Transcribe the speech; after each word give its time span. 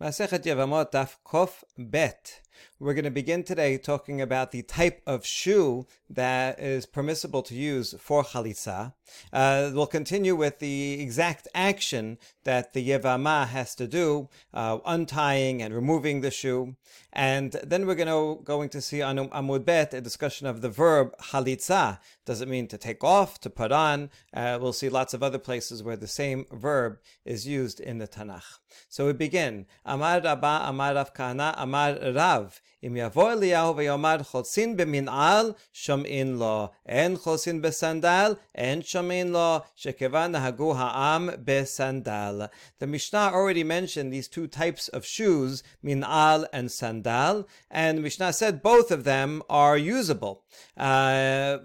מסכת 0.00 0.46
יבמות 0.46 0.92
תק"ב 0.96 2.06
We're 2.78 2.94
going 2.94 3.04
to 3.04 3.10
begin 3.10 3.42
today 3.42 3.78
talking 3.78 4.20
about 4.20 4.52
the 4.52 4.62
type 4.62 5.02
of 5.06 5.24
shoe 5.24 5.86
that 6.10 6.60
is 6.60 6.86
permissible 6.86 7.42
to 7.42 7.54
use 7.54 7.94
for 7.98 8.22
chalitza. 8.22 8.92
Uh, 9.32 9.70
we'll 9.72 9.86
continue 9.86 10.34
with 10.34 10.58
the 10.58 11.00
exact 11.00 11.48
action 11.54 12.18
that 12.44 12.72
the 12.72 12.88
Yevama 12.88 13.46
has 13.48 13.74
to 13.76 13.86
do, 13.86 14.28
uh, 14.52 14.78
untying 14.84 15.62
and 15.62 15.74
removing 15.74 16.20
the 16.20 16.30
shoe. 16.30 16.76
And 17.12 17.52
then 17.64 17.86
we're 17.86 17.94
going 17.94 18.08
to, 18.08 18.42
going 18.44 18.68
to 18.70 18.80
see 18.80 19.00
on 19.02 19.16
Amud 19.16 19.64
Bet 19.64 19.94
a 19.94 20.00
discussion 20.00 20.46
of 20.46 20.60
the 20.60 20.68
verb 20.68 21.16
chalitza. 21.18 21.98
Does 22.24 22.40
it 22.40 22.48
mean 22.48 22.66
to 22.68 22.78
take 22.78 23.02
off, 23.02 23.40
to 23.40 23.50
put 23.50 23.72
on? 23.72 24.10
Uh, 24.34 24.58
we'll 24.60 24.72
see 24.72 24.88
lots 24.88 25.14
of 25.14 25.22
other 25.22 25.38
places 25.38 25.82
where 25.82 25.96
the 25.96 26.06
same 26.06 26.46
verb 26.52 26.98
is 27.24 27.46
used 27.46 27.80
in 27.80 27.98
the 27.98 28.08
Tanakh. 28.08 28.58
So 28.88 29.06
we 29.06 29.12
begin. 29.12 29.66
Amar 29.84 30.20
Rabba, 30.20 30.62
Amar 30.64 30.94
Rav 30.94 31.14
Kahana, 31.14 31.54
Amar 31.56 31.98
Rav 32.12 32.45
have 32.46 32.60
im 32.86 32.94
yavo 32.94 33.24
eliyahu 33.34 33.72
veyomar 33.78 34.20
chosin 34.30 34.76
b'min'al 34.78 35.54
shom'in 35.74 36.38
lo, 36.38 36.70
en 36.86 37.16
chosin 37.16 37.60
b'sandal, 37.60 38.38
en 38.54 38.82
shom'in 38.90 39.32
lo, 39.32 39.64
shekevan 39.82 40.32
hagu 40.44 40.70
ha'am 40.80 41.24
b'sandal. 41.48 42.48
The 42.78 42.86
Mishnah 42.86 43.30
already 43.38 43.64
mentioned 43.64 44.12
these 44.12 44.28
two 44.28 44.46
types 44.46 44.88
of 44.88 45.04
shoes, 45.04 45.64
min'al 45.84 46.46
and 46.52 46.70
sandal, 46.70 47.48
and 47.70 48.02
Mishnah 48.02 48.32
said 48.32 48.62
both 48.62 48.90
of 48.90 49.04
them 49.04 49.42
are 49.50 49.76
usable. 49.76 50.44
Uh, 50.76 51.58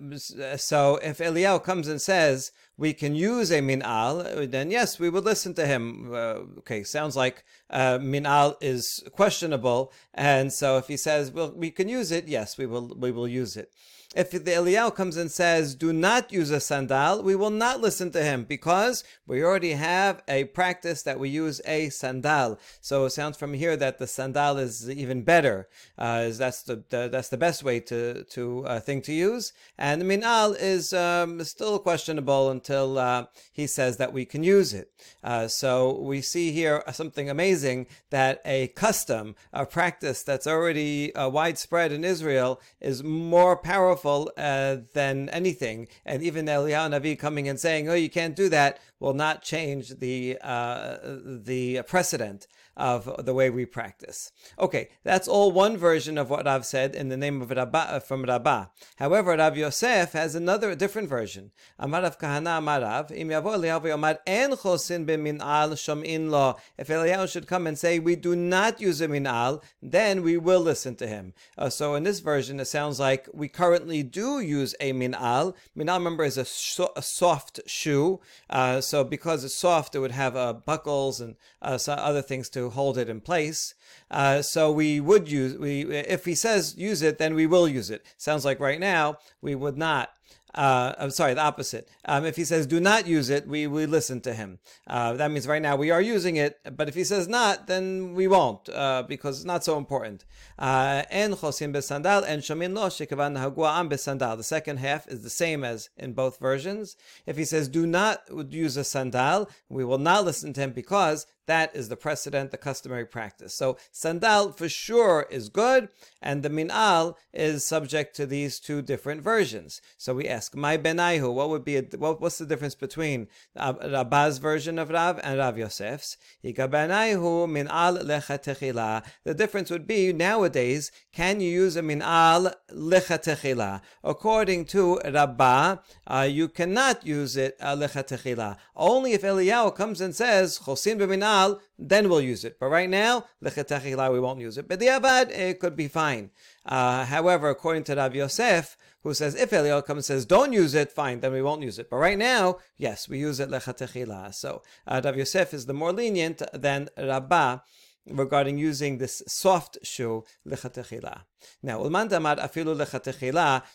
so 0.58 0.80
if 1.12 1.20
Eliyahu 1.20 1.64
comes 1.64 1.88
and 1.88 2.02
says, 2.02 2.52
we 2.82 2.94
can 2.94 3.14
use 3.14 3.52
a 3.52 3.62
min'al, 3.62 4.50
then 4.50 4.72
yes, 4.72 5.00
we 5.00 5.08
would 5.08 5.24
listen 5.24 5.54
to 5.54 5.66
him. 5.68 6.10
Uh, 6.12 6.60
okay, 6.62 6.82
sounds 6.84 7.16
like 7.16 7.44
uh, 7.70 8.00
min'al 8.00 8.56
is 8.60 9.04
questionable, 9.12 9.94
and 10.16 10.52
so 10.52 10.68
if 10.82 10.88
he 10.88 10.98
says, 10.98 11.11
well, 11.34 11.54
we 11.56 11.72
can 11.72 11.88
use 11.90 12.12
it, 12.12 12.28
yes, 12.28 12.58
we 12.58 12.66
will, 12.66 12.96
we 12.98 13.12
will 13.12 13.28
use 13.28 13.58
it. 13.58 13.72
If 14.14 14.32
the 14.32 14.40
Eliyahu 14.40 14.94
comes 14.94 15.16
and 15.16 15.32
says, 15.32 15.74
do 15.74 15.94
not 15.94 16.34
use 16.34 16.52
a 16.52 16.60
sandal, 16.60 17.24
we 17.24 17.34
will 17.34 17.50
not 17.50 17.80
listen 17.80 18.12
to 18.12 18.22
him 18.22 18.44
because 18.44 19.06
we 19.26 19.42
already 19.42 19.72
have 19.72 20.22
a 20.28 20.44
practice 20.46 21.02
that 21.04 21.18
we 21.18 21.30
use 21.30 21.62
a 21.66 21.88
sandal. 21.88 22.60
So 22.82 23.06
it 23.06 23.12
sounds 23.12 23.38
from 23.38 23.54
here 23.54 23.78
that 23.78 24.00
the 24.00 24.08
sandal 24.08 24.58
is 24.58 24.90
even 24.90 25.24
better. 25.24 25.70
Uh, 25.98 26.30
that's 26.34 26.64
the, 26.64 26.84
the, 26.90 27.08
that's 27.10 27.30
the 27.30 27.38
best 27.38 27.64
way 27.64 27.80
to 27.80 28.26
to 28.26 28.66
uh, 28.66 28.80
thing 28.82 29.02
to 29.04 29.14
use. 29.14 29.54
And 29.78 30.02
the 30.02 30.06
minal 30.06 30.56
is 30.56 30.92
um, 30.92 31.42
still 31.46 31.80
questionable 31.80 32.50
until 32.50 32.98
uh, 32.98 33.28
he 33.54 33.66
says 33.66 33.96
that 33.96 34.12
we 34.12 34.26
can 34.26 34.44
use 34.44 34.74
it. 34.74 34.92
Uh, 35.24 35.48
so 35.48 35.98
we 35.98 36.22
see 36.22 36.52
here 36.52 36.84
something 36.92 37.30
amazing 37.30 37.88
that 38.10 38.42
a 38.44 38.68
custom, 38.70 39.36
a 39.54 39.66
practice 39.66 40.22
that's 40.22 40.48
already 40.48 41.16
uh, 41.16 41.30
widespread 41.30 41.94
in 41.94 42.04
Israel, 42.04 42.60
is 42.82 43.04
more 43.04 43.56
powerful 43.56 44.01
powerful 44.02 44.32
uh, 44.38 44.78
than 44.94 45.30
anything. 45.30 45.88
And 46.06 46.24
even 46.24 46.46
Eliyahu 46.46 46.92
Navi 46.92 47.18
coming 47.18 47.48
and 47.48 47.60
saying, 47.60 47.90
"Oh, 47.90 47.94
you 47.94 48.10
can't 48.10 48.36
do 48.36 48.50
that," 48.50 48.80
will 49.02 49.14
not 49.14 49.42
change 49.42 49.90
the 50.00 50.38
uh, 50.42 50.98
the 51.04 51.82
precedent 51.88 52.48
of 52.78 53.26
the 53.26 53.34
way 53.34 53.50
we 53.50 53.66
practice. 53.66 54.32
Okay, 54.58 54.90
that's 55.04 55.28
all 55.28 55.52
one 55.52 55.76
version 55.76 56.18
of 56.18 56.30
what 56.30 56.48
I've 56.48 56.66
said 56.66 56.96
in 56.96 57.10
the 57.10 57.18
name 57.18 57.42
of 57.42 57.52
Rabbah, 57.52 57.78
uh, 57.78 58.00
from 58.00 58.24
Rabbah. 58.24 58.68
However, 58.96 59.36
Rav 59.36 59.58
Yosef 59.58 60.14
has 60.14 60.36
another 60.36 60.74
different 60.74 61.10
version. 61.10 61.52
Amarav 61.80 62.18
Kahana 62.18 62.60
Amarav, 62.60 63.12
Im 63.12 63.30
Yavo 63.30 63.56
Eliyahu 63.58 65.06
B'Min'al 65.06 65.74
Shom'in 65.74 66.30
Lo. 66.30 66.56
If 66.78 66.88
Eliyahu 66.88 67.30
should 67.32 67.48
come 67.48 67.68
and 67.68 67.78
say, 67.78 68.00
we 68.00 68.16
do 68.16 68.36
not 68.36 68.80
use 68.80 69.02
a 69.02 69.08
Min'al, 69.08 69.62
then 69.82 70.24
we 70.24 70.38
will 70.38 70.62
listen 70.62 70.96
to 70.96 71.08
him. 71.08 71.34
Uh, 71.58 71.70
so 71.70 71.96
in 71.96 72.04
this 72.04 72.20
version, 72.20 72.60
it 72.60 72.66
sounds 72.66 73.00
like 73.00 73.28
we 73.34 73.48
currently 73.48 74.02
do 74.02 74.40
use 74.40 74.76
a 74.80 74.94
Min'al. 74.94 75.54
Min'al, 75.78 75.98
remember, 75.98 76.24
is 76.24 76.38
a, 76.38 76.46
so, 76.46 76.92
a 76.96 77.02
soft 77.02 77.60
shoe. 77.66 78.22
Uh, 78.50 78.80
because 79.04 79.44
it's 79.44 79.56
soft, 79.56 79.96
it 79.96 80.00
would 80.00 80.12
have 80.12 80.36
uh, 80.36 80.54
buckles 80.54 81.22
and 81.22 81.36
uh, 81.62 81.78
other 81.88 82.22
things 82.22 82.50
to 82.50 82.70
hold 82.70 82.98
it 82.98 83.10
in 83.10 83.22
place. 83.22 83.74
Uh, 84.10 84.42
so 84.42 84.72
we 84.72 85.00
would 85.00 85.32
use 85.32 85.58
we 85.58 85.82
if 85.84 86.26
he 86.26 86.36
says 86.36 86.76
use 86.78 87.02
it, 87.02 87.18
then 87.18 87.34
we 87.34 87.48
will 87.48 87.68
use 87.68 87.90
it. 87.90 88.06
Sounds 88.18 88.46
like 88.46 88.60
right 88.60 88.80
now 88.80 89.18
we 89.42 89.56
would 89.56 89.78
not. 89.78 90.10
Uh, 90.54 90.94
I'm 90.98 91.12
sorry, 91.12 91.34
the 91.34 91.42
opposite. 91.42 91.88
Um, 92.06 92.26
if 92.26 92.36
he 92.36 92.44
says 92.44 92.68
do 92.68 92.80
not 92.80 93.08
use 93.08 93.30
it, 93.30 93.48
we, 93.48 93.68
we 93.68 93.86
listen 93.86 94.22
to 94.22 94.34
him. 94.34 94.60
Uh, 94.88 95.14
that 95.14 95.32
means 95.32 95.48
right 95.48 95.62
now 95.62 95.76
we 95.76 95.92
are 95.92 96.02
using 96.02 96.36
it, 96.36 96.60
but 96.76 96.90
if 96.90 96.96
he 96.96 97.04
says 97.04 97.28
not, 97.28 97.68
then 97.68 98.14
we 98.14 98.28
won't, 98.28 98.68
uh, 98.70 99.04
because 99.08 99.38
it's 99.38 99.46
not 99.46 99.64
so 99.64 99.78
important. 99.78 100.26
Uh, 100.60 101.04
en 101.10 101.32
chosim 101.32 101.72
besandal 101.72 102.24
shomin 102.24 102.76
lo 102.76 102.88
shekavan 102.88 103.38
hagua'am 103.38 103.90
besandal. 103.90 104.36
The 104.36 104.44
second 104.44 104.78
half 104.78 105.08
is 105.08 105.24
the 105.24 105.30
same 105.30 105.64
as 105.64 105.90
in 105.96 106.14
both 106.14 106.40
versions. 106.40 106.98
If 107.26 107.38
he 107.38 107.46
says 107.46 107.68
do 107.68 107.86
not 107.86 108.22
use 108.50 108.78
a 108.78 108.84
sandal, 108.84 109.50
we 109.70 109.86
will 109.86 109.98
not 109.98 110.26
listen 110.26 110.54
to 110.54 110.62
him 110.62 110.72
because 110.72 111.26
that 111.52 111.76
is 111.76 111.90
the 111.90 111.98
precedent, 112.08 112.52
the 112.52 112.58
customary 112.70 113.08
practice. 113.18 113.54
So 113.62 113.68
sandal 113.92 114.54
for 114.54 114.70
sure 114.70 115.20
is 115.38 115.50
good, 115.50 115.90
and 116.22 116.38
the 116.44 116.50
min'al 116.50 117.16
is 117.34 117.66
subject 117.66 118.16
to 118.16 118.26
these 118.26 118.54
two 118.68 118.80
different 118.82 119.22
versions. 119.34 119.82
So 119.98 120.10
we 120.20 120.26
ask, 120.38 120.56
my 120.56 120.78
benaihu, 120.78 121.30
what 121.34 121.50
would 121.50 121.66
be 121.72 121.76
a, 121.82 121.84
what, 122.04 122.22
what's 122.22 122.38
the 122.38 122.46
difference 122.46 122.76
between 122.76 123.28
Rabba's 123.56 124.38
version 124.38 124.80
of 124.80 124.92
Rav 124.98 125.20
and 125.24 125.40
Rav 125.40 125.58
Yosef's? 125.58 126.10
min'al 126.44 127.96
lechatechila. 128.12 129.04
The 129.26 129.34
difference 129.34 129.70
would 129.74 129.88
be 129.96 130.14
nowadays, 130.14 130.92
can 131.12 131.42
you 131.42 131.50
use 131.64 131.76
a 131.76 131.82
min'al 131.82 132.54
lechatechila? 132.72 133.82
According 134.04 134.62
to 134.66 135.02
Rabbah, 135.04 135.78
uh, 136.08 136.28
you 136.30 136.48
cannot 136.48 137.06
use 137.06 137.36
it 137.36 137.58
uh. 137.60 138.56
Only 138.76 139.12
if 139.14 139.22
Eliyahu 139.24 139.76
comes 139.76 140.00
and 140.00 140.16
says 140.16 140.60
chosin 140.66 140.98
b'min'al 141.02 141.41
then 141.78 142.10
we'll 142.10 142.22
use 142.22 142.44
it. 142.46 142.58
But 142.60 142.68
right 142.68 142.90
now, 142.90 143.26
we 143.42 144.20
won't 144.26 144.40
use 144.40 144.58
it. 144.58 144.68
But 144.68 144.80
the 144.80 144.88
avad, 144.88 145.30
it 145.32 145.60
could 145.60 145.76
be 145.76 145.88
fine. 145.88 146.32
Uh, 146.66 147.06
however, 147.06 147.50
according 147.50 147.84
to 147.86 147.96
Rav 147.96 148.16
Yosef, 148.16 148.78
who 149.04 149.14
says 149.14 149.36
if 149.36 149.52
Eliel 149.52 149.86
comes 149.86 150.10
and 150.10 150.20
says 150.20 150.26
don't 150.26 150.54
use 150.54 150.74
it, 150.76 150.92
fine, 150.92 151.20
then 151.22 151.34
we 151.34 151.42
won't 151.42 151.64
use 151.64 151.80
it. 151.80 151.90
But 151.90 151.98
right 151.98 152.18
now, 152.18 152.58
yes, 152.78 153.10
we 153.10 153.18
use 153.20 153.40
it 153.40 153.50
lechatechila. 153.50 154.34
So 154.34 154.62
uh, 154.88 155.02
Rav 155.04 155.18
Yosef 155.18 155.54
is 155.54 155.66
the 155.66 155.74
more 155.74 155.92
lenient 155.92 156.42
than 156.54 156.90
Rabbah 156.98 157.60
regarding 158.08 158.58
using 158.58 158.98
this 158.98 159.22
soft 159.28 159.78
shoe. 159.84 160.24
Now, 160.46 161.80
ulman 161.80 162.10
damar 162.10 162.36
afilu 162.38 162.76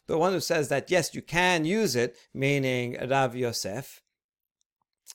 the 0.06 0.19
one 0.19 0.32
who 0.32 0.41
says 0.41 0.69
that 0.69 0.91
yes, 0.91 1.15
you 1.15 1.22
can 1.22 1.65
use 1.65 1.97
it, 1.97 2.16
meaning 2.34 2.97
Rav 3.09 3.37
Yosef. 3.37 4.03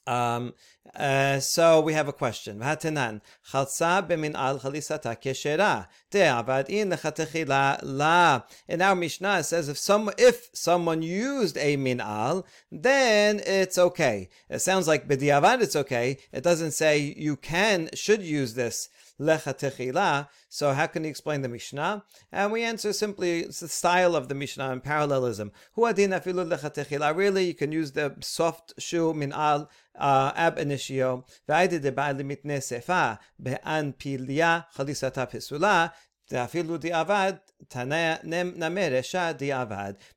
Um, 0.07 0.53
uh, 0.95 1.39
so 1.39 1.79
we 1.79 1.93
have 1.93 2.07
a 2.07 2.13
question. 2.13 2.59
V'hatanan 2.59 3.21
chalsa 3.51 4.07
b'min 4.07 4.35
al 4.35 4.59
chalisata 4.59 5.15
keshera 5.21 5.87
te'avad 6.09 6.67
in 6.69 6.89
lechatechila 6.89 7.79
la. 7.83 8.41
In 8.67 8.81
our 8.81 8.95
Mishnah 8.95 9.39
it 9.39 9.43
says 9.43 9.69
if 9.69 9.77
some 9.77 10.09
if 10.17 10.49
someone 10.53 11.01
used 11.01 11.57
a 11.57 11.77
min 11.77 12.01
al, 12.01 12.45
then 12.71 13.41
it's 13.45 13.77
okay. 13.77 14.29
It 14.49 14.59
sounds 14.59 14.87
like 14.87 15.07
b'diavad 15.07 15.61
it's 15.61 15.75
okay. 15.75 16.17
It 16.31 16.43
doesn't 16.43 16.71
say 16.71 16.97
you 16.97 17.37
can 17.37 17.89
should 17.93 18.23
use 18.23 18.55
this 18.55 18.89
lechatechila. 19.21 20.27
So 20.49 20.73
how 20.73 20.87
can 20.87 21.03
he 21.03 21.09
explain 21.09 21.41
the 21.41 21.49
Mishnah? 21.49 22.03
And 22.31 22.51
we 22.51 22.63
answer 22.63 22.91
simply 22.91 23.41
it's 23.41 23.59
the 23.59 23.67
style 23.67 24.15
of 24.15 24.27
the 24.27 24.35
Mishnah 24.35 24.69
and 24.71 24.83
parallelism. 24.83 25.51
Hu 25.73 25.85
adin 25.85 26.11
afilu 26.11 26.45
lechatechila. 26.51 27.15
Really, 27.15 27.45
you 27.45 27.53
can 27.53 27.71
use 27.71 27.91
the 27.91 28.15
soft 28.21 28.73
shoe 28.79 29.13
min 29.13 29.31
al 29.31 29.69
uh, 29.97 30.31
ab 30.35 30.57
initio. 30.57 31.25
V'ayde 31.47 31.81
de 31.81 31.91
ba'al 31.91 32.19
mitne 32.21 32.57
sefa 32.59 33.19
be'an 33.41 33.93
pilya 33.93 34.65
chalisata 34.75 35.29
pesula. 35.31 35.91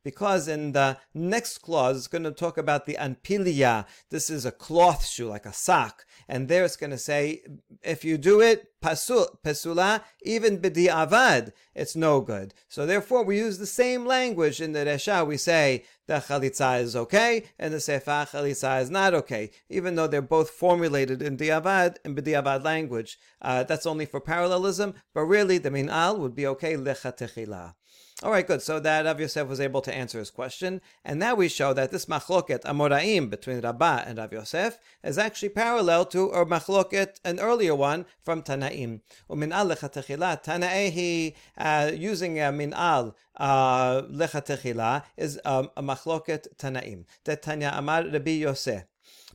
Because 0.05 0.49
in 0.49 0.73
the 0.73 0.96
next 1.12 1.58
clause, 1.58 1.96
it's 1.96 2.06
going 2.06 2.23
to 2.23 2.31
talk 2.31 2.56
about 2.56 2.87
the 2.87 2.94
anpilia. 3.00 3.84
This 4.11 4.31
is 4.31 4.44
a 4.44 4.52
cloth 4.52 5.05
shoe, 5.05 5.26
like 5.29 5.44
a 5.44 5.52
sock. 5.52 6.06
And 6.29 6.49
there 6.49 6.65
it's 6.65 6.76
going 6.76 6.91
to 6.91 6.99
say, 6.99 7.43
if 7.82 8.05
you 8.05 8.19
do 8.19 8.41
it, 8.41 8.69
pasul, 8.82 9.38
pesula, 9.43 10.03
even 10.23 10.59
avad, 10.59 11.53
it's 11.75 11.97
no 11.97 12.21
good. 12.21 12.55
So 12.69 12.87
therefore, 12.87 13.25
we 13.25 13.38
use 13.38 13.59
the 13.59 13.67
same 13.67 14.06
language 14.06 14.61
in 14.61 14.73
the 14.73 14.81
Resha. 14.81 15.26
We 15.26 15.37
say 15.37 15.85
the 16.06 16.15
chalitza 16.15 16.81
is 16.81 16.94
okay, 16.94 17.44
and 17.59 17.73
the 17.73 17.79
sefa 17.79 18.29
chalitza 18.31 18.82
is 18.82 18.91
not 18.91 19.15
okay, 19.15 19.50
even 19.69 19.94
though 19.94 20.06
they're 20.06 20.23
both 20.23 20.50
formulated 20.50 21.23
in 21.23 21.37
diavad 21.37 21.97
and 22.05 22.17
b'diavad 22.17 22.65
language. 22.65 23.19
Uh, 23.41 23.65
that's 23.65 23.87
only 23.87 24.06
for 24.06 24.20
parallelism, 24.20 24.94
but 25.15 25.23
really 25.23 25.59
the 25.59 25.70
min'al 25.70 26.19
would 26.19 26.35
be 26.35 26.47
okay 26.47 26.75
lechatechila. 26.75 27.75
All 28.21 28.31
right, 28.31 28.45
good. 28.45 28.62
So 28.62 28.81
that 28.81 29.06
Rav 29.06 29.21
Yosef 29.21 29.48
was 29.48 29.62
able 29.62 29.80
to 29.80 29.95
answer 29.95 30.19
his 30.19 30.30
question, 30.30 30.81
and 31.06 31.19
now 31.19 31.36
we 31.36 31.48
show 31.48 31.71
that 31.71 31.92
this 31.92 32.06
machloket 32.07 32.63
amoraim 32.63 33.30
between 33.30 33.62
Rabbah 33.62 34.04
and 34.06 34.18
Rav 34.18 34.33
Yosef 34.33 34.77
is 35.01 35.18
actually 35.18 35.50
parallel 35.50 36.04
to 36.07 36.27
or 36.27 36.45
machloket 36.45 37.21
an 37.24 37.39
earlier 37.39 37.74
one 37.74 38.06
from 38.21 38.44
Tanaim. 38.44 39.00
Uminal 39.30 39.74
lechatechila 39.74 40.44
Tanaehi 40.44 41.33
uh, 41.57 41.92
using 41.95 42.42
a 42.42 42.51
minal 42.51 43.16
uh, 43.38 44.01
lechatechila 44.01 45.04
is 45.16 45.39
um, 45.45 45.69
a 45.77 45.81
machloket 45.81 46.48
Tanaim. 46.57 47.06
Tanya 47.42 47.71
Amar 47.74 48.04
Rabbi 48.04 48.31
Yosef. 48.31 48.83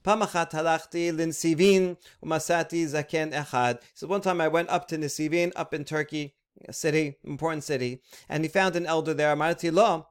פעם 0.05 0.23
אחת 0.23 0.55
הלכתי 0.55 1.13
לנסיבין 1.13 1.95
ומצאתי 2.23 2.89
זקן 2.89 3.33
אחד. 3.33 3.75
So 3.95 4.07
one 4.07 4.21
time 4.21 4.41
I 4.41 4.49
went 4.49 4.69
up 4.69 4.87
to 4.89 4.99
Nisivin, 4.99 5.53
up 5.57 5.73
in 5.73 5.85
Turkey, 5.85 6.25
a 6.25 6.38
city, 6.72 7.18
important 7.24 7.64
city, 7.64 8.02
and 8.28 8.44
he 8.44 8.50
found 8.50 8.76
an 8.76 8.86
elder 8.86 9.14
there. 9.14 9.36
Amarti 9.36 9.72
lo. 9.72 10.08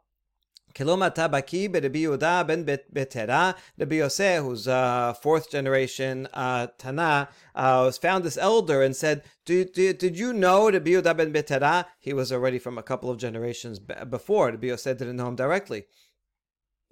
Kiloma 0.74 1.10
Baki, 1.14 1.72
Rabbi 1.72 1.98
Yehuda 2.00 2.46
ben 2.46 2.64
Betera 2.64 3.56
Rabbi 3.78 3.96
Yoseh, 3.96 4.42
who's 4.42 4.66
a 4.66 5.16
fourth 5.20 5.50
generation 5.50 6.28
uh, 6.34 6.68
Tana, 6.76 7.28
uh, 7.54 7.82
was 7.86 7.98
found 7.98 8.22
this 8.22 8.36
elder 8.36 8.82
and 8.82 8.94
said, 8.94 9.22
did, 9.44 9.72
did, 9.72 9.98
did 9.98 10.18
you 10.18 10.32
know 10.32 10.70
Rabbi 10.70 10.90
Yehuda 10.90 11.16
ben 11.16 11.32
Betera? 11.32 11.86
He 11.98 12.12
was 12.12 12.30
already 12.30 12.58
from 12.58 12.78
a 12.78 12.82
couple 12.82 13.10
of 13.10 13.18
generations 13.18 13.78
before. 13.78 14.50
Rabbi 14.50 14.68
Yoseh 14.68 14.96
didn't 14.96 15.16
know 15.16 15.28
him 15.28 15.36
directly 15.36 15.86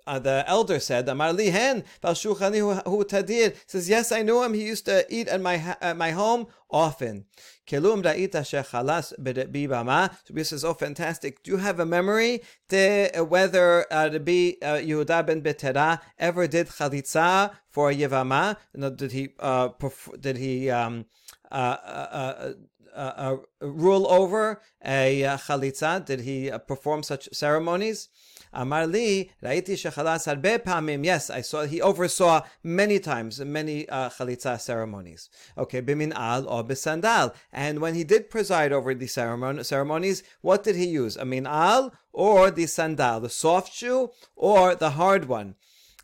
uh, 0.07 0.19
the 0.19 0.45
elder 0.47 0.79
said, 0.79 1.09
Amar 1.09 1.33
lihen 1.33 1.85
hu 2.03 3.05
tadir. 3.05 3.57
Says, 3.67 3.89
yes, 3.89 4.13
I 4.13 4.23
knew 4.23 4.43
him. 4.43 4.55
He 4.55 4.67
used 4.67 4.85
to 4.87 5.05
eat 5.09 5.29
at 5.29 5.41
my 5.41 5.77
at 5.81 5.97
my 5.97 6.11
home 6.13 6.47
often. 6.71 7.25
Kelum 7.67 8.03
ra'ita 8.03 8.43
shechalas 8.43 9.13
bibama. 9.19 10.11
So 10.25 10.35
he 10.35 10.45
says, 10.45 10.65
oh, 10.65 10.75
fantastic. 10.75 11.43
Do 11.43 11.53
you 11.53 11.57
have 11.57 11.81
a 11.81 11.87
memory 11.87 12.43
to 12.69 13.11
uh, 13.19 13.25
whether 13.25 13.93
uh, 13.93 14.11
Rabbi 14.13 14.53
uh, 14.63 14.79
Yehuda 14.79 15.27
ben 15.27 15.43
Betera 15.43 16.01
ever 16.19 16.47
did 16.47 16.69
chalitza 16.69 17.53
for 17.69 17.91
a 17.91 17.95
yevama? 17.95 18.57
did 18.97 19.13
he 19.13 19.31
uh, 19.41 19.71
perf- 19.71 20.21
did 20.21 20.37
he 20.37 20.71
um, 20.71 21.07
uh, 21.51 21.55
uh, 21.55 22.53
uh, 22.95 22.99
uh, 22.99 23.37
rule 23.61 24.07
over 24.11 24.61
a 24.85 25.25
uh, 25.25 25.37
chalitza? 25.37 26.05
Did 26.05 26.21
he 26.21 26.51
uh, 26.51 26.59
perform 26.59 27.03
such 27.03 27.29
ceremonies? 27.33 28.09
Amar 28.57 28.87
li, 28.87 29.31
raiti 29.43 29.75
shechalas 29.75 30.27
harbe 30.27 30.59
pamim. 30.65 31.05
Yes, 31.05 31.29
I 31.29 31.43
saw. 31.43 31.67
He 31.67 31.81
oversaw 31.83 32.41
many 32.63 32.99
times, 32.99 33.39
many 33.39 33.87
uh, 33.89 34.09
chalitza 34.09 34.59
ceremonies. 34.59 35.29
Okay, 35.59 35.83
bimin 35.83 36.15
al 36.15 36.49
or 36.49 36.65
bisandal. 36.65 37.35
And 37.53 37.81
when 37.81 37.95
he 37.95 38.03
did 38.03 38.31
preside 38.31 38.73
over 38.73 38.95
the 38.95 39.07
ceremon- 39.07 39.65
ceremonies, 39.65 40.23
what 40.41 40.65
did 40.65 40.77
he 40.77 40.87
use? 40.87 41.17
A 41.17 41.27
min 41.27 41.47
al 41.47 41.93
or 42.15 42.51
the 42.51 42.67
sandal, 42.67 43.21
the 43.21 43.29
soft 43.29 43.75
shoe 43.75 44.11
or 44.35 44.75
the 44.75 44.91
hard 44.91 45.27
one? 45.29 45.55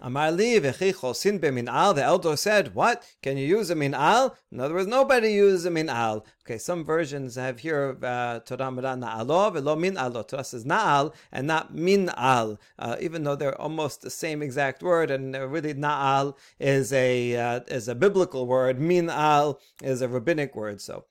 Amar 0.04 0.32
li 0.32 0.60
sin. 1.14 1.40
The 1.40 2.02
elder 2.02 2.36
said, 2.36 2.74
"What? 2.74 3.04
Can 3.22 3.36
you 3.36 3.46
use 3.46 3.70
a 3.70 3.76
min'al?" 3.76 4.34
In 4.50 4.58
other 4.58 4.74
words, 4.74 4.88
nobody 4.88 5.32
uses 5.32 5.64
a 5.64 5.70
min'al. 5.70 6.24
Okay, 6.44 6.58
some 6.58 6.84
versions 6.84 7.36
have 7.36 7.60
here 7.60 7.96
uh, 8.02 8.40
Torah 8.40 8.72
mira 8.72 8.96
na'alo 8.96 9.52
velo 9.52 9.76
min'alo. 9.76 10.26
Torah 10.26 10.42
says 10.42 10.64
na'al 10.64 11.14
and 11.30 11.46
not 11.46 11.76
min'al, 11.76 12.58
uh, 12.80 12.96
even 13.00 13.22
though 13.22 13.36
they're 13.36 13.60
almost 13.60 14.02
the 14.02 14.10
same 14.10 14.42
exact 14.42 14.82
word. 14.82 15.12
And 15.12 15.36
really, 15.36 15.72
na'al 15.72 16.36
is 16.58 16.92
a 16.92 17.36
uh, 17.36 17.60
is 17.68 17.86
a 17.86 17.94
biblical 17.94 18.48
word. 18.48 18.80
Min'al 18.80 19.60
is 19.82 20.02
a 20.02 20.08
rabbinic 20.08 20.56
word. 20.56 20.80
So 20.80 21.04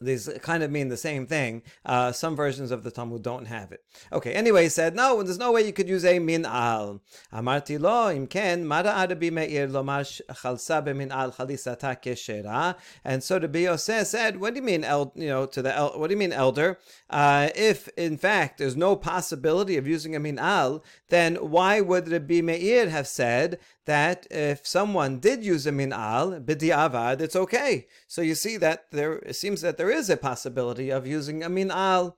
these 0.00 0.28
kind 0.42 0.62
of 0.62 0.70
mean 0.70 0.88
the 0.88 0.96
same 0.96 1.26
thing. 1.26 1.62
Uh, 1.84 2.12
some 2.12 2.34
versions 2.36 2.70
of 2.70 2.82
the 2.82 2.90
Talmud 2.90 3.22
don't 3.22 3.46
have 3.46 3.72
it. 3.72 3.84
Okay, 4.12 4.32
anyway, 4.32 4.64
he 4.64 4.68
said, 4.68 4.94
no, 4.94 5.22
there's 5.22 5.38
no 5.38 5.52
way 5.52 5.64
you 5.64 5.72
could 5.72 5.88
use 5.88 6.04
a 6.04 6.18
min 6.18 6.44
al. 6.44 7.00
Amarti 7.32 7.80
lo, 7.80 8.12
imken, 8.14 8.64
mara 8.64 8.90
arabi 8.90 9.30
me'ir 9.30 9.68
lomash 9.68 10.20
chalsa 10.30 10.94
min 10.94 11.12
al 11.12 11.32
chalisata 11.32 12.00
keshera. 12.02 12.76
And 13.04 13.22
so 13.22 13.38
the 13.38 13.60
Yosef 13.60 14.06
said, 14.06 14.40
what 14.40 14.54
do 14.54 14.60
you 14.60 14.66
mean, 14.66 14.84
el, 14.84 15.12
you 15.14 15.28
know, 15.28 15.46
to 15.46 15.62
the, 15.62 15.74
el, 15.74 15.98
what 15.98 16.08
do 16.08 16.14
you 16.14 16.18
mean, 16.18 16.32
elder? 16.32 16.78
Uh, 17.08 17.50
if, 17.54 17.88
in 17.96 18.16
fact, 18.16 18.58
there's 18.58 18.76
no 18.76 18.96
possibility 18.96 19.76
of 19.76 19.86
using 19.86 20.16
a 20.16 20.20
min 20.20 20.38
al, 20.38 20.84
then 21.08 21.36
why 21.36 21.80
would 21.80 22.08
Rabbi 22.08 22.40
Meir 22.40 22.88
have 22.90 23.06
said 23.06 23.58
that 23.86 24.26
if 24.30 24.66
someone 24.66 25.18
did 25.18 25.44
use 25.44 25.66
a 25.66 25.72
min'al, 25.72 26.44
b'di'avad, 26.44 27.20
it's 27.20 27.36
okay. 27.36 27.86
So 28.06 28.22
you 28.22 28.34
see 28.34 28.56
that 28.58 28.90
there, 28.90 29.14
it 29.16 29.34
seems 29.34 29.60
that 29.60 29.76
there 29.76 29.90
is 29.90 30.10
a 30.10 30.16
possibility 30.16 30.90
of 30.90 31.06
using 31.06 31.42
a 31.42 31.50
min'al. 31.50 32.14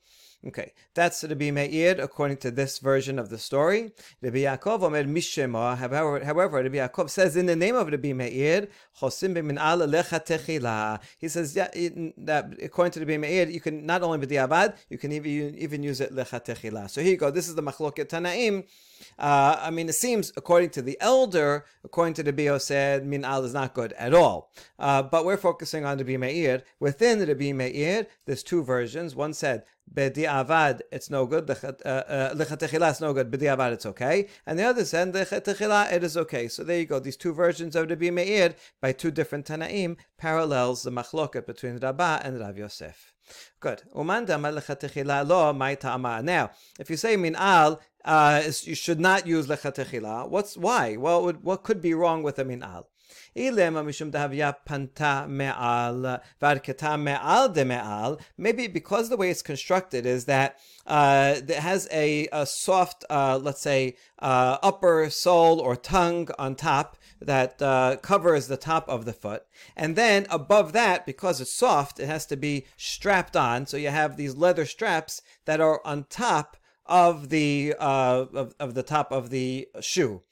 Okay, 0.46 0.74
that's 0.94 1.24
Rabbi 1.24 1.50
Meir 1.50 2.00
according 2.00 2.36
to 2.38 2.52
this 2.52 2.78
version 2.78 3.18
of 3.18 3.30
the 3.30 3.38
story. 3.38 3.90
Rabbi 4.22 4.38
Yaakov 4.38 4.82
Omer 4.82 5.02
Mishema. 5.04 5.76
However, 5.76 6.24
however, 6.24 6.62
Rabbi 6.62 6.76
Yaakov 6.76 7.10
says 7.10 7.36
in 7.36 7.46
the 7.46 7.56
name 7.56 7.74
of 7.74 7.88
Rabbi 7.88 8.12
Meir, 8.12 8.68
Chosim 9.00 9.34
b'min'al 9.34 9.88
lecha 9.90 10.24
techila. 10.24 11.00
He 11.18 11.28
says 11.28 11.56
yeah, 11.56 11.68
that 12.18 12.52
according 12.62 12.92
to 12.92 13.00
Rabbi 13.00 13.16
Meir, 13.16 13.48
you 13.48 13.60
can 13.60 13.84
not 13.84 14.02
only 14.02 14.24
b'di'avad, 14.24 14.76
you 14.88 14.98
can 14.98 15.10
even 15.10 15.56
even 15.56 15.82
use 15.82 16.00
it 16.00 16.14
lecha 16.14 16.44
techila. 16.44 16.88
So 16.90 17.00
here 17.00 17.12
you 17.12 17.16
go. 17.16 17.30
This 17.32 17.48
is 17.48 17.56
the 17.56 17.62
machloket 17.62 18.08
Tanaim. 18.08 18.64
Uh, 19.18 19.58
I 19.60 19.70
mean, 19.70 19.88
it 19.88 19.94
seems, 19.94 20.32
according 20.36 20.70
to 20.70 20.82
the 20.82 20.96
elder, 21.00 21.64
according 21.84 22.14
to 22.14 22.22
the 22.22 22.32
Bio 22.32 22.58
said, 22.58 23.06
min 23.06 23.24
al 23.24 23.44
is 23.44 23.54
not 23.54 23.74
good 23.74 23.92
at 23.94 24.14
all. 24.14 24.50
Uh, 24.78 25.02
but 25.02 25.24
we're 25.24 25.36
focusing 25.36 25.84
on 25.84 25.98
the 25.98 26.16
Meir. 26.16 26.62
Within 26.80 27.18
the 27.18 27.52
Meir, 27.52 28.06
there's 28.26 28.42
two 28.42 28.62
versions. 28.62 29.14
One 29.14 29.32
said, 29.32 29.64
Bedi 29.92 30.26
avad, 30.26 30.80
it's 30.90 31.10
no 31.10 31.26
good. 31.26 31.46
Lechatechila, 31.46 32.82
uh, 32.82 32.86
uh, 32.86 32.94
no 33.00 33.12
good. 33.12 33.30
Bedi 33.30 33.44
avad, 33.44 33.72
it's 33.72 33.86
okay. 33.86 34.28
And 34.44 34.58
the 34.58 34.64
other 34.64 34.84
said, 34.84 35.12
Lechatechila, 35.12 35.92
it 35.92 36.02
is 36.02 36.16
okay. 36.16 36.48
So 36.48 36.64
there 36.64 36.78
you 36.78 36.86
go. 36.86 36.98
These 36.98 37.16
two 37.16 37.32
versions 37.32 37.76
of 37.76 37.88
the 37.88 38.10
Meir 38.10 38.54
by 38.80 38.92
two 38.92 39.10
different 39.10 39.46
Tanaim 39.46 39.96
parallels 40.18 40.82
the 40.82 40.90
machloket 40.90 41.46
between 41.46 41.78
Rabbah 41.78 42.20
and 42.24 42.40
Rav 42.40 42.58
Yosef. 42.58 43.12
Good. 43.60 43.82
Now, 43.94 46.50
if 46.78 46.90
you 46.90 46.96
say 46.96 47.16
min 47.16 47.34
al, 47.34 47.80
uh, 48.06 48.42
you 48.62 48.74
should 48.74 49.00
not 49.00 49.26
use 49.26 49.48
lechatechila. 49.48 50.28
What's 50.28 50.56
why? 50.56 50.96
Well, 50.96 51.30
what 51.32 51.62
could 51.62 51.82
be 51.82 51.92
wrong 51.92 52.22
with 52.22 52.38
a 52.38 52.44
min 52.44 52.62
al? 52.62 52.88
Maybe 53.34 53.58
because 58.68 59.08
the 59.08 59.16
way 59.18 59.30
it's 59.30 59.42
constructed 59.42 60.06
is 60.06 60.24
that 60.24 60.58
uh, 60.86 61.34
it 61.36 61.50
has 61.50 61.86
a, 61.92 62.28
a 62.32 62.46
soft, 62.46 63.04
uh, 63.10 63.38
let's 63.42 63.60
say, 63.60 63.96
uh, 64.20 64.56
upper 64.62 65.10
sole 65.10 65.60
or 65.60 65.76
tongue 65.76 66.28
on 66.38 66.54
top 66.54 66.96
that 67.20 67.60
uh, 67.60 67.96
covers 68.00 68.48
the 68.48 68.56
top 68.56 68.88
of 68.88 69.04
the 69.04 69.12
foot. 69.12 69.44
And 69.76 69.96
then 69.96 70.26
above 70.30 70.72
that, 70.72 71.04
because 71.04 71.40
it's 71.40 71.52
soft, 71.52 72.00
it 72.00 72.06
has 72.06 72.24
to 72.26 72.36
be 72.36 72.66
strapped 72.78 73.36
on. 73.36 73.66
So 73.66 73.76
you 73.76 73.90
have 73.90 74.16
these 74.16 74.34
leather 74.34 74.64
straps 74.64 75.20
that 75.44 75.60
are 75.60 75.82
on 75.84 76.04
top 76.04 76.56
of 76.88 77.28
the 77.28 77.74
uh, 77.78 78.26
of, 78.34 78.54
of 78.58 78.74
the 78.74 78.82
top 78.82 79.12
of 79.12 79.30
the 79.30 79.68
shoe. 79.80 80.22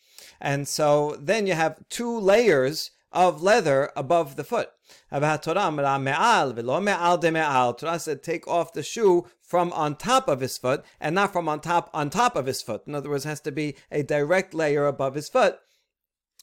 And 0.40 0.68
so 0.68 1.16
then 1.20 1.46
you 1.46 1.54
have 1.54 1.88
two 1.88 2.18
layers 2.18 2.90
of 3.12 3.42
leather 3.42 3.90
above 3.96 4.36
the 4.36 4.44
foot. 4.44 4.70
Torah 5.10 5.40
said, 7.98 8.22
take 8.22 8.48
off 8.48 8.72
the 8.72 8.82
shoe 8.82 9.26
from 9.40 9.72
on 9.72 9.96
top 9.96 10.28
of 10.28 10.40
his 10.40 10.58
foot 10.58 10.84
and 11.00 11.14
not 11.14 11.32
from 11.32 11.48
on 11.48 11.60
top 11.60 11.90
on 11.94 12.10
top 12.10 12.36
of 12.36 12.46
his 12.46 12.60
foot. 12.60 12.82
In 12.86 12.94
other 12.94 13.08
words, 13.08 13.24
has 13.24 13.40
to 13.40 13.52
be 13.52 13.76
a 13.90 14.02
direct 14.02 14.52
layer 14.52 14.86
above 14.86 15.14
his 15.14 15.28
foot 15.28 15.58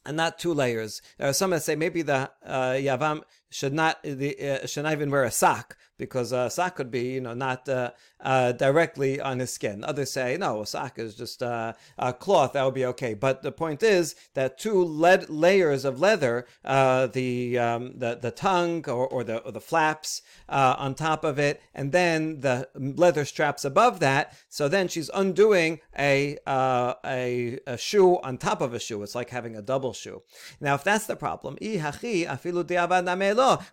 and 0.05 0.17
not 0.17 0.39
two 0.39 0.53
layers. 0.53 1.01
There 1.17 1.27
are 1.27 1.33
some 1.33 1.51
that 1.51 1.63
say 1.63 1.75
maybe 1.75 2.01
the 2.01 2.31
uh, 2.45 2.71
Yavam 2.71 3.21
should 3.51 3.73
not 3.73 4.01
the, 4.03 4.63
uh, 4.63 4.65
should 4.65 4.83
not 4.83 4.93
even 4.93 5.11
wear 5.11 5.23
a 5.23 5.31
sock 5.31 5.77
because 5.97 6.31
a 6.31 6.49
sock 6.49 6.75
could 6.75 6.89
be 6.89 7.13
you 7.13 7.21
know 7.21 7.35
not 7.35 7.69
uh, 7.69 7.91
uh, 8.21 8.51
directly 8.53 9.21
on 9.21 9.39
his 9.39 9.51
skin. 9.51 9.83
Others 9.83 10.11
say 10.11 10.37
no, 10.37 10.61
a 10.61 10.65
sock 10.65 10.97
is 10.97 11.15
just 11.15 11.43
uh, 11.43 11.73
a 11.97 12.11
cloth 12.11 12.53
that 12.53 12.63
would 12.63 12.73
be 12.73 12.85
okay. 12.85 13.13
But 13.13 13.43
the 13.43 13.51
point 13.51 13.83
is 13.83 14.15
that 14.33 14.57
two 14.57 14.83
lead 14.83 15.29
layers 15.29 15.85
of 15.85 15.99
leather, 15.99 16.47
uh, 16.65 17.07
the, 17.07 17.59
um, 17.59 17.99
the 17.99 18.17
the 18.19 18.31
tongue 18.31 18.83
or, 18.89 19.07
or 19.07 19.23
the 19.23 19.37
or 19.43 19.51
the 19.51 19.61
flaps 19.61 20.21
uh, 20.49 20.75
on 20.77 20.95
top 20.95 21.23
of 21.23 21.37
it, 21.37 21.61
and 21.75 21.91
then 21.91 22.39
the 22.39 22.67
leather 22.73 23.25
straps 23.25 23.63
above 23.63 23.99
that. 23.99 24.35
So 24.49 24.67
then 24.67 24.87
she's 24.87 25.09
undoing 25.13 25.81
a, 25.97 26.37
a 26.47 27.59
a 27.67 27.77
shoe 27.77 28.17
on 28.21 28.37
top 28.37 28.61
of 28.61 28.73
a 28.73 28.79
shoe. 28.79 29.03
It's 29.03 29.13
like 29.13 29.29
having 29.29 29.55
a 29.55 29.61
double 29.61 29.93
shoe. 29.93 30.23
Now, 30.59 30.75
if 30.75 30.83
that's 30.83 31.05
the 31.05 31.15
problem, 31.15 31.57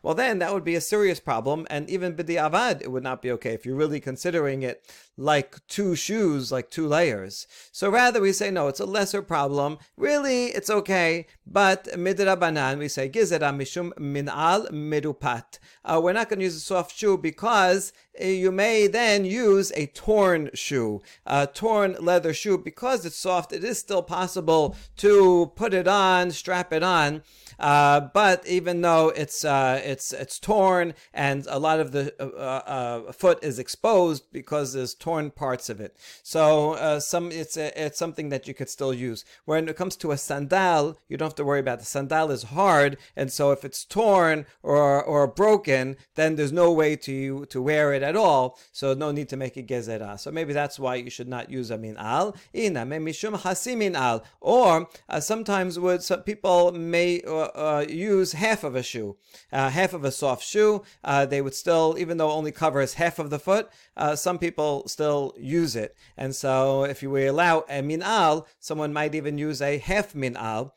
well 0.02 0.14
then 0.14 0.38
that 0.38 0.52
would 0.52 0.64
be 0.64 0.74
a 0.74 0.80
serious 0.80 1.20
problem, 1.20 1.66
and 1.68 1.88
even 1.90 2.14
b'di'avad 2.16 2.80
it 2.80 2.90
would 2.90 3.02
not 3.02 3.22
be 3.22 3.30
okay 3.32 3.52
if 3.54 3.64
you're 3.64 3.76
really 3.76 4.00
considering 4.00 4.62
it 4.62 4.82
like 5.18 5.56
two 5.66 5.96
shoes, 5.96 6.52
like 6.52 6.70
two 6.70 6.86
layers. 6.86 7.46
So 7.72 7.90
rather 7.90 8.20
we 8.20 8.32
say 8.32 8.50
no, 8.50 8.68
it's 8.68 8.80
a 8.80 8.86
lesser 8.86 9.20
problem. 9.20 9.78
Really, 9.96 10.46
it's 10.46 10.70
okay, 10.70 11.26
but 11.44 11.84
midrabanan 11.94 12.78
we 12.78 12.88
say 12.88 13.08
gizera 13.08 13.52
mishum 13.54 13.92
minal 13.98 14.68
mirupat. 14.70 15.58
Uh, 15.84 16.00
we're 16.02 16.12
not 16.12 16.28
going 16.28 16.38
to 16.38 16.44
use 16.44 16.56
a 16.56 16.60
soft 16.60 16.96
shoe 16.96 17.18
because 17.18 17.92
uh, 18.20 18.24
you 18.24 18.52
may 18.52 18.86
then 18.86 19.24
use 19.24 19.72
a 19.74 19.86
torn 19.86 20.50
shoe, 20.54 21.02
a 21.26 21.46
torn 21.46 21.96
leather 21.98 22.32
shoe 22.32 22.56
because 22.56 23.04
it's 23.04 23.16
soft. 23.16 23.52
It 23.52 23.64
is 23.64 23.78
still 23.78 24.02
possible 24.02 24.76
to 24.98 25.52
put 25.56 25.74
it 25.74 25.88
on, 25.88 26.30
strap 26.30 26.72
it 26.72 26.84
on. 26.84 27.22
Uh, 27.58 28.00
but 28.14 28.46
even 28.46 28.82
though 28.82 29.08
it's 29.08 29.44
uh, 29.44 29.80
it's 29.84 30.12
it's 30.12 30.38
torn 30.38 30.94
and 31.12 31.44
a 31.48 31.58
lot 31.58 31.80
of 31.80 31.90
the 31.90 32.14
uh 32.22 33.10
foot 33.10 33.42
is 33.42 33.58
exposed 33.58 34.30
because 34.32 34.74
there's 34.74 34.94
torn 34.94 35.07
parts 35.30 35.68
of 35.68 35.80
it, 35.80 35.96
so 36.22 36.72
uh, 36.74 37.00
some 37.00 37.32
it's 37.32 37.56
it's 37.56 37.98
something 37.98 38.28
that 38.28 38.46
you 38.46 38.54
could 38.54 38.68
still 38.68 38.94
use. 38.94 39.24
When 39.44 39.68
it 39.68 39.76
comes 39.76 39.96
to 39.96 40.12
a 40.12 40.16
sandal, 40.16 40.98
you 41.08 41.16
don't 41.16 41.28
have 41.28 41.34
to 41.36 41.44
worry 41.44 41.60
about 41.60 41.80
the 41.80 41.84
sandal 41.86 42.30
is 42.30 42.44
hard, 42.44 42.96
and 43.16 43.32
so 43.32 43.50
if 43.52 43.64
it's 43.64 43.84
torn 43.84 44.46
or 44.62 45.02
or 45.02 45.26
broken, 45.26 45.96
then 46.14 46.36
there's 46.36 46.52
no 46.52 46.72
way 46.72 46.96
to 46.96 47.44
to 47.46 47.62
wear 47.62 47.92
it 47.92 48.02
at 48.02 48.16
all. 48.16 48.58
So 48.72 48.94
no 48.94 49.10
need 49.10 49.28
to 49.30 49.36
make 49.36 49.56
a 49.56 49.62
gezerah. 49.62 50.18
So 50.18 50.30
maybe 50.30 50.52
that's 50.52 50.78
why 50.78 50.96
you 50.96 51.10
should 51.10 51.28
not 51.28 51.50
use 51.50 51.70
a 51.70 51.78
min 51.78 51.96
al. 51.96 52.36
Ina 52.54 52.84
mishum 52.86 53.38
hasimin 53.38 53.94
al. 53.94 54.24
Or 54.40 54.88
uh, 55.08 55.20
sometimes 55.20 55.78
would 55.78 56.02
some 56.02 56.22
people 56.22 56.72
may 56.72 57.22
uh, 57.22 57.84
use 57.88 58.32
half 58.32 58.64
of 58.64 58.74
a 58.76 58.82
shoe, 58.82 59.16
uh, 59.52 59.70
half 59.70 59.92
of 59.94 60.04
a 60.04 60.10
soft 60.10 60.44
shoe. 60.44 60.82
Uh, 61.04 61.26
they 61.26 61.40
would 61.40 61.54
still, 61.54 61.96
even 61.98 62.18
though 62.18 62.30
it 62.30 62.34
only 62.34 62.52
covers 62.52 62.94
half 62.94 63.18
of 63.18 63.30
the 63.30 63.38
foot, 63.38 63.68
uh, 63.96 64.16
some 64.16 64.38
people 64.38 64.86
still 64.98 65.32
use 65.38 65.76
it. 65.76 65.94
And 66.16 66.34
so, 66.34 66.82
if 66.82 67.04
you 67.04 67.16
allow 67.16 67.60
a 67.68 67.82
min'al, 67.82 68.46
someone 68.58 68.92
might 68.92 69.14
even 69.14 69.38
use 69.38 69.62
a 69.62 69.78
half 69.78 70.12
min'al, 70.12 70.72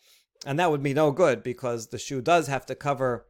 and 0.45 0.59
that 0.59 0.69
would 0.69 0.83
be 0.83 0.93
no 0.93 1.09
good 1.09 1.41
because 1.41 1.87
the 1.87 1.97
shoe 1.97 2.21
does 2.21 2.45
have 2.45 2.67
to 2.67 2.75
cover 2.75 3.25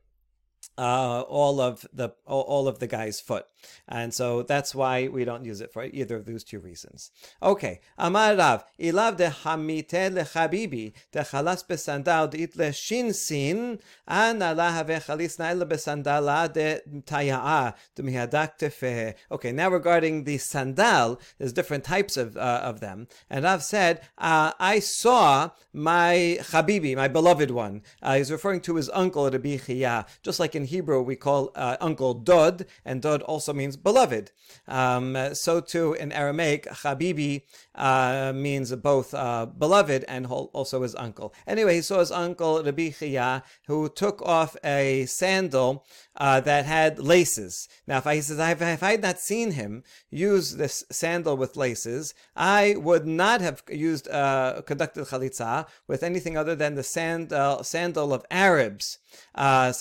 uh, 0.82 1.22
all 1.22 1.62
of 1.62 1.86
the 1.94 2.10
all, 2.26 2.68
of 2.68 2.80
the 2.80 2.88
guy's 2.88 3.20
foot, 3.20 3.46
and 3.88 4.12
so 4.20 4.42
that's 4.42 4.74
why 4.74 5.08
we 5.08 5.24
don't 5.24 5.46
use 5.46 5.62
it 5.62 5.72
for 5.72 5.84
either 5.84 6.16
of 6.16 6.26
those 6.26 6.44
two 6.44 6.60
reasons. 6.60 7.12
Okay, 7.44 7.82
Amar 8.00 8.36
Rav, 8.36 8.64
ilav 8.80 9.18
de 9.18 9.30
hamite 9.30 10.10
lechabibi 10.16 10.94
de 11.12 11.20
chalas 11.20 11.62
besandal 11.68 12.32
de 12.32 12.48
itle 12.48 12.70
shinsin 12.72 13.80
ana 14.08 14.56
la 14.56 14.72
have 14.72 14.88
chalis 14.88 15.38
naila 15.38 15.66
besandala 15.66 16.52
de 16.52 16.82
tayaa 17.04 17.76
de 17.96 18.02
mihadak 18.02 18.58
tefe. 18.58 19.14
Okay, 19.32 19.52
now 19.52 19.70
regarding 19.70 20.24
the 20.24 20.40
sandal, 20.40 21.20
there's 21.38 21.54
different 21.54 21.84
types 21.84 22.18
of 22.18 22.36
uh, 22.38 22.62
of 22.64 22.80
them, 22.80 23.08
and 23.30 23.46
Rav 23.46 23.62
said, 23.62 24.02
uh, 24.18 24.52
I 24.60 24.80
saw 24.80 25.52
my 25.74 26.40
chabibi, 26.42 26.96
my 26.96 27.08
beloved 27.08 27.52
one. 27.52 27.84
Uh, 28.02 28.16
he's 28.16 28.32
referring 28.32 28.62
to 28.62 28.78
his 28.78 28.90
uncle 28.90 29.30
Rabbi 29.30 29.58
Chia, 29.58 30.08
just 30.24 30.40
like 30.40 30.56
in 30.56 30.71
Hebrew 30.72 31.02
we 31.02 31.16
call 31.16 31.52
uh, 31.56 31.78
uncle 31.80 32.14
Dod, 32.14 32.66
and 32.86 33.02
Dod 33.02 33.22
also 33.22 33.54
means 33.54 33.76
beloved. 33.78 34.32
Um, 34.68 35.18
so 35.34 35.60
too 35.60 35.94
in 35.94 36.12
Aramaic, 36.12 36.66
Habibi 36.82 37.44
uh, 37.76 38.32
means 38.36 38.74
both 38.76 39.14
uh, 39.14 39.46
beloved 39.46 40.04
and 40.08 40.26
also 40.28 40.82
his 40.82 40.96
uncle. 40.96 41.34
Anyway, 41.48 41.76
he 41.76 41.82
saw 41.82 42.00
his 42.00 42.12
uncle 42.12 42.64
Rabbi 42.64 42.90
Chia, 42.90 43.44
who 43.68 43.90
took 43.90 44.22
off 44.22 44.56
a 44.64 45.06
sandal 45.06 45.86
uh, 46.18 46.40
that 46.42 46.66
had 46.66 47.00
laces. 47.00 47.68
Now, 47.88 47.98
if 48.00 48.08
I 48.08 48.16
he 48.16 48.22
says 48.22 48.40
if 48.40 48.84
I 48.84 48.92
had 48.92 49.02
not 49.02 49.20
seen 49.20 49.52
him 49.52 49.84
use 50.10 50.56
this 50.56 50.84
sandal 50.92 51.38
with 51.38 51.56
laces, 51.56 52.14
I 52.36 52.76
would 52.78 53.08
not 53.08 53.42
have 53.42 53.64
used 53.70 54.08
uh, 54.10 54.62
conducted 54.66 55.06
chalitza 55.06 55.68
with 55.88 56.04
anything 56.04 56.38
other 56.38 56.56
than 56.56 56.76
the 56.76 56.84
sandal 56.84 57.64
sandal 57.64 58.14
of 58.14 58.26
Arabs. 58.30 59.00
Uh, 59.36 59.72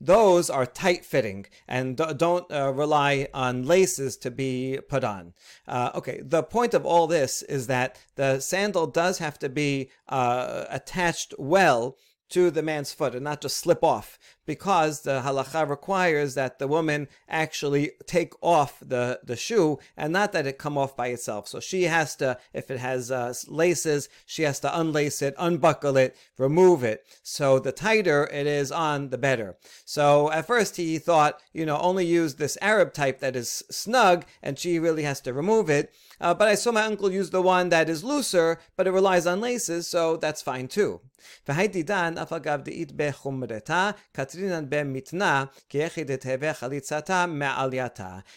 those 0.00 0.50
are 0.50 0.66
tight 0.66 1.04
fitting 1.04 1.46
and 1.66 1.96
don't 1.96 2.50
uh, 2.52 2.72
rely 2.72 3.28
on 3.32 3.62
laces 3.62 4.16
to 4.18 4.30
be 4.30 4.78
put 4.88 5.04
on. 5.04 5.32
Uh, 5.66 5.90
okay, 5.94 6.20
the 6.22 6.37
point 6.42 6.74
of 6.74 6.84
all 6.84 7.06
this 7.06 7.42
is 7.42 7.66
that 7.66 7.98
the 8.16 8.40
sandal 8.40 8.86
does 8.86 9.18
have 9.18 9.38
to 9.40 9.48
be 9.48 9.90
uh, 10.08 10.64
attached 10.68 11.34
well 11.38 11.96
to 12.30 12.50
the 12.50 12.62
man's 12.62 12.92
foot 12.92 13.14
and 13.14 13.24
not 13.24 13.40
just 13.40 13.56
slip 13.56 13.82
off 13.82 14.18
because 14.48 15.02
the 15.02 15.20
halacha 15.20 15.68
requires 15.68 16.34
that 16.34 16.58
the 16.58 16.66
woman 16.66 17.06
actually 17.28 17.90
take 18.06 18.32
off 18.40 18.78
the, 18.80 19.20
the 19.22 19.36
shoe 19.36 19.78
and 19.94 20.10
not 20.10 20.32
that 20.32 20.46
it 20.46 20.56
come 20.56 20.78
off 20.78 20.96
by 20.96 21.08
itself. 21.08 21.46
So 21.46 21.60
she 21.60 21.82
has 21.82 22.16
to, 22.16 22.38
if 22.54 22.70
it 22.70 22.78
has 22.78 23.10
uh, 23.10 23.34
laces, 23.46 24.08
she 24.24 24.44
has 24.44 24.58
to 24.60 24.80
unlace 24.80 25.20
it, 25.20 25.34
unbuckle 25.38 25.98
it, 25.98 26.16
remove 26.38 26.82
it. 26.82 27.04
So 27.22 27.58
the 27.58 27.72
tighter 27.72 28.26
it 28.32 28.46
is 28.46 28.72
on, 28.72 29.10
the 29.10 29.18
better. 29.18 29.58
So 29.84 30.32
at 30.32 30.46
first 30.46 30.76
he 30.76 30.98
thought, 30.98 31.42
you 31.52 31.66
know, 31.66 31.78
only 31.78 32.06
use 32.06 32.36
this 32.36 32.56
Arab 32.62 32.94
type 32.94 33.20
that 33.20 33.36
is 33.36 33.62
snug 33.70 34.24
and 34.42 34.58
she 34.58 34.78
really 34.78 35.02
has 35.02 35.20
to 35.20 35.34
remove 35.34 35.68
it. 35.68 35.92
Uh, 36.22 36.32
but 36.32 36.48
I 36.48 36.54
saw 36.54 36.72
my 36.72 36.84
uncle 36.84 37.12
use 37.12 37.30
the 37.30 37.42
one 37.42 37.68
that 37.68 37.90
is 37.90 38.02
looser, 38.02 38.58
but 38.76 38.86
it 38.86 38.92
relies 38.92 39.26
on 39.26 39.40
laces, 39.40 39.86
so 39.86 40.16
that's 40.16 40.42
fine 40.42 40.66
too. 40.66 41.00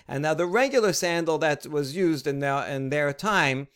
And 0.07 0.23
now 0.23 0.33
the 0.33 0.45
regular 0.45 0.93
sandal 0.93 1.37
that 1.39 1.67
was 1.67 1.95
used 1.95 2.27
in 2.27 2.39
their, 2.39 2.65
in 2.67 2.89
their 2.89 3.13
time 3.13 3.67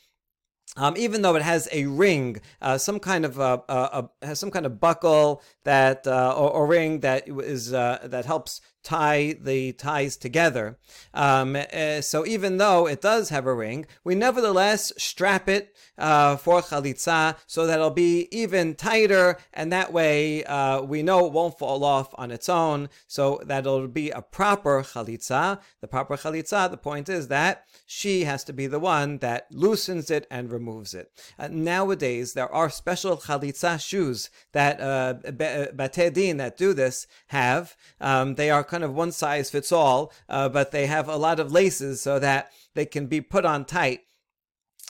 um, 0.78 0.96
even 0.98 1.22
though 1.22 1.36
it 1.36 1.42
has 1.42 1.70
a 1.72 1.86
ring, 1.86 2.38
uh, 2.62 2.78
some 2.78 3.00
kind 3.00 3.24
of 3.24 3.40
uh, 3.40 3.62
uh, 3.70 4.08
has 4.22 4.40
some 4.40 4.52
kind 4.52 4.66
of 4.66 4.80
buckle 4.80 5.42
that 5.64 6.06
uh, 6.06 6.34
or, 6.36 6.50
or, 6.50 6.68
ring 6.68 7.00
that 7.00 7.28
is 7.28 7.74
uh, 7.74 8.00
that 8.04 8.26
helps 8.26 8.60
tie 8.86 9.36
the 9.42 9.74
ties 9.74 10.16
together. 10.16 10.78
Um, 11.14 11.56
uh, 11.56 12.02
so 12.02 12.26
even 12.26 12.58
though 12.58 12.88
it 12.88 13.02
does 13.02 13.30
have 13.30 13.46
a 13.46 13.54
ring, 13.54 13.86
we 14.04 14.16
nevertheless 14.16 14.94
strap 14.98 15.50
it 15.50 15.76
uh, 15.98 16.38
for 16.38 16.62
chalitza 16.62 17.36
so 17.48 17.66
that 17.66 17.80
it'll 17.80 17.90
be 17.90 18.28
even 18.32 18.76
tighter, 18.76 19.38
and 19.54 19.74
that 19.74 19.92
way 19.92 20.44
uh, 20.46 20.82
we 20.82 21.02
know 21.02 21.26
it 21.26 21.34
won't 21.34 21.58
fall 21.58 21.84
off 21.84 22.10
on 22.16 22.32
its 22.32 22.48
own, 22.48 22.90
so 23.08 23.42
that 23.46 23.66
it'll 23.66 23.88
be 23.88 24.12
a 24.12 24.22
proper 24.22 24.84
chalitza. 24.84 25.60
The 25.82 25.88
proper 25.88 26.16
chalitza, 26.16 26.70
the 26.70 26.78
point 26.78 27.10
is 27.10 27.28
that 27.30 27.66
she 27.86 28.24
has 28.26 28.44
to 28.46 28.54
be 28.54 28.68
the 28.68 28.80
one 28.80 29.18
that 29.20 29.48
loosens 29.52 30.12
it 30.12 30.28
and 30.30 30.52
removes 30.52 30.94
it. 30.94 31.12
Uh, 31.40 31.48
nowadays, 31.52 32.34
there 32.34 32.52
are 32.54 32.70
special 32.70 33.18
chalitza 33.18 33.80
shoes 33.80 34.30
that 34.52 34.80
uh, 34.80 35.16
batedin 35.24 36.38
that 36.38 36.58
do 36.58 36.74
this 36.74 37.08
have. 37.28 37.76
Um, 38.00 38.36
they 38.36 38.50
are 38.50 38.64
kind 38.76 38.84
of 38.84 38.94
one 38.94 39.14
size 39.14 39.50
fits 39.50 39.72
all, 39.72 40.12
uh, 40.28 40.50
but 40.50 40.72
they 40.72 40.86
have 40.86 41.08
a 41.08 41.16
lot 41.16 41.40
of 41.40 41.50
laces 41.50 42.02
so 42.02 42.20
that 42.20 42.52
they 42.74 42.86
can 42.86 43.08
be 43.08 43.22
put 43.22 43.46
on 43.46 43.64
tight. 43.64 44.02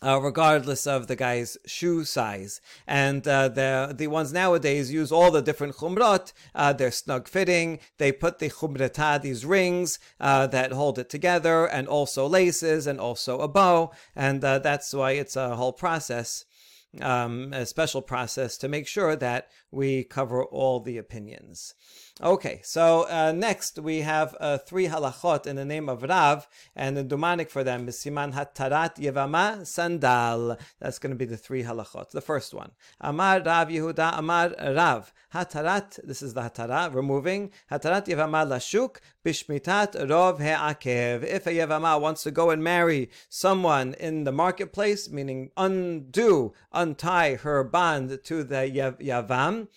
Uh, 0.03 0.19
regardless 0.21 0.85
of 0.85 1.07
the 1.07 1.15
guy's 1.15 1.57
shoe 1.65 2.03
size. 2.03 2.59
And 2.85 3.25
uh, 3.25 3.47
the 3.47 3.95
the 3.97 4.07
ones 4.07 4.33
nowadays 4.33 4.91
use 4.91 5.09
all 5.09 5.31
the 5.31 5.41
different 5.41 5.75
chumrot. 5.77 6.33
Uh, 6.53 6.73
they're 6.73 6.91
snug 6.91 7.29
fitting. 7.29 7.79
They 7.97 8.11
put 8.11 8.39
the 8.39 8.49
chumrata, 8.49 9.21
these 9.21 9.45
rings 9.45 9.97
uh, 10.19 10.47
that 10.47 10.73
hold 10.73 10.99
it 10.99 11.09
together, 11.09 11.65
and 11.65 11.87
also 11.87 12.27
laces, 12.27 12.87
and 12.87 12.99
also 12.99 13.39
a 13.39 13.47
bow. 13.47 13.91
And 14.15 14.43
uh, 14.43 14.59
that's 14.59 14.93
why 14.93 15.11
it's 15.11 15.37
a 15.37 15.55
whole 15.55 15.73
process 15.73 16.43
um, 17.01 17.53
a 17.53 17.65
special 17.65 18.01
process 18.01 18.57
to 18.57 18.67
make 18.67 18.87
sure 18.87 19.15
that 19.15 19.49
we 19.71 20.03
cover 20.03 20.43
all 20.43 20.79
the 20.79 20.97
opinions. 20.97 21.73
Okay, 22.23 22.61
so 22.63 23.05
uh, 23.09 23.33
next 23.33 23.77
we 23.77 23.99
have 23.99 24.37
uh, 24.39 24.57
three 24.57 24.87
halachot 24.87 25.45
in 25.45 25.57
the 25.57 25.65
name 25.65 25.89
of 25.89 26.01
Rav, 26.01 26.47
and 26.73 26.95
the 26.95 27.03
Dumanic 27.03 27.49
for 27.49 27.61
them 27.61 27.89
is 27.89 27.97
Siman 27.97 28.31
Hatarat 28.31 28.95
Yevama 28.95 29.67
Sandal. 29.67 30.57
That's 30.79 30.97
going 30.97 31.09
to 31.09 31.17
be 31.17 31.25
the 31.25 31.35
three 31.35 31.63
halachot. 31.63 32.11
The 32.11 32.21
first 32.21 32.53
one, 32.53 32.71
Amar 33.01 33.41
Rav 33.41 33.67
Yehuda 33.67 34.17
Amar 34.17 34.55
Rav 34.57 35.11
Hatarat. 35.33 35.99
This 36.05 36.21
is 36.21 36.33
the 36.33 36.43
Hatara 36.43 36.95
removing 36.95 37.51
Hatarat 37.69 38.05
Yevama 38.05 38.47
Lashuk 38.47 38.99
Bishmitat 39.25 40.07
Rov 40.07 40.39
He'akev. 40.39 41.21
If 41.21 41.45
a 41.47 41.51
Yevama 41.51 41.99
wants 41.99 42.23
to 42.23 42.31
go 42.31 42.49
and 42.49 42.63
marry 42.63 43.09
someone 43.27 43.93
in 43.95 44.23
the 44.23 44.31
marketplace, 44.31 45.09
meaning 45.09 45.51
undo, 45.57 46.53
untie 46.71 47.35
her 47.35 47.65
bond 47.65 48.19
to 48.23 48.45
the 48.45 48.95
Yavam 49.01 49.67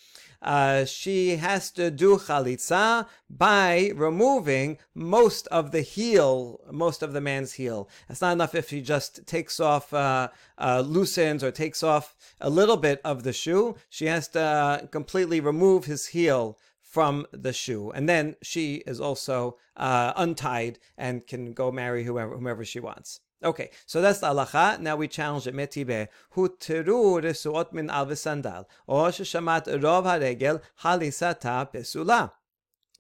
uh, 0.43 0.85
she 0.85 1.37
has 1.37 1.71
to 1.73 1.91
do 1.91 2.17
chalitza 2.17 3.07
by 3.29 3.93
removing 3.95 4.79
most 4.95 5.47
of 5.49 5.73
the 5.73 5.83
heel, 5.83 6.61
most 6.71 7.03
of 7.03 7.13
the 7.13 7.21
man's 7.21 7.55
heel. 7.55 7.89
It's 8.09 8.21
not 8.21 8.33
enough 8.33 8.55
if 8.55 8.69
she 8.69 8.81
just 8.81 9.27
takes 9.27 9.59
off, 9.59 9.93
uh, 9.93 10.29
uh, 10.57 10.83
loosens 10.87 11.43
or 11.43 11.51
takes 11.51 11.83
off 11.83 12.15
a 12.41 12.51
little 12.51 12.77
bit 12.77 13.01
of 13.05 13.23
the 13.23 13.33
shoe. 13.33 13.77
She 13.89 14.07
has 14.07 14.29
to 14.29 14.89
completely 14.91 15.41
remove 15.41 15.87
his 15.87 16.07
heel 16.07 16.59
from 16.83 17.27
the 17.33 17.53
shoe, 17.53 17.91
and 17.91 18.09
then 18.09 18.37
she 18.43 18.77
is 18.87 19.01
also 19.01 19.59
uh, 19.77 20.13
untied 20.17 20.79
and 20.97 21.27
can 21.27 21.53
go 21.53 21.71
marry 21.71 22.05
whoever 22.05 22.35
whomever 22.35 22.65
she 22.65 22.81
wants. 22.81 23.21
Okay, 23.43 23.71
so 23.87 24.01
that's 24.01 24.19
the 24.19 24.29
halacha. 24.29 24.81
Now 24.81 24.97
we 24.97 25.07
challenge 25.07 25.47
it. 25.47 25.55
Metibe 25.55 26.09
hutru 26.35 27.23
resuot 27.23 27.73
min 27.73 27.89
al 27.89 28.07
v'sandal 28.07 28.65
or 28.87 29.09
sheshamat 29.09 29.67
rov 29.81 30.05
haregel 30.05 30.61
halisata 30.83 31.73
pesula. 31.73 32.33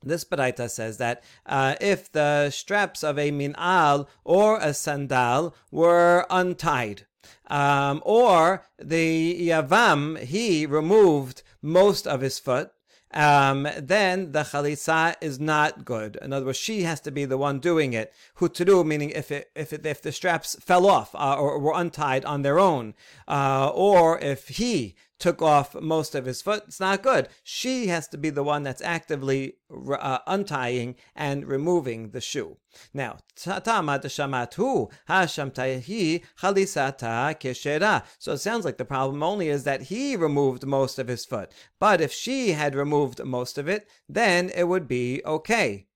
This 0.02 0.24
Baraita 0.24 0.70
says 0.70 0.98
that 0.98 1.24
uh, 1.44 1.74
if 1.80 2.12
the 2.12 2.50
straps 2.50 3.02
of 3.02 3.18
a 3.18 3.32
min'al 3.32 4.06
or 4.22 4.58
a 4.58 4.72
sandal 4.72 5.56
were 5.72 6.24
untied, 6.30 7.04
um, 7.48 8.00
or 8.04 8.62
the 8.78 9.48
Yavam, 9.48 10.20
he 10.20 10.66
removed 10.66 11.42
most 11.60 12.06
of 12.06 12.20
his 12.20 12.38
foot, 12.38 12.70
um, 13.12 13.68
then 13.78 14.32
the 14.32 14.42
chalitza 14.42 15.14
is 15.20 15.40
not 15.40 15.84
good. 15.84 16.18
In 16.20 16.32
other 16.32 16.46
words, 16.46 16.58
she 16.58 16.82
has 16.82 17.00
to 17.00 17.10
be 17.10 17.24
the 17.24 17.38
one 17.38 17.58
doing 17.58 17.92
it. 17.92 18.12
Hutru, 18.38 18.84
meaning 18.86 19.10
if 19.10 19.30
it, 19.30 19.50
if 19.54 19.72
it, 19.72 19.86
if 19.86 20.02
the 20.02 20.12
straps 20.12 20.56
fell 20.60 20.86
off 20.86 21.14
uh, 21.14 21.36
or 21.38 21.58
were 21.58 21.72
untied 21.74 22.24
on 22.24 22.42
their 22.42 22.58
own, 22.58 22.94
uh, 23.26 23.70
or 23.74 24.18
if 24.18 24.48
he 24.48 24.94
took 25.18 25.42
off 25.42 25.74
most 25.74 26.14
of 26.14 26.24
his 26.24 26.42
foot, 26.42 26.64
it's 26.66 26.80
not 26.80 27.02
good. 27.02 27.28
She 27.42 27.88
has 27.88 28.08
to 28.08 28.18
be 28.18 28.30
the 28.30 28.42
one 28.42 28.62
that's 28.62 28.82
actively 28.82 29.54
uh, 29.70 30.18
untying 30.26 30.96
and 31.14 31.46
removing 31.46 32.10
the 32.10 32.20
shoe. 32.20 32.56
Now, 32.94 33.18
tama 33.36 33.98
shamatu 33.98 34.90
hashamtahi 35.08 36.22
chalisata 36.40 37.38
keshera. 37.38 38.04
So 38.18 38.32
it 38.32 38.38
sounds 38.38 38.64
like 38.64 38.78
the 38.78 38.84
problem 38.84 39.22
only 39.22 39.48
is 39.48 39.64
that 39.64 39.82
he 39.82 40.16
removed 40.16 40.66
most 40.66 40.98
of 40.98 41.08
his 41.08 41.24
foot. 41.24 41.52
But 41.78 42.00
if 42.00 42.12
she 42.12 42.52
had 42.52 42.74
removed 42.74 43.24
most 43.24 43.58
of 43.58 43.68
it, 43.68 43.88
then 44.08 44.50
it 44.54 44.64
would 44.64 44.86
be 44.86 45.22
okay. 45.24 45.86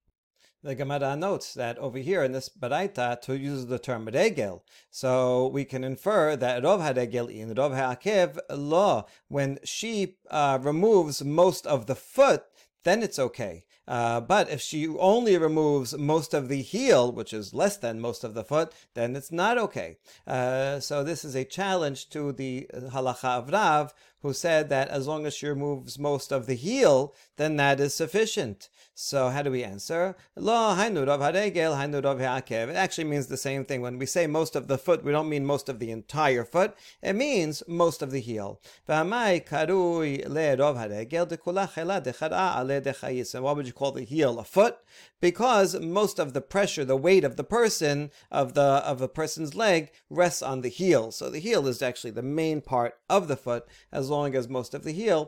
The 0.64 0.76
Gemara 0.76 1.16
notes 1.16 1.54
that 1.54 1.76
over 1.78 1.98
here 1.98 2.22
in 2.22 2.30
this 2.30 2.48
Baraita 2.48 3.20
to 3.22 3.36
use 3.36 3.66
the 3.66 3.80
term 3.80 4.04
regel, 4.06 4.64
so 4.92 5.48
we 5.48 5.64
can 5.64 5.82
infer 5.82 6.36
that 6.36 6.62
Rov 6.62 6.78
Haregel 6.78 7.28
in 7.28 7.52
Rov 7.52 7.74
Ha'akev 7.74 8.38
law, 8.48 9.06
when 9.26 9.58
she 9.64 10.18
uh, 10.30 10.60
removes 10.62 11.24
most 11.24 11.66
of 11.66 11.86
the 11.86 11.96
foot, 11.96 12.44
then 12.84 13.02
it's 13.02 13.18
okay. 13.18 13.64
Uh, 13.88 14.20
but 14.20 14.48
if 14.48 14.60
she 14.60 14.86
only 14.86 15.36
removes 15.36 15.98
most 15.98 16.32
of 16.32 16.48
the 16.48 16.62
heel, 16.62 17.10
which 17.10 17.32
is 17.32 17.52
less 17.52 17.76
than 17.76 18.00
most 18.00 18.22
of 18.22 18.34
the 18.34 18.44
foot, 18.44 18.72
then 18.94 19.16
it's 19.16 19.32
not 19.32 19.58
okay. 19.58 19.96
Uh, 20.28 20.78
so 20.78 21.02
this 21.02 21.24
is 21.24 21.34
a 21.34 21.44
challenge 21.44 22.08
to 22.10 22.30
the 22.30 22.68
halacha 22.72 23.38
of 23.38 23.50
Rav, 23.50 23.92
who 24.22 24.32
said 24.32 24.68
that 24.68 24.88
as 24.88 25.06
long 25.06 25.26
as 25.26 25.34
she 25.34 25.46
removes 25.46 25.98
most 25.98 26.32
of 26.32 26.46
the 26.46 26.54
heel, 26.54 27.14
then 27.36 27.56
that 27.56 27.80
is 27.80 27.94
sufficient. 27.94 28.68
So 28.94 29.30
how 29.30 29.42
do 29.42 29.50
we 29.50 29.64
answer? 29.64 30.16
Lo 30.36 30.74
hainurav 30.76 31.18
haregel 31.18 31.76
hainurav 31.76 32.20
ha'akev. 32.20 32.68
It 32.68 32.76
actually 32.76 33.04
means 33.04 33.26
the 33.26 33.36
same 33.36 33.64
thing. 33.64 33.80
When 33.80 33.98
we 33.98 34.06
say 34.06 34.26
most 34.26 34.54
of 34.54 34.68
the 34.68 34.78
foot, 34.78 35.02
we 35.02 35.12
don't 35.12 35.28
mean 35.28 35.44
most 35.44 35.68
of 35.68 35.78
the 35.78 35.90
entire 35.90 36.44
foot. 36.44 36.76
It 37.02 37.14
means 37.14 37.62
most 37.66 38.02
of 38.02 38.10
the 38.10 38.20
heel. 38.20 38.60
V'hamai 38.88 39.44
karui 39.46 40.26
le'rov 40.26 40.76
haregel 40.76 41.26
dekula 41.26 41.72
chela 41.74 42.00
dechara 42.00 42.58
ale 42.58 42.80
dechayis. 42.80 43.34
And 43.34 43.44
why 43.44 43.52
would 43.52 43.66
you 43.66 43.72
call 43.72 43.92
the 43.92 44.04
heel 44.04 44.38
a 44.38 44.44
foot? 44.44 44.78
Because 45.20 45.78
most 45.80 46.18
of 46.18 46.32
the 46.32 46.40
pressure, 46.40 46.84
the 46.84 46.96
weight 46.96 47.24
of 47.24 47.36
the 47.36 47.44
person, 47.44 48.10
of 48.30 48.54
the 48.54 48.62
of 48.62 49.00
a 49.00 49.08
person's 49.08 49.54
leg, 49.54 49.90
rests 50.10 50.42
on 50.42 50.60
the 50.60 50.68
heel. 50.68 51.12
So 51.12 51.30
the 51.30 51.38
heel 51.38 51.66
is 51.66 51.80
actually 51.80 52.10
the 52.10 52.22
main 52.22 52.60
part 52.60 52.98
of 53.08 53.28
the 53.28 53.36
foot, 53.36 53.66
as 53.90 54.10
long 54.16 54.28
as 54.38 54.56
most 54.58 54.72
of 54.74 54.82
the 54.84 54.92
heel 54.92 55.20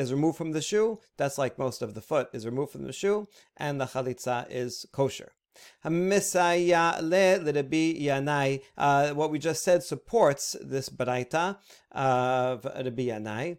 is 0.00 0.12
removed 0.16 0.38
from 0.38 0.52
the 0.52 0.62
shoe, 0.70 0.88
that's 1.18 1.38
like 1.42 1.58
most 1.58 1.82
of 1.82 1.90
the 1.94 2.04
foot 2.10 2.28
is 2.36 2.46
removed 2.50 2.72
from 2.72 2.84
the 2.84 2.92
shoe, 3.00 3.28
and 3.56 3.80
the 3.80 3.86
chalitza 3.92 4.38
is 4.50 4.86
kosher. 4.92 5.30
Uh, 8.84 9.10
what 9.18 9.30
we 9.32 9.38
just 9.38 9.62
said 9.62 9.82
supports 9.82 10.56
this 10.74 10.88
baraita 10.88 11.58
of 11.92 12.64
Rabbi 12.64 13.06
Yanai. 13.10 13.58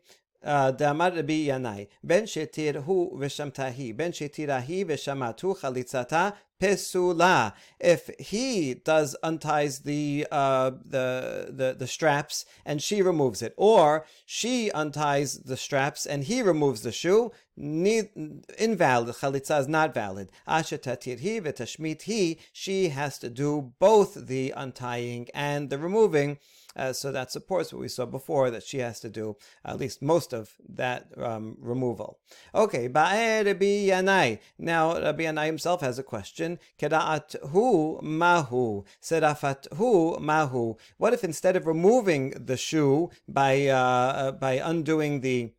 דאמר 0.69 1.09
רבי 1.15 1.45
ינאי, 1.49 1.85
בין 2.05 2.27
שתירהו 2.27 3.17
ושמתה 3.21 3.69
בין 3.97 4.13
שתירה 4.13 4.61
ושמתו 4.87 5.55
חליצתה 5.55 6.31
pesula. 6.59 7.53
If 7.81 8.11
he 8.19 8.75
does 8.75 9.17
unties 9.23 9.81
the, 9.81 10.27
uh, 10.31 10.71
the 10.85 11.49
the 11.51 11.77
the 11.79 11.87
straps 11.87 12.45
and 12.65 12.83
she 12.83 13.03
removes 13.03 13.43
it, 13.43 13.55
or 13.57 14.05
she 14.27 14.71
unties 14.73 15.39
the 15.45 15.57
straps 15.57 16.05
and 16.07 16.25
he 16.25 16.43
removes 16.43 16.83
the 16.83 16.93
shoe, 16.93 17.33
invalid. 17.57 19.15
Chalitza 19.15 19.61
is 19.61 19.69
not 19.69 19.95
valid. 19.95 20.31
Asha 20.47 20.79
tatir 20.79 21.19
he 21.19 21.41
v'tashmit 21.41 22.03
he. 22.03 22.39
She 22.53 22.89
has 22.89 23.19
to 23.19 23.31
do 23.31 23.73
both 23.79 24.27
the 24.27 24.53
untying 24.57 25.29
and 25.35 25.71
the 25.71 25.79
removing. 25.79 26.39
Uh, 26.76 26.92
so 26.92 27.12
that 27.12 27.32
supports 27.32 27.72
what 27.72 27.80
we 27.82 27.88
saw 27.88 28.06
before 28.06 28.50
that 28.50 28.64
she 28.64 28.80
has 28.80 29.00
to 29.00 29.10
do 29.10 29.36
at 29.64 29.78
least 29.78 30.02
most 30.02 30.34
of 30.34 30.54
that 30.68 31.08
um, 31.18 31.58
removal. 31.60 32.20
Okay, 32.56 32.90
Ba'e 32.90 33.46
Rabbi 33.46 33.90
Yanai. 33.90 34.40
Now 34.58 35.00
Rabbi 35.00 35.24
Yanai 35.24 35.46
himself 35.46 35.82
has 35.82 36.00
a 36.00 36.04
question. 36.04 36.60
Keda'at 36.80 37.36
hu 37.50 38.00
mahu. 38.02 38.84
Serafat 39.02 39.72
hu 39.76 40.18
mahu. 40.20 40.76
What 40.98 41.14
if 41.14 41.24
instead 41.24 41.56
of 41.56 41.68
removing 41.68 42.32
the 42.32 42.58
shoe 42.58 43.12
by 43.28 43.68
uh, 43.68 43.78
uh 43.78 44.32
by 44.32 44.54
undoing 44.54 45.22
the 45.22 45.52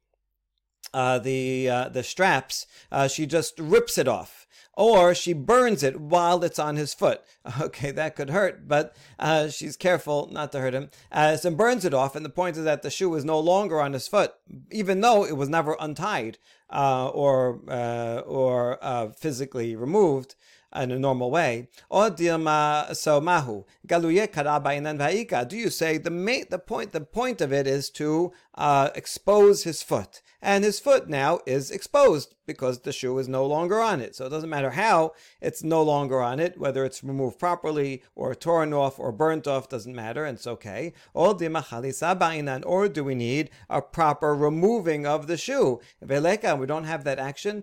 uh, 0.92 1.18
the 1.18 1.68
uh, 1.68 1.88
the 1.88 2.02
straps, 2.02 2.66
uh, 2.92 3.08
she 3.08 3.26
just 3.26 3.58
rips 3.58 3.98
it 3.98 4.08
off 4.08 4.43
or 4.76 5.14
she 5.14 5.32
burns 5.32 5.82
it 5.82 6.00
while 6.00 6.42
it's 6.44 6.58
on 6.58 6.76
his 6.76 6.94
foot. 6.94 7.22
Okay, 7.60 7.90
that 7.92 8.16
could 8.16 8.30
hurt, 8.30 8.66
but 8.66 8.96
uh, 9.18 9.48
she's 9.48 9.76
careful 9.76 10.28
not 10.32 10.50
to 10.52 10.60
hurt 10.60 10.74
him. 10.74 10.90
Uh, 11.12 11.36
so 11.36 11.50
burns 11.50 11.84
it 11.84 11.94
off, 11.94 12.16
and 12.16 12.24
the 12.24 12.30
point 12.30 12.56
is 12.56 12.64
that 12.64 12.82
the 12.82 12.90
shoe 12.90 13.14
is 13.14 13.24
no 13.24 13.38
longer 13.38 13.80
on 13.80 13.92
his 13.92 14.08
foot, 14.08 14.34
even 14.70 15.00
though 15.00 15.24
it 15.24 15.36
was 15.36 15.48
never 15.48 15.76
untied 15.78 16.38
uh, 16.70 17.08
or 17.08 17.60
uh, 17.68 18.22
or 18.26 18.78
uh, 18.82 19.08
physically 19.10 19.76
removed 19.76 20.34
in 20.74 20.90
a 20.90 20.98
normal 20.98 21.30
way. 21.30 21.68
Or 21.88 22.08
so 22.16 23.20
mahu 23.20 23.64
vaika. 23.86 25.48
Do 25.48 25.56
you 25.56 25.70
say 25.70 25.98
the 25.98 26.10
ma- 26.10 26.44
the 26.50 26.58
point 26.58 26.92
the 26.92 27.00
point 27.00 27.40
of 27.40 27.52
it 27.52 27.66
is 27.66 27.90
to 27.90 28.32
uh, 28.54 28.90
expose 28.94 29.62
his 29.64 29.82
foot, 29.82 30.22
and 30.44 30.62
his 30.62 30.78
foot 30.78 31.08
now 31.08 31.40
is 31.46 31.70
exposed 31.70 32.34
because 32.46 32.80
the 32.80 32.92
shoe 32.92 33.16
is 33.18 33.28
no 33.28 33.46
longer 33.46 33.80
on 33.80 34.02
it. 34.02 34.14
So 34.14 34.26
it 34.26 34.28
doesn't 34.28 34.50
matter 34.50 34.70
how 34.70 35.12
it's 35.40 35.64
no 35.64 35.82
longer 35.82 36.20
on 36.20 36.38
it, 36.38 36.58
whether 36.58 36.84
it's 36.84 37.02
removed 37.02 37.38
properly 37.38 38.02
or 38.14 38.34
torn 38.34 38.74
off 38.74 38.98
or 38.98 39.10
burnt 39.10 39.46
off, 39.46 39.70
doesn't 39.70 39.94
matter, 39.94 40.26
and 40.26 40.36
it's 40.36 40.46
okay. 40.46 40.92
Or 41.14 41.32
do 41.34 43.04
we 43.04 43.14
need 43.14 43.50
a 43.70 43.80
proper 43.80 44.34
removing 44.34 45.06
of 45.06 45.26
the 45.28 45.38
shoe? 45.38 45.80
Veleka, 46.04 46.58
we 46.58 46.66
don't 46.66 46.84
have 46.84 47.04
that 47.04 47.18
action. 47.18 47.62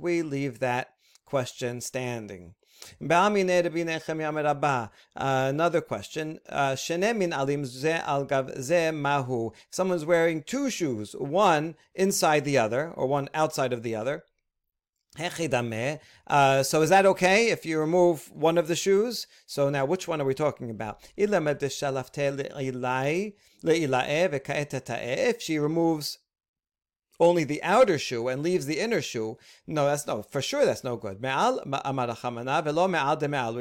We 0.00 0.22
leave 0.22 0.58
that 0.58 0.94
question 1.24 1.80
standing. 1.80 2.54
Uh, 5.16 5.46
another 5.48 5.80
question. 5.80 6.38
Uh, 6.48 6.76
Someone's 9.70 10.04
wearing 10.04 10.42
two 10.42 10.70
shoes, 10.70 11.14
one 11.18 11.74
inside 11.94 12.44
the 12.44 12.58
other, 12.58 12.92
or 12.94 13.06
one 13.06 13.28
outside 13.34 13.72
of 13.72 13.82
the 13.82 13.94
other. 13.94 14.24
Uh, 16.26 16.62
so 16.62 16.82
is 16.82 16.90
that 16.90 17.06
okay 17.06 17.50
if 17.50 17.66
you 17.66 17.80
remove 17.80 18.30
one 18.32 18.58
of 18.58 18.68
the 18.68 18.76
shoes? 18.76 19.26
So 19.46 19.70
now 19.70 19.84
which 19.84 20.06
one 20.06 20.20
are 20.20 20.24
we 20.24 20.34
talking 20.34 20.70
about? 20.70 21.00
If 21.16 21.30
she 25.42 25.58
removes 25.58 26.18
only 27.20 27.44
the 27.44 27.62
outer 27.62 27.98
shoe 27.98 28.28
and 28.28 28.42
leaves 28.42 28.66
the 28.66 28.78
inner 28.78 29.02
shoe, 29.02 29.38
no, 29.66 29.86
that's 29.86 30.06
no, 30.06 30.22
for 30.22 30.40
sure 30.40 30.64
that's 30.64 30.84
no 30.84 30.96
good. 30.96 31.20
We 31.20 31.28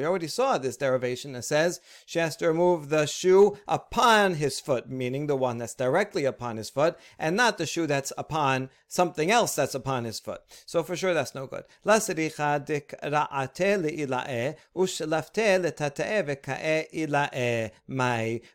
already 0.05 0.27
saw 0.27 0.57
this 0.57 0.77
derivation 0.77 1.31
that 1.33 1.43
says 1.43 1.79
she 2.05 2.19
has 2.19 2.35
to 2.37 2.47
remove 2.47 2.89
the 2.89 3.05
shoe 3.07 3.57
upon 3.67 4.35
his 4.35 4.59
foot, 4.59 4.89
meaning 4.89 5.27
the 5.27 5.35
one 5.35 5.57
that's 5.57 5.73
directly 5.73 6.25
upon 6.25 6.57
his 6.57 6.69
foot, 6.69 6.97
and 7.17 7.35
not 7.35 7.57
the 7.57 7.65
shoe 7.65 7.87
that's 7.87 8.13
upon 8.17 8.69
something 8.87 9.31
else 9.31 9.55
that's 9.55 9.75
upon 9.75 10.03
his 10.03 10.19
foot. 10.19 10.41
So 10.65 10.83
for 10.83 10.95
sure 10.95 11.13
that's 11.13 11.33
no 11.33 11.47
good. 11.47 11.63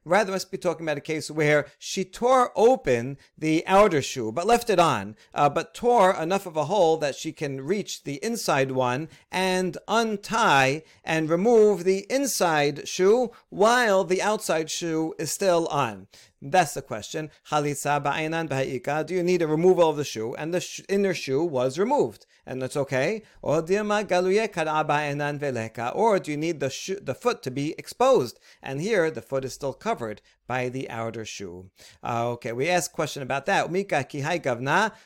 Rather 0.04 0.32
must 0.32 0.50
be 0.50 0.58
talking 0.58 0.86
about 0.86 0.96
a 0.96 1.00
case 1.00 1.30
where 1.30 1.66
she 1.78 2.04
tore 2.04 2.52
open 2.54 3.18
the 3.36 3.66
outer 3.66 4.02
shoe, 4.02 4.30
but 4.32 4.46
left 4.46 4.70
it 4.70 4.78
on 4.78 4.91
on, 4.92 5.16
uh, 5.34 5.48
but 5.48 5.74
tore 5.74 6.14
enough 6.14 6.46
of 6.46 6.56
a 6.56 6.66
hole 6.66 6.96
that 6.98 7.14
she 7.14 7.32
can 7.32 7.60
reach 7.60 8.04
the 8.04 8.18
inside 8.22 8.72
one 8.72 9.08
and 9.30 9.78
untie 9.88 10.82
and 11.04 11.30
remove 11.30 11.84
the 11.84 12.06
inside 12.10 12.86
shoe 12.86 13.30
while 13.48 14.04
the 14.04 14.20
outside 14.20 14.70
shoe 14.70 15.14
is 15.18 15.30
still 15.30 15.66
on. 15.68 16.06
That's 16.44 16.74
the 16.74 16.82
question. 16.82 17.30
Do 17.50 19.14
you 19.14 19.22
need 19.22 19.42
a 19.42 19.46
removal 19.46 19.88
of 19.88 19.96
the 19.96 20.04
shoe? 20.04 20.34
And 20.34 20.52
the 20.52 20.60
sh- 20.60 20.80
inner 20.88 21.14
shoe 21.14 21.44
was 21.44 21.78
removed. 21.78 22.26
and 22.44 22.60
that's 22.60 22.76
okay. 22.76 23.22
Or 23.40 23.62
do 23.62 23.72
you 23.72 23.82
need 26.36 26.60
the, 26.60 26.70
shoe, 26.70 26.98
the 27.00 27.14
foot 27.14 27.42
to 27.42 27.50
be 27.52 27.74
exposed? 27.78 28.40
And 28.60 28.80
here, 28.80 29.10
the 29.10 29.22
foot 29.22 29.44
is 29.44 29.52
still 29.52 29.72
covered 29.72 30.20
by 30.48 30.68
the 30.68 30.90
outer 30.90 31.24
shoe. 31.24 31.70
Uh, 32.02 32.30
okay, 32.30 32.52
we 32.52 32.68
asked 32.68 32.92
question 32.92 33.22
about 33.22 33.46
that. 33.46 33.70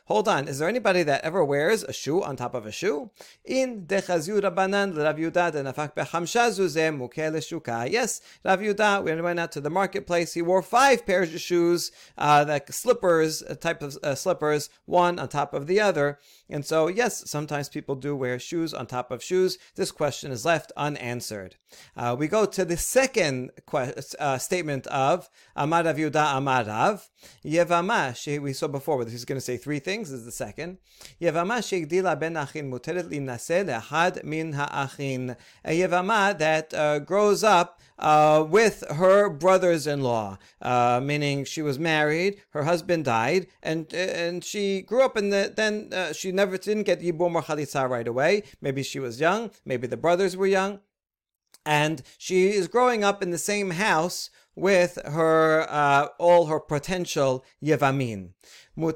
Hold 0.06 0.28
on, 0.28 0.48
is 0.48 0.58
there 0.58 0.68
anybody 0.68 1.02
that 1.02 1.24
ever 1.24 1.44
wears 1.44 1.82
a 1.84 1.92
shoe 1.92 2.22
on 2.22 2.36
top 2.36 2.54
of 2.54 2.66
a 2.66 2.72
shoe? 2.72 3.10
In 3.44 3.86
dechazu 3.86 4.40
rabanan 4.40 4.96
Rav 4.96 5.16
Yudah 5.16 5.52
denafak 5.52 5.94
bechamsha 5.94 6.50
zuzeh 6.50 6.96
mukel 6.96 7.36
shuka. 7.36 7.90
Yes, 7.90 8.20
Rav 8.44 8.60
Yudah, 8.60 9.04
when 9.04 9.16
he 9.16 9.22
went 9.22 9.38
out 9.38 9.52
to 9.52 9.60
the 9.60 9.70
marketplace, 9.70 10.32
he 10.34 10.42
wore 10.42 10.62
five 10.62 11.06
pairs 11.06 11.25
shoes, 11.38 11.92
uh, 12.18 12.44
like 12.46 12.72
slippers, 12.72 13.42
a 13.42 13.54
type 13.54 13.82
of 13.82 13.96
uh, 14.02 14.14
slippers, 14.14 14.70
one 14.84 15.18
on 15.18 15.28
top 15.28 15.54
of 15.54 15.66
the 15.66 15.80
other. 15.80 16.18
And 16.48 16.64
so, 16.64 16.88
yes, 16.88 17.28
sometimes 17.28 17.68
people 17.68 17.96
do 17.96 18.14
wear 18.14 18.38
shoes 18.38 18.72
on 18.72 18.86
top 18.86 19.10
of 19.10 19.22
shoes. 19.22 19.58
This 19.74 19.90
question 19.90 20.30
is 20.30 20.44
left 20.44 20.72
unanswered. 20.76 21.56
Uh, 21.96 22.14
we 22.18 22.28
go 22.28 22.46
to 22.46 22.64
the 22.64 22.76
second 22.76 23.50
que- 23.68 23.94
uh, 24.18 24.38
statement 24.38 24.86
of 24.86 25.28
Amar 25.56 25.84
Rav 25.84 25.96
Yudah 25.96 26.36
Amar 26.36 26.64
Rav. 26.64 27.08
Yevama, 27.44 28.40
we 28.40 28.52
saw 28.52 28.68
before, 28.68 29.04
he's 29.04 29.24
going 29.24 29.36
to 29.36 29.44
say 29.44 29.56
three 29.56 29.80
things, 29.80 30.12
is 30.12 30.24
the 30.24 30.32
second. 30.32 30.78
Yevama 31.20 31.66
she'gdila 31.66 32.18
ben 32.18 32.34
achin 32.34 32.70
muteret 32.70 33.10
linaseh 33.10 33.66
lehad 33.66 34.22
min 34.22 34.52
ha'achin. 34.52 35.36
A 35.64 35.80
Yevama 35.80 36.38
that 36.38 36.72
uh, 36.72 37.00
grows 37.00 37.42
up 37.42 37.80
uh, 37.98 38.44
with 38.48 38.84
her 38.90 39.28
brothers-in-law, 39.30 40.38
uh, 40.62 41.00
meaning 41.02 41.44
she 41.44 41.62
was 41.62 41.78
married, 41.78 42.40
her 42.50 42.64
husband 42.64 43.04
died, 43.04 43.46
and 43.62 43.92
and 43.94 44.44
she 44.44 44.82
grew 44.82 45.02
up 45.02 45.16
in 45.16 45.30
the. 45.30 45.52
Then 45.54 45.90
uh, 45.92 46.12
she 46.12 46.32
never 46.32 46.56
didn't 46.58 46.84
get 46.84 47.00
yibum 47.00 47.34
or 47.34 47.42
chalitza 47.42 47.88
right 47.88 48.08
away. 48.08 48.42
Maybe 48.60 48.82
she 48.82 48.98
was 48.98 49.20
young. 49.20 49.50
Maybe 49.64 49.86
the 49.86 49.96
brothers 49.96 50.36
were 50.36 50.46
young, 50.46 50.80
and 51.64 52.02
she 52.18 52.48
is 52.50 52.68
growing 52.68 53.02
up 53.02 53.22
in 53.22 53.30
the 53.30 53.38
same 53.38 53.70
house 53.70 54.30
with 54.54 54.98
her 55.04 55.66
uh, 55.68 56.08
all 56.18 56.46
her 56.46 56.60
potential 56.60 57.44
yevamin. 57.62 58.30
When 58.74 58.94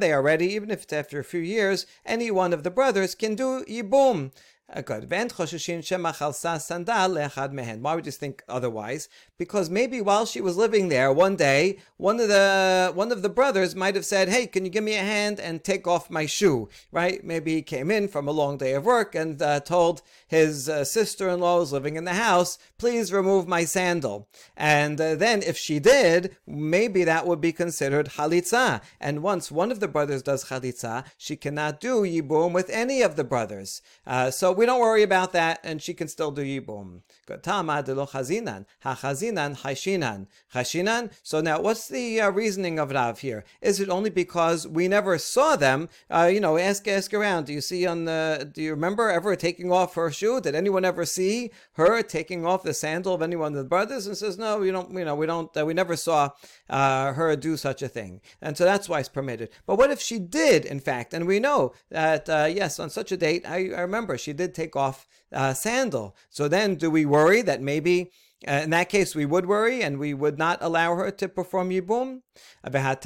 they 0.00 0.12
are 0.12 0.22
ready, 0.22 0.46
even 0.52 0.70
if 0.70 0.82
it's 0.82 0.92
after 0.92 1.18
a 1.18 1.24
few 1.24 1.40
years, 1.40 1.86
any 2.04 2.30
one 2.30 2.52
of 2.52 2.62
the 2.62 2.70
brothers 2.70 3.14
can 3.14 3.34
do 3.34 3.64
yibum. 3.64 4.32
Good. 4.84 5.10
Why 5.10 5.24
would 7.94 8.04
you 8.04 8.12
think 8.12 8.42
otherwise? 8.50 9.08
Because 9.38 9.70
maybe 9.70 10.02
while 10.02 10.26
she 10.26 10.42
was 10.42 10.58
living 10.58 10.90
there, 10.90 11.10
one 11.10 11.36
day, 11.36 11.78
one 11.96 12.20
of 12.20 12.28
the 12.28 12.92
one 12.94 13.10
of 13.10 13.22
the 13.22 13.30
brothers 13.30 13.74
might 13.74 13.94
have 13.94 14.04
said, 14.04 14.28
"Hey, 14.28 14.46
can 14.46 14.66
you 14.66 14.70
give 14.70 14.84
me 14.84 14.96
a 14.96 15.00
hand 15.00 15.40
and 15.40 15.64
take 15.64 15.86
off 15.86 16.10
my 16.10 16.26
shoe?" 16.26 16.68
Right? 16.92 17.24
Maybe 17.24 17.54
he 17.54 17.62
came 17.62 17.90
in 17.90 18.08
from 18.08 18.28
a 18.28 18.32
long 18.32 18.58
day 18.58 18.74
of 18.74 18.84
work 18.84 19.14
and 19.14 19.40
uh, 19.40 19.60
told 19.60 20.02
his 20.26 20.68
uh, 20.68 20.84
sister-in-law 20.84 21.60
who's 21.60 21.72
living 21.72 21.96
in 21.96 22.04
the 22.04 22.12
house, 22.12 22.58
"Please 22.76 23.10
remove 23.10 23.48
my 23.48 23.64
sandal." 23.64 24.28
And 24.54 25.00
uh, 25.00 25.14
then, 25.14 25.42
if 25.42 25.56
she 25.56 25.78
did, 25.78 26.36
maybe 26.46 27.04
that 27.04 27.26
would 27.26 27.40
be 27.40 27.52
considered 27.52 28.16
halitza. 28.16 28.82
And 29.00 29.22
once 29.22 29.50
one 29.50 29.72
of 29.72 29.80
the 29.80 29.88
brothers 29.88 30.22
does 30.22 30.44
halitza, 30.44 31.06
she 31.16 31.36
cannot 31.36 31.80
do 31.80 32.02
yibum 32.02 32.52
with 32.52 32.68
any 32.68 33.00
of 33.00 33.16
the 33.16 33.24
brothers. 33.24 33.80
Uh, 34.06 34.30
so 34.30 34.57
we 34.58 34.66
don't 34.66 34.80
worry 34.80 35.04
about 35.04 35.32
that, 35.32 35.60
and 35.62 35.80
she 35.80 35.94
can 35.94 36.08
still 36.08 36.32
do 36.32 36.42
yibum. 36.42 37.02
Tama 37.42 37.82
de 37.82 37.94
lo 37.94 38.06
chazinan, 38.06 38.66
ha-chazinan, 38.80 39.60
hashinan. 39.62 40.26
Hashinan, 40.54 41.12
so 41.22 41.40
now 41.40 41.60
what's 41.60 41.88
the 41.88 42.20
uh, 42.20 42.30
reasoning 42.30 42.78
of 42.78 42.90
Rav 42.90 43.20
here? 43.20 43.44
Is 43.60 43.78
it 43.80 43.88
only 43.88 44.10
because 44.10 44.66
we 44.66 44.88
never 44.88 45.16
saw 45.18 45.56
them? 45.56 45.88
Uh, 46.10 46.30
you 46.32 46.40
know, 46.40 46.56
ask, 46.56 46.88
ask 46.88 47.14
around. 47.14 47.46
Do 47.46 47.52
you 47.52 47.60
see 47.60 47.86
on 47.86 48.06
the, 48.06 48.50
do 48.52 48.62
you 48.62 48.70
remember 48.70 49.10
ever 49.10 49.36
taking 49.36 49.70
off 49.70 49.94
her 49.94 50.10
shoe? 50.10 50.40
Did 50.40 50.54
anyone 50.54 50.84
ever 50.84 51.04
see 51.04 51.52
her 51.74 52.02
taking 52.02 52.44
off 52.44 52.62
the 52.62 52.74
sandal 52.74 53.14
of 53.14 53.22
anyone 53.22 53.52
of 53.52 53.58
the 53.58 53.64
brothers? 53.64 54.06
And 54.06 54.16
says, 54.16 54.38
no, 54.38 54.58
we 54.58 54.70
don't, 54.70 54.90
you 54.92 55.04
know, 55.04 55.14
we 55.14 55.26
don't, 55.26 55.54
uh, 55.56 55.64
we 55.64 55.74
never 55.74 55.94
saw 55.94 56.30
uh, 56.68 57.12
her 57.12 57.36
do 57.36 57.56
such 57.56 57.82
a 57.82 57.88
thing. 57.88 58.20
And 58.42 58.56
so 58.56 58.64
that's 58.64 58.88
why 58.88 59.00
it's 59.00 59.08
permitted. 59.08 59.50
But 59.66 59.76
what 59.76 59.90
if 59.90 60.00
she 60.00 60.18
did, 60.18 60.64
in 60.64 60.80
fact, 60.80 61.14
and 61.14 61.26
we 61.26 61.38
know 61.38 61.74
that, 61.90 62.28
uh, 62.28 62.48
yes, 62.50 62.80
on 62.80 62.90
such 62.90 63.12
a 63.12 63.16
date, 63.16 63.44
I, 63.46 63.70
I 63.76 63.82
remember 63.82 64.18
she 64.18 64.32
did 64.32 64.47
take 64.54 64.76
off 64.76 65.06
uh, 65.32 65.54
sandal. 65.54 66.16
So 66.30 66.48
then, 66.48 66.76
do 66.76 66.90
we 66.90 67.06
worry 67.06 67.42
that 67.42 67.60
maybe 67.60 68.10
uh, 68.46 68.60
in 68.62 68.70
that 68.70 68.88
case, 68.88 69.16
we 69.16 69.26
would 69.26 69.46
worry 69.46 69.82
and 69.82 69.98
we 69.98 70.14
would 70.14 70.38
not 70.38 70.58
allow 70.60 70.94
her 70.94 71.10
to 71.10 71.28
perform 71.28 71.70
Yibum. 71.70 72.22
We 72.64 72.70
have 72.72 72.98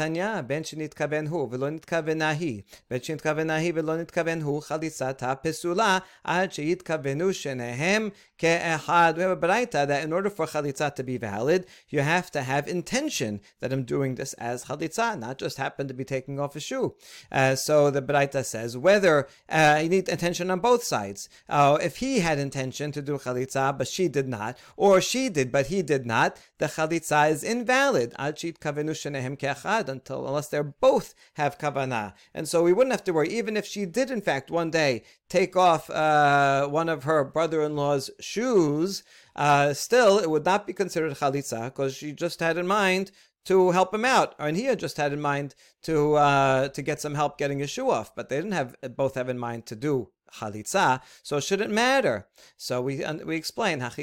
a 9.30 9.36
baraita 9.36 9.86
that 9.86 10.04
in 10.04 10.12
order 10.12 10.28
for 10.28 10.46
chalitza 10.46 10.94
to 10.94 11.02
be 11.02 11.16
valid, 11.16 11.66
you 11.88 12.00
have 12.00 12.30
to 12.32 12.42
have 12.42 12.68
intention 12.68 13.40
that 13.60 13.72
I'm 13.72 13.84
doing 13.84 14.16
this 14.16 14.34
as 14.34 14.64
chalitza, 14.66 15.18
not 15.18 15.38
just 15.38 15.56
happen 15.56 15.88
to 15.88 15.94
be 15.94 16.04
taking 16.04 16.38
off 16.38 16.56
a 16.56 16.60
shoe. 16.60 16.94
Uh, 17.30 17.54
so 17.54 17.90
the 17.90 18.02
baraita 18.02 18.44
says 18.44 18.76
whether 18.76 19.28
uh, 19.48 19.80
you 19.82 19.88
need 19.88 20.08
intention 20.10 20.50
on 20.50 20.60
both 20.60 20.84
sides. 20.84 21.30
Uh, 21.48 21.78
if 21.80 21.98
he 21.98 22.20
had 22.20 22.38
intention 22.38 22.92
to 22.92 23.00
do 23.00 23.16
chalitza, 23.16 23.76
but 23.76 23.88
she 23.88 24.08
did 24.08 24.28
not, 24.28 24.58
or 24.76 25.00
she 25.00 25.21
did 25.28 25.52
but 25.52 25.66
he 25.66 25.82
did 25.82 26.06
not, 26.06 26.38
the 26.58 26.66
chalitza 26.66 27.30
is 27.30 27.42
invalid. 27.42 28.14
Until 28.18 30.26
unless 30.26 30.48
they 30.48 30.60
both 30.60 31.14
have 31.34 31.58
kavanah. 31.58 32.14
And 32.34 32.48
so 32.48 32.62
we 32.62 32.72
wouldn't 32.72 32.92
have 32.92 33.04
to 33.04 33.12
worry, 33.12 33.28
even 33.28 33.56
if 33.56 33.66
she 33.66 33.86
did 33.86 34.10
in 34.10 34.20
fact 34.20 34.50
one 34.50 34.70
day 34.70 35.04
take 35.28 35.56
off 35.56 35.88
uh, 35.90 36.68
one 36.68 36.88
of 36.88 37.04
her 37.04 37.24
brother-in-law's 37.24 38.10
shoes, 38.20 39.02
uh, 39.36 39.72
still 39.72 40.18
it 40.18 40.30
would 40.30 40.44
not 40.44 40.66
be 40.66 40.72
considered 40.72 41.14
chalitza 41.14 41.66
because 41.66 41.94
she 41.94 42.12
just 42.12 42.40
had 42.40 42.56
in 42.56 42.66
mind 42.66 43.10
to 43.44 43.72
help 43.72 43.92
him 43.92 44.04
out, 44.04 44.36
and 44.38 44.56
he 44.56 44.66
had 44.66 44.78
just 44.78 44.96
had 44.96 45.12
in 45.12 45.20
mind 45.20 45.56
to 45.82 46.14
uh, 46.14 46.68
to 46.68 46.80
get 46.80 47.00
some 47.00 47.16
help 47.16 47.38
getting 47.38 47.58
his 47.58 47.70
shoe 47.70 47.90
off, 47.90 48.14
but 48.14 48.28
they 48.28 48.36
didn't 48.36 48.52
have 48.52 48.76
both 48.96 49.16
have 49.16 49.28
in 49.28 49.38
mind 49.38 49.66
to 49.66 49.74
do 49.74 50.10
chalitza, 50.38 51.00
so 51.22 51.36
it 51.36 51.44
shouldn't 51.44 51.72
matter. 51.72 52.26
So 52.56 52.82
we 52.82 53.04
we 53.24 53.36
explain. 53.36 53.80
Rather, 53.80 53.94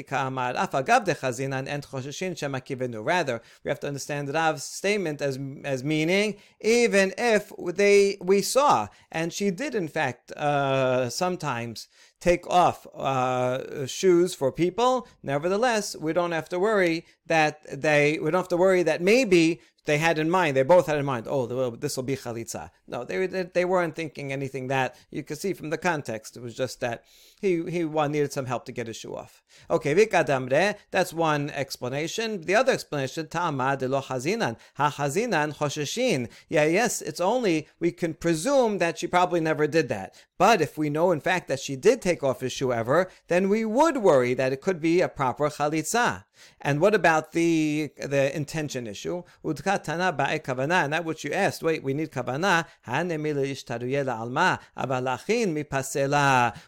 we 3.64 3.68
have 3.68 3.80
to 3.80 3.86
understand 3.86 4.34
Rav's 4.34 4.64
statement 4.64 5.22
as 5.22 5.38
as 5.64 5.84
meaning 5.84 6.36
even 6.60 7.14
if 7.16 7.52
they 7.74 8.18
we 8.20 8.42
saw, 8.42 8.88
and 9.10 9.32
she 9.32 9.50
did 9.50 9.74
in 9.74 9.88
fact 9.88 10.32
uh, 10.32 11.08
sometimes 11.08 11.88
take 12.20 12.46
off 12.48 12.86
uh, 12.94 13.86
shoes 13.86 14.34
for 14.34 14.52
people. 14.52 15.08
Nevertheless, 15.22 15.96
we 15.96 16.12
don't 16.12 16.32
have 16.32 16.48
to 16.50 16.58
worry 16.58 17.06
that 17.26 17.60
they 17.72 18.18
we 18.18 18.30
don't 18.30 18.40
have 18.40 18.48
to 18.48 18.56
worry 18.56 18.82
that 18.82 19.00
maybe 19.00 19.60
they 19.90 19.98
had 19.98 20.18
in 20.18 20.30
mind, 20.30 20.56
they 20.56 20.62
both 20.62 20.86
had 20.86 20.98
in 20.98 21.04
mind, 21.04 21.26
oh, 21.28 21.70
this 21.74 21.96
will 21.96 22.04
be 22.04 22.14
chalitza. 22.14 22.70
No, 22.86 23.02
they, 23.02 23.26
they 23.26 23.64
weren't 23.64 23.96
thinking 23.96 24.32
anything 24.32 24.68
that 24.68 24.94
you 25.10 25.24
could 25.24 25.38
see 25.38 25.52
from 25.52 25.70
the 25.70 25.78
context. 25.78 26.36
It 26.36 26.42
was 26.42 26.54
just 26.54 26.78
that 26.80 27.02
he 27.40 27.68
he 27.70 27.82
needed 27.84 28.32
some 28.32 28.46
help 28.46 28.66
to 28.66 28.72
get 28.72 28.86
his 28.86 28.96
shoe 28.96 29.16
off. 29.16 29.42
Okay, 29.68 29.94
vikadamre, 29.94 30.76
that's 30.90 31.12
one 31.12 31.50
explanation. 31.50 32.42
The 32.42 32.54
other 32.54 32.72
explanation, 32.72 33.26
tama 33.26 33.76
de 33.76 33.88
lo 33.88 34.00
hazinan, 34.00 34.56
ha 34.74 34.94
hazinan 34.96 35.56
chosheshin. 35.56 36.28
Yeah, 36.48 36.64
yes, 36.64 37.02
it's 37.02 37.20
only 37.20 37.66
we 37.80 37.90
can 37.90 38.14
presume 38.14 38.78
that 38.78 38.98
she 38.98 39.06
probably 39.06 39.40
never 39.40 39.66
did 39.66 39.88
that. 39.88 40.14
But 40.38 40.60
if 40.60 40.78
we 40.78 40.88
know 40.88 41.10
in 41.10 41.20
fact 41.20 41.48
that 41.48 41.60
she 41.60 41.76
did 41.76 42.00
take 42.00 42.22
off 42.22 42.40
his 42.40 42.52
shoe 42.52 42.72
ever, 42.72 43.10
then 43.28 43.48
we 43.48 43.64
would 43.64 43.96
worry 43.98 44.34
that 44.34 44.52
it 44.52 44.60
could 44.60 44.80
be 44.80 45.00
a 45.00 45.08
proper 45.08 45.48
chalitza. 45.48 46.24
And 46.60 46.80
what 46.80 46.94
about 46.94 47.32
the 47.32 47.90
the 47.96 48.34
intention 48.34 48.86
issue? 48.86 49.22
Udkatana 49.44 50.16
ba'e 50.16 50.42
kavana, 50.42 50.84
and 50.84 50.92
that 50.92 51.04
which 51.04 51.24
you 51.24 51.32
asked. 51.32 51.62
Wait, 51.62 51.82
we 51.82 51.94
need 51.94 52.10
kavana. 52.10 52.66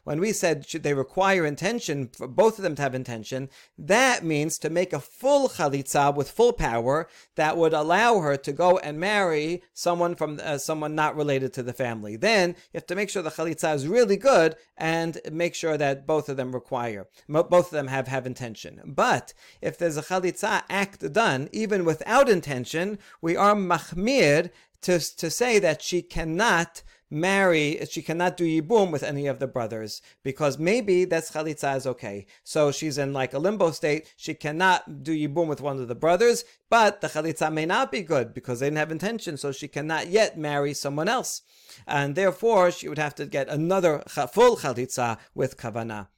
When 0.04 0.20
we 0.20 0.32
said 0.32 0.64
they 0.64 0.94
require 0.94 1.46
intention 1.46 2.10
for 2.16 2.28
both 2.28 2.58
of 2.58 2.62
them 2.62 2.74
to 2.76 2.82
have 2.82 2.94
intention, 2.94 3.48
that 3.78 4.24
means 4.24 4.58
to 4.58 4.70
make 4.70 4.92
a 4.92 5.00
full 5.00 5.48
chalitza 5.48 6.14
with 6.14 6.30
full 6.30 6.52
power 6.52 7.08
that 7.36 7.56
would 7.56 7.72
allow 7.72 8.20
her 8.20 8.36
to 8.36 8.52
go 8.52 8.78
and 8.78 8.98
marry 8.98 9.62
someone 9.72 10.14
from 10.14 10.40
uh, 10.42 10.58
someone 10.58 10.94
not 10.94 11.16
related 11.16 11.52
to 11.54 11.62
the 11.62 11.72
family. 11.72 12.16
Then 12.16 12.50
you 12.50 12.78
have 12.78 12.86
to 12.86 12.94
make 12.94 13.10
sure 13.10 13.22
the 13.22 13.30
chalitza 13.30 13.74
is 13.74 13.86
really 13.86 14.16
good 14.16 14.56
and 14.76 15.18
make 15.30 15.54
sure 15.54 15.76
that 15.76 16.06
both 16.06 16.28
of 16.28 16.36
them 16.36 16.52
require, 16.52 17.06
both 17.28 17.66
of 17.66 17.70
them 17.70 17.88
have 17.88 18.08
have 18.08 18.26
intention. 18.26 18.80
But 18.84 19.32
if 19.62 19.78
there's 19.78 19.96
a 19.96 20.02
chalitza 20.02 20.62
act 20.68 21.12
done, 21.12 21.48
even 21.52 21.84
without 21.84 22.28
intention, 22.28 22.98
we 23.20 23.36
are 23.36 23.54
machmir 23.54 24.50
to, 24.82 24.98
to 25.16 25.30
say 25.30 25.58
that 25.60 25.80
she 25.80 26.02
cannot 26.02 26.82
marry, 27.12 27.78
she 27.90 28.00
cannot 28.00 28.36
do 28.36 28.44
yibum 28.44 28.90
with 28.90 29.02
any 29.02 29.26
of 29.26 29.38
the 29.38 29.46
brothers 29.46 30.00
because 30.22 30.58
maybe 30.58 31.04
that's 31.04 31.30
chalitza 31.30 31.76
is 31.76 31.86
okay. 31.86 32.26
So 32.42 32.72
she's 32.72 32.98
in 32.98 33.12
like 33.12 33.34
a 33.34 33.38
limbo 33.38 33.70
state. 33.70 34.12
She 34.16 34.34
cannot 34.34 35.04
do 35.04 35.12
yibum 35.12 35.46
with 35.46 35.60
one 35.60 35.78
of 35.78 35.88
the 35.88 35.94
brothers, 35.94 36.44
but 36.70 37.00
the 37.00 37.08
chalitza 37.08 37.52
may 37.52 37.66
not 37.66 37.92
be 37.92 38.00
good 38.00 38.32
because 38.32 38.60
they 38.60 38.66
didn't 38.66 38.78
have 38.78 38.90
intention. 38.90 39.36
So 39.36 39.52
she 39.52 39.68
cannot 39.68 40.08
yet 40.08 40.38
marry 40.38 40.72
someone 40.72 41.08
else, 41.08 41.42
and 41.86 42.14
therefore 42.14 42.70
she 42.70 42.88
would 42.88 42.98
have 42.98 43.14
to 43.16 43.26
get 43.26 43.48
another 43.48 44.02
full 44.08 44.56
chalitza 44.56 45.18
with 45.34 45.58
kavana. 45.58 46.08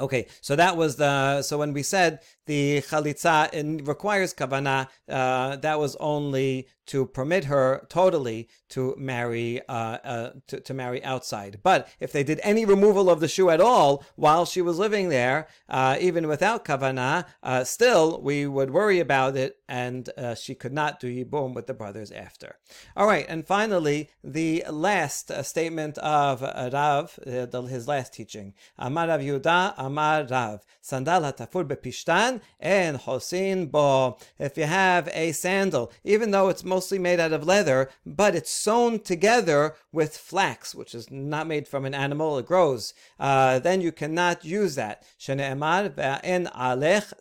Okay, 0.00 0.26
so 0.40 0.54
that 0.54 0.76
was 0.76 0.94
the 0.96 1.42
so 1.42 1.58
when 1.58 1.72
we 1.72 1.82
said 1.82 2.20
the 2.46 2.80
chalitza 2.82 3.86
requires 3.86 4.32
kavana, 4.32 4.88
uh, 5.08 5.56
that 5.56 5.78
was 5.78 5.96
only 5.96 6.68
to 6.88 7.06
permit 7.06 7.44
her 7.44 7.86
totally 7.88 8.48
to 8.70 8.94
marry 8.98 9.60
uh, 9.68 9.98
uh, 10.04 10.30
to, 10.46 10.60
to, 10.60 10.74
marry 10.74 11.02
outside. 11.04 11.60
But 11.62 11.88
if 12.00 12.12
they 12.12 12.22
did 12.22 12.40
any 12.42 12.64
removal 12.64 13.08
of 13.08 13.20
the 13.20 13.28
shoe 13.28 13.50
at 13.50 13.60
all 13.60 14.04
while 14.16 14.44
she 14.44 14.60
was 14.60 14.78
living 14.78 15.08
there, 15.08 15.48
uh, 15.68 15.96
even 16.00 16.28
without 16.28 16.64
kavana, 16.64 17.26
uh, 17.42 17.64
still 17.64 18.20
we 18.20 18.46
would 18.46 18.70
worry 18.70 19.00
about 19.00 19.36
it, 19.36 19.58
and 19.68 20.08
uh, 20.16 20.34
she 20.34 20.54
could 20.54 20.72
not 20.72 21.00
do 21.00 21.08
yibum 21.08 21.54
with 21.54 21.66
the 21.66 21.74
brothers 21.74 22.10
after. 22.10 22.56
All 22.96 23.06
right, 23.06 23.26
and 23.28 23.46
finally 23.46 24.10
the 24.24 24.64
last 24.70 25.30
uh, 25.30 25.42
statement 25.42 25.98
of 25.98 26.42
Rav, 26.42 27.18
his 27.24 27.88
last 27.88 28.12
teaching. 28.12 28.54
Amar 28.78 29.08
Rav 29.08 29.20
Yehuda, 29.20 29.74
Amar 29.76 30.24
Rav, 30.24 30.64
sandal 30.80 31.22
hatafur 31.22 31.66
bepishtan 31.66 32.40
and 32.60 32.98
hosin 32.98 33.70
bo. 33.70 34.18
If 34.38 34.56
you 34.56 34.64
have 34.64 35.08
a 35.12 35.32
sandal, 35.32 35.92
even 36.04 36.30
though 36.30 36.48
it's 36.48 36.64
mostly 36.78 36.96
made 37.00 37.18
out 37.18 37.32
of 37.32 37.44
leather, 37.44 37.90
but 38.06 38.36
it's 38.36 38.52
sewn 38.52 39.00
together 39.00 39.74
with 39.90 40.16
flax, 40.16 40.76
which 40.76 40.94
is 40.94 41.10
not 41.10 41.44
made 41.44 41.66
from 41.66 41.84
an 41.84 41.92
animal, 41.92 42.38
it 42.38 42.46
grows, 42.46 42.94
uh, 43.18 43.58
then 43.58 43.80
you 43.80 43.90
cannot 43.90 44.44
use 44.44 44.76
that. 44.76 45.02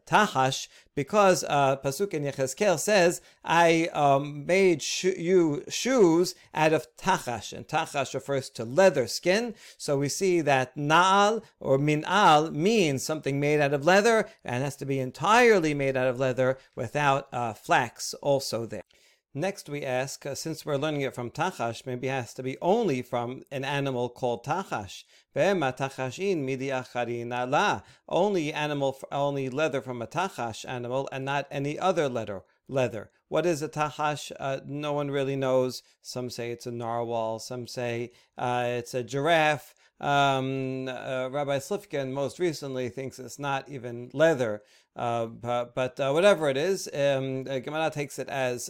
Tahash 0.06 0.67
because 0.98 1.43
uh, 1.48 1.78
Pasuk 1.78 2.12
in 2.15 2.24
Yechezkel 2.24 2.80
says, 2.80 3.22
I 3.46 3.88
um, 3.93 4.48
made 4.48 4.84
you 5.04 5.63
shoes 5.70 6.34
out 6.56 6.74
of 6.74 6.88
tachash, 6.98 7.54
and 7.54 7.67
tachash 7.67 8.15
refers 8.15 8.50
to 8.50 8.65
leather 8.65 9.06
skin. 9.06 9.54
So 9.78 10.00
we 10.00 10.10
see 10.10 10.41
that 10.41 10.76
na'al 10.76 11.43
or 11.60 11.78
min'al 11.78 12.52
means 12.52 13.04
something 13.04 13.39
made 13.39 13.60
out 13.60 13.74
of 13.74 13.86
leather 13.86 14.28
and 14.43 14.63
has 14.63 14.76
to 14.78 14.86
be 14.86 15.00
entirely 15.00 15.76
made 15.76 15.96
out 15.96 16.08
of 16.08 16.20
leather 16.20 16.58
without 16.76 17.28
uh, 17.32 17.54
flax 17.54 18.15
also 18.15 18.65
there. 18.65 18.82
Next, 19.38 19.69
we 19.69 19.86
ask, 19.86 20.26
uh, 20.26 20.34
since 20.34 20.65
we're 20.65 20.78
learning 20.78 21.02
it 21.02 21.13
from 21.13 21.30
Tachash, 21.30 21.86
maybe 21.86 22.08
it 22.08 22.12
has 22.12 22.34
to 22.34 22.41
be 22.41 22.58
only 22.60 23.04
from 23.04 23.43
an 23.52 23.63
animal 23.63 24.10
called 24.10 24.43
Tachash. 24.43 25.04
Only 28.10 28.54
animal, 28.54 29.00
only 29.12 29.50
leather 29.50 29.82
from 29.82 30.02
a 30.02 30.08
Tachash 30.08 30.65
animal, 30.67 31.08
and 31.12 31.23
not 31.23 31.45
any 31.52 31.78
other 31.78 32.10
leather. 32.10 32.41
Leather. 32.67 33.12
What 33.28 33.45
is 33.45 33.62
a 33.62 33.69
tahash? 33.69 34.32
Uh, 34.39 34.62
no 34.65 34.93
one 34.93 35.12
really 35.12 35.36
knows. 35.36 35.84
Some 36.02 36.32
say 36.32 36.50
it's 36.50 36.65
a 36.65 36.71
narwhal. 36.71 37.38
Some 37.38 37.67
say 37.67 38.12
uh, 38.39 38.65
it's 38.67 38.95
a 38.95 39.04
giraffe. 39.04 39.76
Um, 40.00 40.88
uh, 40.88 41.30
Rabbi 41.30 41.58
Slifkin 41.58 42.12
most 42.12 42.39
recently 42.39 42.89
thinks 42.89 43.19
it's 43.19 43.39
not 43.39 43.67
even 43.67 44.10
leather, 44.13 44.62
uh, 44.98 45.28
but, 45.28 45.76
but 45.76 46.00
uh, 46.00 46.12
whatever 46.12 46.50
it 46.50 46.58
is, 46.58 46.90
um, 46.94 47.44
Gemara 47.44 47.92
takes 47.92 48.18
it 48.20 48.28
as 48.28 48.70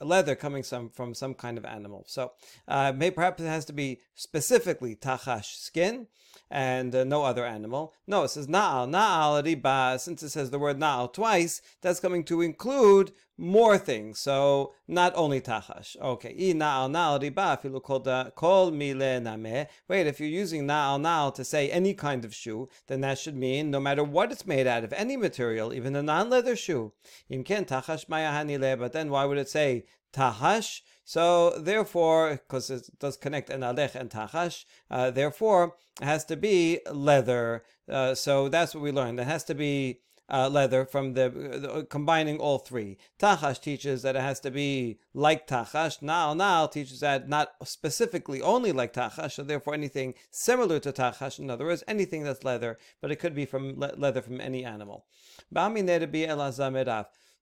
leather 0.00 0.34
coming 0.34 0.62
some, 0.62 0.88
from 0.88 1.14
some 1.14 1.34
kind 1.34 1.58
of 1.58 1.64
animal. 1.64 2.04
So 2.08 2.32
uh, 2.66 2.92
perhaps 3.14 3.42
it 3.42 3.46
has 3.46 3.66
to 3.66 3.72
be 3.72 4.00
specifically 4.14 4.96
tachash 4.96 5.54
skin 5.56 6.08
and 6.50 6.94
uh, 6.94 7.04
no 7.04 7.24
other 7.24 7.44
animal. 7.44 7.92
No, 8.06 8.24
it 8.24 8.28
says 8.28 8.46
na'al, 8.46 8.88
na'al 8.88 9.42
riba. 9.42 9.98
Since 9.98 10.22
it 10.22 10.30
says 10.30 10.50
the 10.50 10.58
word 10.58 10.78
na'al 10.78 11.12
twice, 11.12 11.60
that's 11.80 12.00
coming 12.00 12.24
to 12.24 12.40
include 12.40 13.12
more 13.38 13.76
things. 13.76 14.18
So 14.18 14.72
not 14.88 15.12
only 15.14 15.40
tachash. 15.40 15.96
Okay. 16.00 16.30
I 16.30 16.54
na'al 16.54 16.90
na'al 16.90 17.20
riba 17.20 17.60
afilu 17.60 18.34
kol 18.34 18.70
mile 18.70 19.20
name. 19.20 19.66
Wait, 19.88 20.06
if 20.06 20.20
you're 20.20 20.28
using 20.28 20.66
na'al 20.66 21.00
na'al 21.00 21.34
to 21.34 21.44
say 21.44 21.68
any 21.70 21.94
kind 21.94 22.24
of 22.24 22.34
shoe, 22.34 22.68
then 22.86 23.00
that 23.00 23.18
should 23.18 23.36
mean 23.36 23.70
no 23.70 23.80
matter 23.80 24.04
what 24.04 24.30
it's 24.30 24.46
made 24.46 24.66
out 24.66 24.84
of, 24.84 24.92
any 24.92 25.16
material, 25.16 25.65
even 25.72 25.96
a 25.96 26.02
non-leather 26.02 26.56
shoe. 26.56 26.92
Imken 27.30 27.66
tachash 27.66 28.08
maya 28.08 28.76
But 28.76 28.92
then 28.92 29.10
why 29.10 29.24
would 29.24 29.38
it 29.38 29.48
say 29.48 29.84
tahash? 30.12 30.80
So 31.04 31.58
therefore, 31.58 32.30
because 32.32 32.70
it 32.70 32.88
does 32.98 33.16
connect 33.16 33.50
an 33.50 33.60
alech 33.60 33.94
and 33.94 34.10
tachash, 34.10 34.64
uh, 34.90 35.10
therefore 35.10 35.76
it 36.00 36.04
has 36.04 36.24
to 36.26 36.36
be 36.36 36.80
leather. 36.90 37.64
Uh, 37.88 38.14
so 38.14 38.48
that's 38.48 38.74
what 38.74 38.82
we 38.82 38.90
learned. 38.90 39.20
It 39.20 39.26
has 39.26 39.44
to 39.44 39.54
be 39.54 40.00
uh, 40.28 40.48
leather 40.48 40.84
from 40.84 41.14
the, 41.14 41.30
the, 41.30 41.86
combining 41.88 42.38
all 42.38 42.58
three. 42.58 42.98
Tachash 43.18 43.60
teaches 43.60 44.02
that 44.02 44.16
it 44.16 44.22
has 44.22 44.40
to 44.40 44.50
be 44.50 44.98
like 45.14 45.46
tachash. 45.46 46.00
Na'al 46.00 46.36
na'al 46.36 46.70
teaches 46.70 47.00
that 47.00 47.28
not 47.28 47.52
specifically 47.64 48.42
only 48.42 48.72
like 48.72 48.92
tachash, 48.92 49.32
so 49.32 49.42
therefore 49.42 49.74
anything 49.74 50.14
similar 50.30 50.78
to 50.80 50.92
tachash. 50.92 51.38
In 51.38 51.50
other 51.50 51.64
words, 51.64 51.84
anything 51.86 52.24
that's 52.24 52.44
leather, 52.44 52.78
but 53.00 53.10
it 53.10 53.16
could 53.16 53.34
be 53.34 53.46
from 53.46 53.78
le- 53.78 53.94
leather 53.96 54.22
from 54.22 54.40
any 54.40 54.64
animal. 54.64 55.06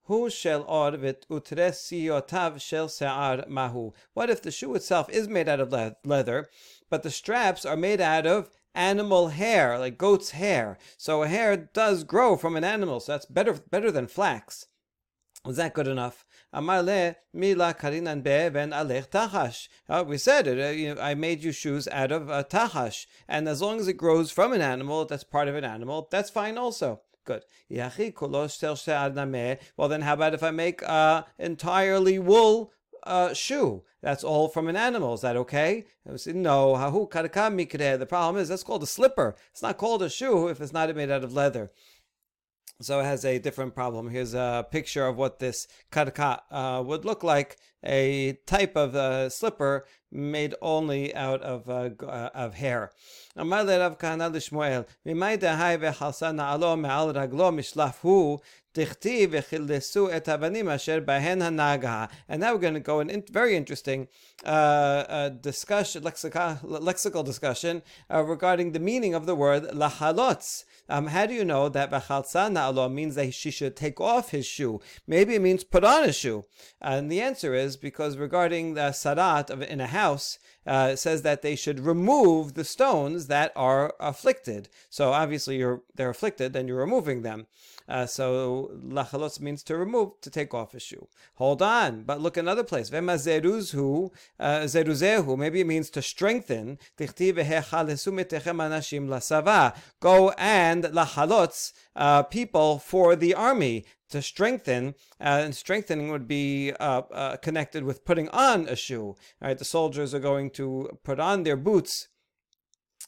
Hu 0.07 0.29
shel 0.29 0.65
or 0.69 0.91
vit 0.99 1.25
utresiotav 1.31 2.61
shel 2.61 2.89
se'ar 2.89 3.45
mahu. 3.49 3.93
What 4.13 4.29
if 4.29 4.43
the 4.43 4.51
shoe 4.51 4.75
itself 4.75 5.09
is 5.09 5.29
made 5.29 5.49
out 5.49 5.61
of 5.61 5.73
le- 5.73 5.97
leather, 6.05 6.51
but 6.91 7.03
the 7.03 7.11
straps 7.11 7.65
are 7.65 7.77
made 7.77 8.03
out 8.03 8.27
of 8.27 8.51
animal 8.75 9.29
hair, 9.29 9.79
like 9.79 9.99
goat's 9.99 10.31
hair. 10.31 10.79
So 10.97 11.23
a 11.23 11.29
hair 11.29 11.57
does 11.57 12.05
grow 12.05 12.37
from 12.37 12.57
an 12.57 12.65
animal, 12.65 13.01
so 13.01 13.13
that's 13.13 13.27
better 13.27 13.55
better 13.55 13.91
than 13.91 14.07
flax. 14.07 14.67
Is 15.47 15.57
that 15.57 15.75
good 15.75 15.89
enough? 15.89 16.25
Amarle 16.55 17.17
mila 17.35 17.75
alech 17.75 19.11
tahash. 19.11 19.69
Uh, 19.89 20.05
we 20.07 20.17
said 20.17 20.47
it. 20.47 20.59
Uh, 20.59 20.71
you 20.71 20.95
know, 20.95 21.01
I 21.01 21.15
made 21.15 21.43
you 21.43 21.53
shoes 21.53 21.87
out 21.89 22.13
of 22.13 22.31
uh, 22.31 22.45
tahash, 22.45 23.07
and 23.29 23.47
as 23.47 23.61
long 23.61 23.79
as 23.79 23.89
it 23.89 23.99
grows 23.99 24.31
from 24.31 24.55
an 24.55 24.63
animal, 24.63 25.05
that's 25.05 25.25
part 25.25 25.49
of 25.49 25.55
an 25.55 25.65
animal. 25.65 26.09
That's 26.11 26.31
fine 26.31 26.57
also. 26.57 27.03
Good. 27.25 27.43
Well, 27.69 27.93
then 29.89 30.03
how 30.03 30.15
about 30.15 30.35
if 30.35 30.43
I 30.43 30.51
make 30.51 30.83
uh, 30.83 31.23
entirely 31.39 32.19
wool 32.19 32.73
uh, 33.05 33.35
shoe. 33.35 33.83
That's 34.03 34.25
all 34.25 34.49
from 34.49 34.69
an 34.69 34.77
animal. 34.77 35.15
Is 35.15 35.23
that 35.23 35.37
okay? 35.37 35.87
Said, 36.17 36.37
no. 36.37 36.77
The 36.77 38.07
problem 38.09 38.43
is 38.43 38.49
that's 38.49 38.63
called 38.63 38.83
a 38.83 38.87
slipper. 38.87 39.35
It's 39.51 39.63
not 39.63 39.79
called 39.79 40.03
a 40.03 40.11
shoe 40.11 40.49
if 40.49 40.61
it's 40.61 40.73
not 40.73 40.95
made 40.95 41.11
out 41.11 41.25
of 41.25 41.33
leather. 41.33 41.71
So 42.82 43.02
it 43.02 43.04
has 43.04 43.26
a 43.26 43.40
different 43.40 43.76
problem. 43.76 44.10
Here's 44.10 44.34
a 44.34 44.66
picture 44.72 45.06
of 45.06 45.18
what 45.18 45.40
this 45.40 45.68
karka 45.92 46.40
uh, 46.50 46.82
would 46.86 47.04
look 47.04 47.24
like. 47.24 47.58
A 47.84 48.38
type 48.46 48.78
of 48.78 48.96
uh, 48.96 49.30
slipper 49.30 49.86
made 50.12 50.56
only 50.62 51.14
out 51.16 51.42
of 51.42 51.70
uh, 51.70 51.90
uh 52.06 52.30
of 52.34 52.56
hair. 52.56 52.92
אמר 53.40 53.64
לרב 53.64 53.96
כהנא 54.00 54.28
לשמואל, 54.34 54.82
ממאי 55.06 55.38
דהי 55.38 55.78
וחלסה 55.80 56.32
נעלו 56.32 56.78
מעל 56.78 57.10
רגלו 57.10 57.52
משלף 57.52 58.00
הוא, 58.02 58.40
דכתיב 58.76 59.30
וכילסו 59.34 60.16
את 60.18 60.30
אבנים 60.30 60.70
אשר 60.70 61.00
בהן 61.06 61.42
הנגה. 61.42 62.06
And 62.30 62.40
now 62.40 62.54
we're 62.54 62.60
going 62.60 62.74
to 62.74 62.80
go 62.80 63.00
in 63.00 63.24
very 63.32 63.56
interesting 63.56 64.08
uh, 64.46 64.48
uh, 64.48 65.30
discussion, 65.30 66.04
lexical, 66.04 66.62
lexical 66.64 67.24
discussion 67.26 67.82
uh, 68.14 68.24
regarding 68.24 68.72
the 68.72 68.80
meaning 68.80 69.14
of 69.14 69.26
the 69.26 69.36
word 69.36 69.64
lahalotz. 69.72 70.66
Um, 70.89 71.09
how 71.09 71.27
do 71.27 71.35
you 71.35 71.45
know 71.45 71.69
that 71.69 71.91
bachalsa 71.91 72.51
na'alo 72.51 72.93
means 72.93 73.15
that 73.15 73.33
she 73.33 73.51
should 73.51 73.77
take 73.77 74.01
off 74.01 74.31
his 74.31 74.47
shoe? 74.47 74.81
Maybe 75.07 75.35
it 75.35 75.43
means 75.43 75.65
put 75.65 75.85
on 75.85 76.05
a 76.05 76.13
shoe. 76.13 76.45
And 76.81 77.11
the 77.11 77.21
answer 77.21 77.55
is 77.55 77.77
because 77.77 78.17
regarding 78.17 78.75
the 78.75 78.91
sarat 78.91 79.51
of 79.51 79.63
in 79.63 79.81
a 79.81 79.87
house, 79.87 80.39
uh, 80.67 80.91
it 80.93 80.99
says 80.99 81.23
that 81.23 81.43
they 81.43 81.57
should 81.57 81.81
remove 81.81 82.55
the 82.55 82.65
stones 82.65 83.27
that 83.29 83.53
are 83.57 83.95
afflicted. 84.01 84.69
So 84.91 85.13
obviously 85.13 85.57
you're 85.57 85.83
they're 85.95 86.11
afflicted, 86.11 86.53
then 86.53 86.69
you're 86.69 86.77
removing 86.79 87.23
them. 87.23 87.47
Uh, 87.89 88.07
so 88.07 88.71
lachalos 88.83 89.41
means 89.41 89.63
to 89.63 89.77
remove, 89.77 90.21
to 90.21 90.31
take 90.31 90.55
off 90.55 90.75
a 90.75 90.81
shoe. 90.81 91.07
Hold 91.35 91.61
on, 91.63 92.03
but 92.05 92.21
look 92.21 92.37
another 92.37 92.65
place. 92.65 92.91
Vemazeruzhu, 92.91 94.11
uh, 94.41 94.61
zeruzehu. 94.61 95.37
Maybe 95.37 95.61
it 95.61 95.67
means 95.67 95.91
to 95.91 96.03
strengthen. 96.03 96.79
Go 100.01 100.33
and 100.39 100.85
lachalotz 100.85 101.73
uh, 101.97 102.23
people 102.23 102.79
for 102.79 103.17
the 103.17 103.35
army 103.35 103.85
to 104.11 104.23
strengthen, 104.23 104.95
uh, 105.21 105.43
and 105.45 105.55
strengthening 105.55 106.11
would 106.11 106.29
be 106.29 106.73
uh, 106.79 107.03
uh, 107.13 107.37
connected 107.37 107.83
with 107.85 108.05
putting 108.05 108.29
on 108.29 108.69
a 108.69 108.77
shoe. 108.77 109.17
Right, 109.41 109.59
the 109.59 109.65
soldiers 109.65 110.15
are 110.15 110.21
going 110.21 110.51
to 110.51 110.99
put 111.03 111.19
on 111.19 111.43
their 111.43 111.57
boots 111.57 112.09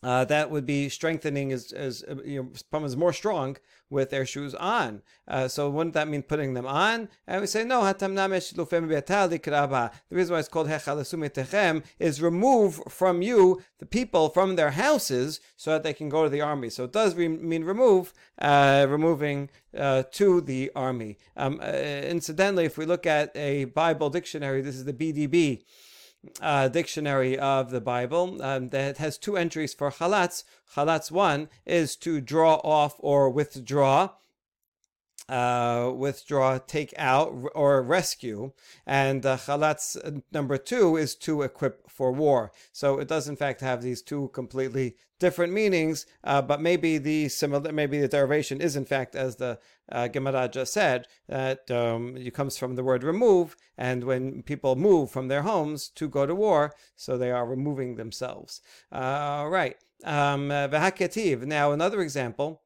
uh, 0.02 0.24
that 0.26 0.50
would 0.50 0.66
be 0.66 0.88
strengthening 0.88 1.52
as, 1.52 1.72
as 1.72 2.04
uh, 2.08 2.16
you 2.24 2.42
know, 2.42 2.48
someone's 2.70 2.96
more 2.96 3.12
strong 3.12 3.56
with 3.88 4.10
their 4.10 4.26
shoes 4.26 4.54
on. 4.54 5.02
Uh, 5.28 5.48
so 5.48 5.70
wouldn't 5.70 5.94
that 5.94 6.08
mean 6.08 6.22
putting 6.22 6.54
them 6.54 6.66
on? 6.66 7.08
And 7.26 7.40
we 7.40 7.46
say, 7.46 7.64
no, 7.64 7.82
the 7.82 9.90
reason 10.10 10.32
why 10.32 10.38
it's 10.38 10.48
called 10.48 10.68
Hechal 10.68 11.84
is 11.98 12.22
remove 12.22 12.82
from 12.88 13.22
you 13.22 13.62
the 13.78 13.86
people 13.86 14.28
from 14.28 14.56
their 14.56 14.72
houses 14.72 15.40
so 15.56 15.70
that 15.70 15.82
they 15.82 15.92
can 15.92 16.08
go 16.08 16.24
to 16.24 16.30
the 16.30 16.40
army. 16.40 16.68
So 16.68 16.84
it 16.84 16.92
does 16.92 17.14
re- 17.14 17.28
mean 17.28 17.64
remove, 17.64 18.12
uh, 18.40 18.86
removing 18.88 19.50
uh, 19.76 20.04
to 20.12 20.40
the 20.40 20.70
army. 20.74 21.18
Um, 21.36 21.60
uh, 21.62 21.66
incidentally, 21.66 22.64
if 22.64 22.76
we 22.76 22.86
look 22.86 23.06
at 23.06 23.36
a 23.36 23.66
Bible 23.66 24.10
dictionary, 24.10 24.62
this 24.62 24.74
is 24.74 24.84
the 24.84 24.92
BDB 24.92 25.62
uh, 26.40 26.68
dictionary 26.68 27.38
of 27.38 27.70
the 27.70 27.80
Bible 27.80 28.42
um, 28.42 28.68
that 28.68 28.98
has 28.98 29.18
two 29.18 29.36
entries 29.36 29.74
for 29.74 29.90
chalatz. 29.90 30.44
Chalatz 30.74 31.10
one 31.10 31.48
is 31.64 31.96
to 31.96 32.20
draw 32.20 32.56
off 32.56 32.94
or 32.98 33.30
withdraw. 33.30 34.10
Uh, 35.28 35.92
withdraw, 35.92 36.56
take 36.56 36.94
out, 36.96 37.34
or 37.54 37.82
rescue. 37.82 38.52
And 38.86 39.26
uh, 39.26 39.36
chalatz 39.36 39.96
uh, 39.96 40.20
number 40.30 40.56
two 40.56 40.96
is 40.96 41.16
to 41.16 41.42
equip 41.42 41.90
for 41.90 42.12
war. 42.12 42.52
So 42.72 42.98
it 43.00 43.08
does 43.08 43.28
in 43.28 43.36
fact 43.36 43.60
have 43.60 43.82
these 43.82 44.02
two 44.02 44.30
completely 44.32 44.94
different 45.18 45.52
meanings, 45.52 46.06
uh, 46.24 46.42
but 46.42 46.60
maybe 46.60 46.98
the 46.98 47.28
similar, 47.28 47.72
maybe 47.72 47.98
the 47.98 48.08
derivation 48.08 48.60
is 48.60 48.76
in 48.76 48.84
fact 48.84 49.14
as 49.14 49.36
the 49.36 49.58
uh, 49.90 50.08
Gemara 50.08 50.48
just 50.48 50.72
said 50.72 51.06
that 51.28 51.70
um, 51.70 52.16
it 52.16 52.34
comes 52.34 52.58
from 52.58 52.74
the 52.74 52.84
word 52.84 53.02
remove, 53.02 53.56
and 53.78 54.04
when 54.04 54.42
people 54.42 54.76
move 54.76 55.10
from 55.10 55.28
their 55.28 55.42
homes 55.42 55.88
to 55.88 56.08
go 56.08 56.26
to 56.26 56.34
war, 56.34 56.74
so 56.96 57.16
they 57.16 57.30
are 57.30 57.46
removing 57.46 57.96
themselves. 57.96 58.60
Uh, 58.92 59.46
right. 59.48 59.76
Um, 60.04 60.48
now 60.48 61.72
another 61.72 62.00
example. 62.02 62.62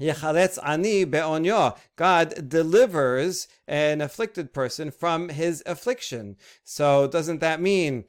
Ani 0.00 1.04
be'onyo. 1.04 1.76
God 1.96 2.48
delivers 2.48 3.48
an 3.66 4.00
afflicted 4.00 4.52
person 4.52 4.90
from 4.90 5.28
his 5.28 5.62
affliction. 5.66 6.36
So 6.64 7.06
doesn't 7.06 7.40
that 7.40 7.60
mean 7.60 8.04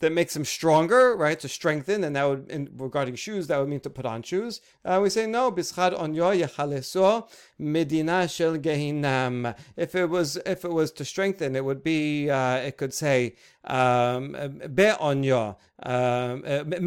that 0.00 0.12
makes 0.12 0.36
him 0.36 0.44
stronger, 0.44 1.16
right? 1.16 1.40
To 1.40 1.48
strengthen, 1.48 2.04
and 2.04 2.14
that 2.16 2.28
would, 2.28 2.50
in, 2.50 2.68
regarding 2.76 3.14
shoes, 3.14 3.46
that 3.46 3.58
would 3.58 3.68
mean 3.68 3.80
to 3.80 3.90
put 3.90 4.04
on 4.04 4.22
shoes. 4.22 4.60
Uh, 4.84 5.00
we 5.02 5.08
say 5.08 5.26
no, 5.26 5.50
bischad 5.50 5.98
onyo 5.98 6.38
yechaleso 6.38 7.28
medina 7.58 8.28
shel 8.28 8.56
gehinam. 8.58 9.54
If 9.76 9.94
it 9.94 10.06
was, 10.06 10.36
if 10.46 10.64
it 10.64 10.72
was 10.72 10.92
to 10.92 11.04
strengthen, 11.04 11.56
it 11.56 11.64
would 11.64 11.82
be, 11.82 12.30
uh, 12.30 12.56
it 12.56 12.76
could 12.76 12.94
say 12.94 13.34
um, 13.64 14.34
um, 14.34 14.58
me 14.58 14.92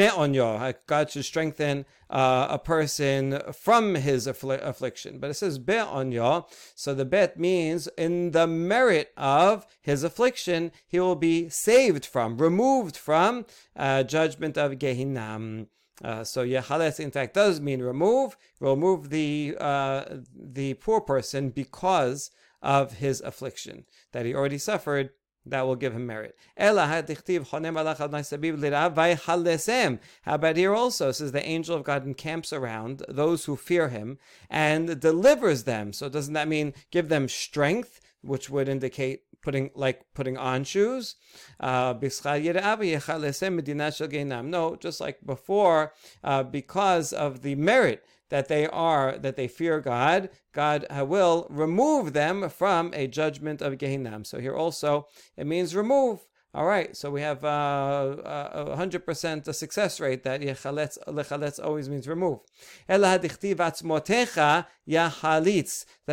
onyo. 0.07 0.73
God 0.87 1.11
should 1.11 1.25
strengthen 1.25 1.85
uh, 2.09 2.47
a 2.49 2.59
person 2.59 3.41
from 3.53 3.95
his 3.95 4.27
affl- 4.27 4.61
affliction. 4.63 5.19
But 5.19 5.29
it 5.29 5.35
says 5.35 5.59
be 5.59 5.73
onyo, 5.73 6.45
so 6.75 6.93
the 6.93 7.05
bet 7.05 7.39
means 7.39 7.87
in 7.97 8.31
the 8.31 8.47
merit 8.47 9.11
of 9.17 9.65
his 9.81 10.03
affliction, 10.03 10.71
he 10.87 10.99
will 10.99 11.15
be 11.15 11.49
saved 11.49 12.05
from, 12.05 12.37
removed 12.37 12.97
from 12.97 13.45
uh, 13.75 14.03
judgment 14.03 14.57
of 14.57 14.73
Gehinam. 14.73 15.67
Uh, 16.03 16.23
so 16.23 16.45
Yehalet, 16.45 16.99
in 16.99 17.11
fact, 17.11 17.33
does 17.33 17.59
mean 17.59 17.81
remove. 17.81 18.37
Remove 18.59 19.09
the 19.09 19.55
uh, 19.59 20.05
the 20.33 20.75
poor 20.75 21.01
person 21.01 21.49
because 21.49 22.31
of 22.61 22.93
his 22.93 23.21
affliction 23.21 23.85
that 24.11 24.25
he 24.25 24.33
already 24.33 24.57
suffered 24.57 25.11
that 25.45 25.65
will 25.65 25.75
give 25.75 25.93
him 25.93 26.05
merit. 26.05 26.35
How 26.57 26.75
about 30.35 30.57
here 30.57 30.75
also? 30.75 31.11
Says 31.11 31.31
the 31.31 31.45
angel 31.45 31.75
of 31.75 31.83
God 31.83 32.05
encamps 32.05 32.53
around 32.53 33.03
those 33.07 33.45
who 33.45 33.55
fear 33.55 33.89
him 33.89 34.19
and 34.49 34.99
delivers 34.99 35.63
them. 35.63 35.93
So 35.93 36.09
doesn't 36.09 36.33
that 36.33 36.47
mean 36.47 36.73
give 36.91 37.09
them 37.09 37.27
strength, 37.27 38.01
which 38.21 38.49
would 38.49 38.67
indicate 38.67 39.23
putting 39.41 39.71
like 39.75 40.05
putting 40.13 40.37
on 40.37 40.63
shoes? 40.63 41.15
Uh, 41.59 41.93
no, 41.93 41.99
just 44.75 45.01
like 45.01 45.25
before, 45.25 45.93
uh, 46.23 46.43
because 46.43 47.13
of 47.13 47.41
the 47.41 47.55
merit 47.55 48.05
that 48.29 48.47
they 48.47 48.67
are, 48.67 49.17
that 49.17 49.35
they 49.35 49.47
fear 49.47 49.81
God, 49.81 50.29
God 50.53 50.85
will 50.89 51.47
remove 51.49 52.13
them 52.13 52.47
from 52.49 52.93
a 52.93 53.07
judgment 53.07 53.61
of 53.61 53.77
Gehinnom. 53.77 54.25
So 54.25 54.39
here 54.39 54.55
also, 54.55 55.07
it 55.35 55.47
means 55.47 55.75
remove. 55.75 56.25
All 56.51 56.65
right, 56.65 56.97
so 56.97 57.11
we 57.11 57.21
have 57.21 57.45
uh, 57.45 58.15
a 58.23 58.75
hundred 58.75 59.05
percent 59.05 59.47
a 59.47 59.53
success 59.53 59.99
rate 59.99 60.23
that 60.23 60.41
yechaletz 60.41 60.97
lechaletz 61.07 61.63
always 61.63 61.87
means 61.87 62.07
remove. 62.07 62.39
That 62.87 63.23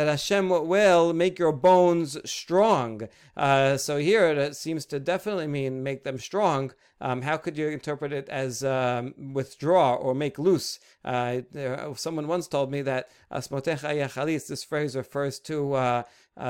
Hashem 0.07 0.49
will 0.49 1.13
make 1.13 1.39
your 1.39 1.51
bones 1.51 2.17
strong. 2.29 3.09
Uh, 3.35 3.77
so 3.77 3.97
here 3.97 4.27
it 4.27 4.55
seems 4.55 4.85
to 4.85 4.99
definitely 4.99 5.47
mean 5.47 5.81
make 5.81 6.03
them 6.03 6.19
strong. 6.19 6.71
Um, 7.01 7.23
how 7.23 7.37
could 7.37 7.57
you 7.57 7.69
interpret 7.69 8.13
it 8.13 8.29
as 8.29 8.63
um, 8.63 9.15
withdraw 9.33 9.95
or 9.95 10.13
make 10.13 10.37
loose? 10.37 10.79
Uh, 11.03 11.41
there, 11.51 11.91
someone 11.95 12.27
once 12.27 12.47
told 12.47 12.71
me 12.71 12.83
that 12.83 13.09
asmotecha 13.31 13.95
yachalitz. 13.95 14.47
This 14.47 14.63
phrase 14.63 14.95
refers 14.95 15.39
to 15.41 15.73
uh, 15.73 15.77
uh, 15.77 16.03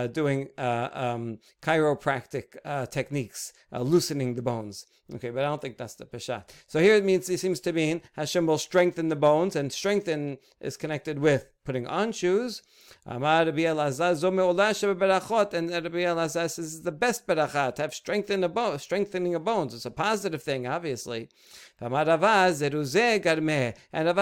doing 0.07 0.49
uh, 0.57 0.89
um, 0.91 1.39
chiropractic 1.61 2.57
uh, 2.65 2.85
techniques, 2.85 3.53
uh, 3.71 3.81
loosening 3.81 4.35
the 4.35 4.41
bones. 4.41 4.85
Okay, 5.15 5.29
but 5.29 5.43
I 5.43 5.47
don't 5.47 5.61
think 5.61 5.77
that's 5.77 5.95
the 5.95 6.05
peshat. 6.05 6.49
So 6.67 6.79
here 6.79 6.95
it 6.95 7.05
means 7.05 7.29
it 7.29 7.39
seems 7.39 7.61
to 7.61 7.71
mean 7.71 8.01
Hashem 8.13 8.45
will 8.45 8.57
strengthen 8.57 9.07
the 9.07 9.15
bones, 9.15 9.55
and 9.55 9.71
strengthen 9.71 10.37
is 10.59 10.75
connected 10.75 11.19
with 11.19 11.47
putting 11.67 11.85
on 11.85 12.13
shoes. 12.13 12.63
And 13.05 13.21
Rabbi 13.21 13.59
Elazar 13.59 14.15
says 16.29 16.59
is 16.59 16.81
the 16.83 16.91
best 16.93 17.27
berachah 17.27 17.75
to 17.75 17.81
have 17.81 17.93
strengthened 17.93 18.45
a 18.45 18.49
bone, 18.49 18.79
strengthening 18.79 19.35
of 19.35 19.43
bones. 19.43 19.73
It's 19.73 19.85
a 19.85 19.91
positive 19.91 20.41
thing, 20.41 20.65
obviously. 20.65 21.27
And 21.81 21.91
Rava 21.91 22.43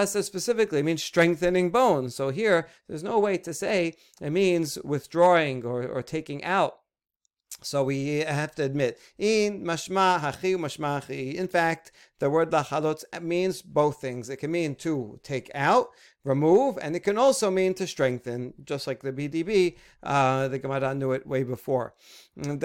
says 0.08 0.26
specifically 0.26 0.82
means 0.82 1.04
strengthening 1.04 1.70
bones. 1.70 2.16
So 2.16 2.30
here, 2.30 2.68
there's 2.88 3.04
no 3.04 3.20
way 3.20 3.38
to 3.38 3.54
say 3.54 3.94
it 4.20 4.32
means 4.32 4.80
withdrawing 4.84 5.64
or, 5.64 5.88
or 5.88 6.02
taking 6.02 6.44
out 6.44 6.80
so 7.62 7.84
we 7.84 8.20
have 8.20 8.54
to 8.56 8.64
admit, 8.64 9.00
in 9.18 9.64
mashma 9.64 10.20
hachi 10.20 10.56
mashma. 10.56 11.34
In 11.34 11.48
fact, 11.48 11.92
the 12.20 12.30
word 12.30 12.52
lachalot 12.52 13.04
means 13.22 13.62
both 13.62 14.00
things. 14.00 14.30
It 14.30 14.38
can 14.38 14.52
mean 14.52 14.76
to 14.76 15.20
take 15.22 15.52
out, 15.54 15.90
remove, 16.24 16.78
and 16.82 16.96
it 16.96 17.02
can 17.02 17.18
also 17.18 17.52
mean 17.52 17.74
to 17.74 17.86
strengthen, 17.86 18.54
just 18.64 18.88
like 18.88 19.02
the 19.02 19.12
BDB. 19.12 19.76
Uh, 20.02 20.48
the 20.48 20.60
Gemara 20.60 20.96
knew 20.96 21.12
it 21.12 21.28
way 21.28 21.44
before. 21.44 21.94
Now, 22.38 22.60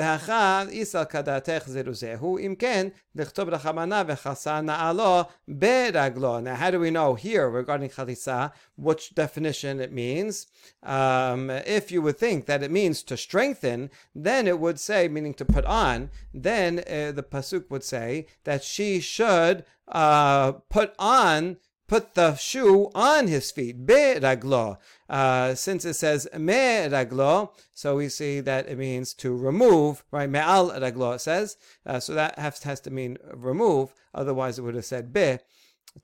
how 6.55 6.71
do 6.71 6.81
we 6.81 6.91
know 6.91 7.15
here 7.15 7.51
regarding 7.51 7.91
chalitza 7.91 8.53
which 8.77 9.15
definition 9.15 9.81
it 9.81 9.93
means? 9.93 10.47
Um, 10.83 11.51
if 11.51 11.91
you 11.91 12.03
would 12.03 12.19
think 12.19 12.47
that 12.47 12.63
it 12.63 12.71
means 12.71 13.03
to 13.05 13.17
strengthen, 13.17 13.91
then 14.15 14.47
it 14.47 14.61
would 14.61 14.79
say, 14.79 15.09
meaning 15.09 15.35
to 15.35 15.45
put 15.45 15.65
on, 15.65 16.11
then 16.33 16.79
uh, 16.81 17.13
the 17.13 17.27
pasuk 17.29 17.69
would 17.71 17.85
say 17.85 18.27
that 18.45 18.63
she 18.63 19.01
should 19.01 19.39
uh, 19.88 20.53
put 20.68 20.94
on 20.98 21.57
put 21.90 22.14
the 22.14 22.37
shoe 22.37 22.88
on 22.94 23.26
his 23.26 23.50
feet, 23.50 23.85
be 23.85 23.94
raglo. 23.94 24.79
Uh, 25.09 25.57
since 25.57 25.85
it 25.85 25.94
says 25.94 26.29
me 26.38 26.87
raglo, 26.88 27.50
so 27.74 27.96
we 27.96 28.09
see 28.09 28.38
that 28.38 28.68
it 28.68 28.79
means 28.79 29.12
to 29.12 29.37
remove, 29.37 30.05
right? 30.12 30.31
Me'al 30.31 30.70
raglo 30.70 31.16
it 31.16 31.20
says. 31.20 31.57
Uh, 31.85 31.98
so 31.98 32.14
that 32.14 32.38
has, 32.38 32.62
has 32.62 32.79
to 32.83 32.92
mean 32.92 33.18
remove. 33.35 33.92
Otherwise, 34.14 34.57
it 34.57 34.62
would 34.62 34.76
have 34.76 34.85
said 34.85 35.12
be 35.12 35.38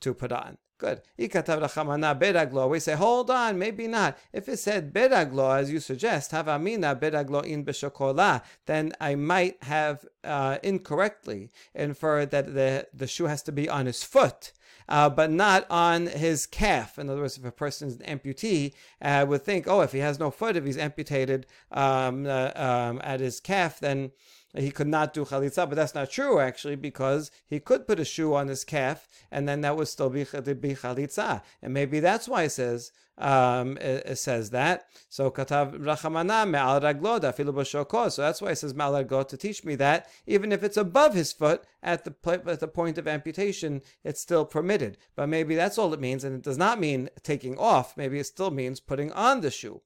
to 0.01 0.13
put 0.13 0.33
on. 0.33 0.59
Good. 0.79 1.01
We 1.17 2.81
say, 2.81 2.95
hold 2.95 3.31
on, 3.31 3.59
maybe 3.59 3.89
not. 3.89 4.19
If 4.33 4.47
it 4.49 4.59
said 4.59 4.93
bedaglo, 4.93 5.59
as 5.59 5.73
you 5.73 5.81
suggest, 5.81 6.33
havamina 6.33 7.01
bedaglo 7.01 7.45
in 7.45 7.65
beshokola, 7.65 8.43
then 8.67 8.93
I 9.01 9.15
might 9.15 9.63
have 9.63 10.05
uh, 10.23 10.59
incorrectly 10.63 11.51
inferred 11.75 12.31
that 12.33 12.53
the, 12.53 12.89
the 12.93 13.07
shoe 13.07 13.25
has 13.25 13.43
to 13.45 13.53
be 13.53 13.71
on 13.71 13.87
his 13.87 14.05
foot. 14.05 14.53
Uh, 14.89 15.11
but 15.11 15.33
not 15.33 15.67
on 15.69 16.07
his 16.07 16.47
calf. 16.47 16.97
In 16.97 17.11
other 17.11 17.21
words, 17.21 17.37
if 17.37 17.45
a 17.45 17.51
person 17.51 17.89
is 17.89 17.97
an 17.97 18.19
amputee, 18.19 18.73
uh, 19.03 19.27
would 19.29 19.43
think, 19.43 19.67
oh, 19.67 19.81
if 19.81 19.91
he 19.91 19.99
has 19.99 20.21
no 20.21 20.31
foot, 20.31 20.57
if 20.57 20.65
he's 20.65 20.79
amputated 20.79 21.45
um, 21.73 22.25
uh, 22.25 22.53
um, 22.55 23.01
at 23.03 23.19
his 23.19 23.41
calf, 23.41 23.81
then 23.81 24.13
he 24.59 24.71
could 24.71 24.87
not 24.87 25.13
do 25.13 25.25
chalitza, 25.25 25.69
but 25.69 25.77
that's 25.77 25.95
not 25.95 26.11
true 26.11 26.41
actually 26.41 26.77
because 26.77 27.31
he 27.47 27.61
could 27.61 27.87
put 27.87 28.01
a 28.01 28.05
shoe 28.05 28.35
on 28.35 28.49
his 28.49 28.65
calf 28.65 29.09
and 29.31 29.49
then 29.49 29.61
that 29.61 29.77
would 29.77 29.89
still 29.89 30.11
be, 30.11 30.25
be 30.25 30.75
chalitza. 30.75 31.43
And 31.63 31.75
maybe 31.75 32.01
that's 32.01 32.29
why 32.29 32.45
it 32.45 32.51
says 32.51 32.93
um, 33.19 33.77
it, 33.79 34.03
it, 34.07 34.17
says 34.17 34.51
that. 34.51 34.87
So 35.09 35.31
katav 35.31 35.79
rachamana 35.79 36.49
me'al 36.49 36.81
raglo 36.81 37.21
dafilu. 37.21 38.11
So 38.11 38.23
that's 38.23 38.43
why 38.43 38.51
it 38.51 38.57
says 38.57 38.75
me'al 38.75 39.25
to 39.25 39.37
teach 39.37 39.65
me 39.65 39.75
that 39.77 40.09
even 40.27 40.53
if 40.53 40.63
it's 40.63 40.77
above 40.77 41.15
his 41.15 41.33
foot 41.33 41.65
at 41.83 42.05
the 42.05 42.15
at 42.47 42.61
the 42.61 42.69
point 42.69 42.99
of 42.99 43.09
amputation, 43.09 43.81
it's 44.05 44.21
still 44.21 44.45
permitted. 44.45 44.99
But 45.15 45.29
maybe 45.29 45.55
that's 45.55 45.79
all 45.79 45.95
it 45.95 46.01
means, 46.01 46.25
and 46.25 46.35
it 46.35 46.43
does 46.43 46.59
not 46.59 46.79
mean 46.79 47.09
taking 47.23 47.57
off. 47.59 47.97
Maybe 47.97 48.19
it 48.19 48.27
still 48.27 48.51
means 48.51 48.81
putting 48.81 49.13
on 49.13 49.41
the 49.41 49.51
shoe. 49.51 49.81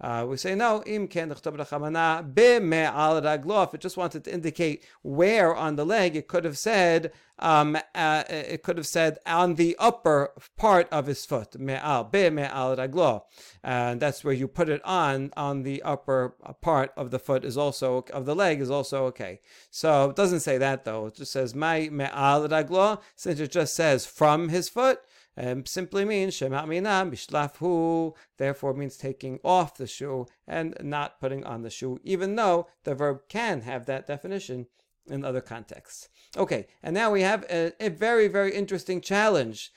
Uh, 0.00 0.26
we 0.28 0.36
say 0.36 0.54
no. 0.54 0.82
Im 0.84 1.08
ken 1.08 1.30
rachamana 1.30 2.34
be 2.34 2.60
me'al 2.60 3.20
raglo. 3.20 3.66
If 3.66 3.74
it 3.74 3.80
just 3.80 3.96
wanted 3.96 4.24
to 4.24 4.32
indicate 4.32 4.84
where 5.02 5.54
on 5.54 5.76
the 5.76 5.86
leg, 5.86 6.14
it 6.14 6.28
could 6.28 6.44
have 6.44 6.58
said 6.58 7.12
um, 7.38 7.76
uh, 7.94 8.24
it 8.28 8.62
could 8.62 8.76
have 8.76 8.86
said 8.86 9.18
on 9.26 9.54
the 9.56 9.76
upper 9.78 10.32
part 10.56 10.88
of 10.90 11.06
his 11.06 11.24
foot, 11.26 11.58
me'al, 11.58 12.04
be 12.04 12.30
me'al 12.30 12.76
raglo. 12.76 13.22
And 13.62 14.00
that's 14.00 14.24
where 14.24 14.34
you 14.34 14.48
put 14.48 14.68
it 14.68 14.84
on, 14.84 15.32
on 15.36 15.62
the 15.62 15.82
upper 15.82 16.34
part 16.60 16.92
of 16.96 17.10
the 17.10 17.18
foot 17.18 17.44
is 17.44 17.56
also, 17.56 18.04
of 18.12 18.24
the 18.26 18.34
leg 18.34 18.60
is 18.60 18.70
also 18.70 19.04
okay. 19.06 19.40
So 19.70 20.10
it 20.10 20.16
doesn't 20.16 20.40
say 20.40 20.58
that 20.58 20.84
though. 20.84 21.06
It 21.06 21.16
just 21.16 21.32
says 21.32 21.54
my 21.54 21.88
me'al 21.90 22.48
raglo, 22.48 23.00
since 23.14 23.40
it 23.40 23.50
just 23.50 23.74
says 23.74 24.06
from 24.06 24.48
his 24.48 24.68
foot, 24.68 25.00
um, 25.38 25.66
simply 25.66 26.06
means 26.06 26.32
shema 26.34 26.64
mina 26.64 27.06
bishlafhu, 27.10 28.14
therefore 28.38 28.72
means 28.72 28.96
taking 28.96 29.38
off 29.44 29.76
the 29.76 29.86
shoe 29.86 30.26
and 30.46 30.74
not 30.80 31.20
putting 31.20 31.44
on 31.44 31.60
the 31.60 31.68
shoe, 31.68 32.00
even 32.02 32.36
though 32.36 32.68
the 32.84 32.94
verb 32.94 33.20
can 33.28 33.60
have 33.60 33.84
that 33.84 34.06
definition 34.06 34.66
in 35.08 35.24
other 35.24 35.42
contexts. 35.42 36.08
Okay, 36.36 36.66
and 36.82 36.92
now 36.92 37.10
we 37.10 37.22
have 37.22 37.44
a, 37.44 37.72
a 37.80 37.88
very, 37.88 38.28
very 38.28 38.54
interesting 38.54 39.00
challenge. 39.00 39.72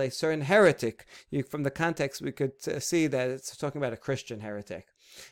a 0.00 0.10
certain 0.10 0.40
heretic. 0.40 1.06
You, 1.30 1.44
from 1.44 1.62
the 1.62 1.70
context, 1.70 2.20
we 2.20 2.32
could 2.32 2.54
uh, 2.66 2.80
see 2.80 3.06
that 3.06 3.30
it's 3.30 3.56
talking 3.56 3.80
about 3.80 3.92
a 3.92 3.96
Christian 3.96 4.40
heretic 4.40 4.88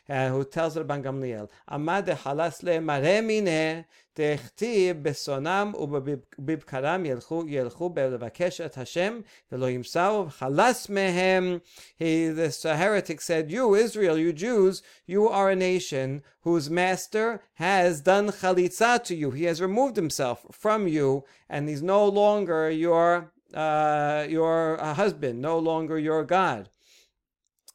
Uh, 0.08 0.28
who 0.28 0.44
tells 0.44 0.76
Rabban 0.76 1.02
Gamliel, 1.02 1.48
Amad 1.70 2.06
halas 2.06 2.62
le 2.62 2.80
maremine 2.80 3.84
דכתיב 4.18 5.02
בשונם 5.02 5.72
ובבקרם 5.78 7.06
ילכו, 7.06 7.44
ילכו 7.46 7.90
לבקש 7.96 8.60
את 8.60 8.78
השם 8.78 9.20
ולא 9.52 9.70
ימסרו 9.70 10.26
חלס 10.30 10.88
מהם. 10.88 11.58
This 12.00 12.62
heretic 12.62 13.20
said, 13.20 13.50
you 13.50 13.74
Israel, 13.74 14.18
you 14.18 14.32
Jews, 14.32 14.82
you 15.06 15.28
are 15.28 15.50
a 15.50 15.56
nation 15.56 16.22
whose 16.42 16.68
master 16.68 17.40
has 17.54 18.00
done 18.00 18.28
chalitza 18.40 19.02
to 19.04 19.14
you. 19.14 19.30
He 19.30 19.44
has 19.44 19.60
removed 19.60 19.96
himself 19.96 20.38
from 20.50 20.88
you 20.88 21.24
and 21.48 21.68
he's 21.68 21.82
no 21.82 22.04
longer 22.04 22.70
your, 22.70 23.30
uh, 23.54 24.26
your 24.28 24.76
husband, 25.02 25.40
no 25.40 25.58
longer 25.58 25.98
your 25.98 26.24
God. 26.24 26.68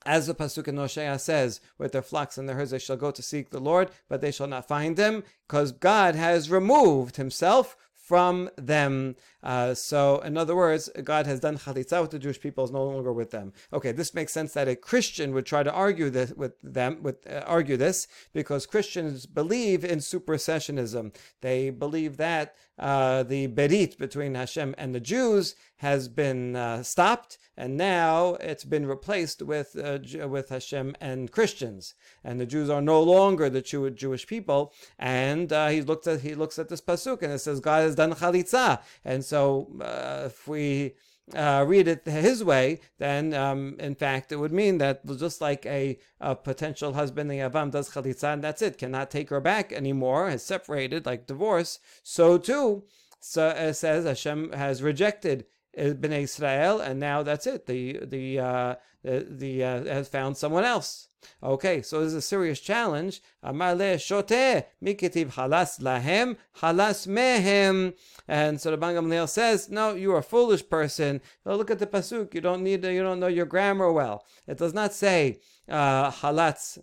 As 0.09 0.27
the 0.27 0.35
pasuk 0.35 0.67
in 0.69 0.79
Hosea 0.79 1.19
says, 1.19 1.61
with 1.77 1.93
their 1.93 2.01
flocks 2.01 2.39
and 2.39 2.49
their 2.49 2.57
herds 2.57 2.71
they 2.71 2.79
shall 2.79 2.97
go 2.97 3.11
to 3.11 3.21
seek 3.21 3.51
the 3.51 3.61
Lord, 3.61 3.91
but 4.09 4.23
they 4.23 4.31
shall 4.31 4.47
not 4.47 4.67
find 4.67 4.97
him, 4.97 5.23
because 5.47 5.71
God 5.71 6.15
has 6.15 6.51
removed 6.51 7.17
himself 7.17 7.77
from 7.93 8.49
them. 8.57 9.17
Uh, 9.43 9.75
so, 9.75 10.19
in 10.21 10.37
other 10.37 10.57
words, 10.57 10.91
God 11.05 11.27
has 11.27 11.41
done 11.41 11.59
chalitza 11.59 12.01
with 12.03 12.11
the 12.11 12.19
Jewish 12.19 12.41
people, 12.41 12.65
is 12.65 12.71
no 12.71 12.85
longer 12.85 13.13
with 13.13 13.31
them. 13.31 13.53
Okay, 13.73 13.93
this 13.93 14.15
makes 14.15 14.33
sense 14.33 14.53
that 14.55 14.69
a 14.69 14.77
Christian 14.77 15.33
would 15.33 15.47
try 15.47 15.63
to 15.63 15.73
argue 15.73 16.11
this 16.11 16.33
with 16.33 16.61
them, 16.63 17.03
with 17.03 17.27
uh, 17.27 17.45
argue 17.47 17.77
this, 17.77 18.09
because 18.33 18.67
Christians 18.67 19.27
believe 19.27 19.85
in 19.85 19.99
supersessionism. 19.99 21.15
They 21.41 21.71
believe 21.71 22.17
that 22.17 22.55
uh, 22.79 23.23
the 23.25 23.49
berit 23.49 23.99
between 23.99 24.35
Hashem 24.35 24.75
and 24.79 24.95
the 24.95 25.01
Jews 25.01 25.55
has 25.77 26.09
been 26.09 26.57
uh, 26.57 26.83
stopped, 26.83 27.39
and 27.57 27.77
now 27.77 28.35
it's 28.41 28.65
been 28.65 28.87
replaced 28.87 29.43
with 29.43 29.77
uh, 29.77 29.99
with 30.29 30.49
Hashem 30.49 30.97
and 31.01 31.31
Christians, 31.31 31.95
and 32.25 32.41
the 32.41 32.47
Jews 32.47 32.71
are 32.71 32.81
no 32.81 33.01
longer 33.03 33.49
the 33.49 33.63
Jew- 33.63 33.91
Jewish 33.91 34.27
people. 34.27 34.73
And 34.99 35.53
uh, 35.53 35.69
he 35.69 35.83
looks 35.83 36.07
at 36.07 36.21
he 36.21 36.35
looks 36.35 36.59
at 36.59 36.69
this 36.69 36.81
pasuk, 36.81 37.23
and 37.23 37.33
it 37.33 37.39
says 37.39 37.61
God 37.61 37.83
has 37.83 37.95
done 37.95 38.13
chalitza, 38.13 38.81
and 39.05 39.25
so 39.29 39.69
uh, 39.81 40.25
if 40.27 40.49
we 40.49 40.95
uh, 41.35 41.65
read 41.69 41.89
it 41.89 42.07
his 42.07 42.43
way, 42.43 42.81
then 42.99 43.35
um, 43.35 43.77
in 43.79 43.95
fact 43.95 44.33
it 44.33 44.37
would 44.37 44.53
mean 44.53 44.79
that 44.79 45.05
just 45.19 45.41
like 45.41 45.67
a, 45.67 45.99
a 46.21 46.35
potential 46.35 46.95
husband, 46.95 47.31
the 47.31 47.35
Yavam 47.35 47.71
does 47.71 47.91
chalitza 47.91 48.33
and 48.33 48.43
that's 48.43 48.63
it, 48.63 48.79
cannot 48.79 49.11
take 49.11 49.29
her 49.29 49.41
back 49.41 49.73
anymore, 49.73 50.31
has 50.31 50.45
separated 50.45 51.07
like 51.07 51.27
divorce, 51.27 51.79
so 52.03 52.39
too 52.39 52.85
so, 53.21 53.49
uh, 53.49 53.73
says 53.73 54.05
Hashem 54.05 54.53
has 54.53 54.83
rejected 54.83 55.47
Bnei 55.77 56.23
Israel, 56.23 56.81
and 56.81 57.01
now 57.01 57.23
that's 57.23 57.47
it. 57.47 57.67
The 57.67 58.01
the 58.05 58.39
uh, 58.39 58.75
the, 59.03 59.27
the 59.29 59.65
uh, 59.65 59.85
has 59.85 60.09
found 60.09 60.37
someone 60.37 60.65
else. 60.65 61.09
Okay, 61.43 61.83
so 61.83 62.01
this 62.01 62.09
is 62.09 62.15
a 62.15 62.23
serious 62.23 62.61
challenge. 62.61 63.21
Amar 63.43 63.75
le 63.75 63.99
shote 63.99 64.65
mikitiv 64.83 65.33
halas 65.33 65.81
lahem 65.81 66.37
halas 66.59 67.07
mehem. 67.07 67.95
And 68.29 68.61
so 68.61 68.71
the 68.71 68.79
Bangamliel 68.79 69.29
says, 69.29 69.69
no, 69.69 69.95
you 69.95 70.13
are 70.13 70.19
a 70.19 70.23
foolish 70.23 70.69
person. 70.69 71.21
Now 71.45 71.55
look 71.55 71.71
at 71.71 71.81
the 71.81 71.87
pasuk. 71.87 72.35
You 72.35 72.41
don't 72.41 72.63
need. 72.63 72.85
You 72.85 73.03
don't 73.03 73.21
know 73.21 73.27
your 73.27 73.47
grammar 73.47 73.93
well. 73.93 74.25
It 74.47 74.59
does 74.59 74.75
not 74.75 74.93
say 74.93 75.41
uh, 75.69 76.11
halatz 76.11 76.79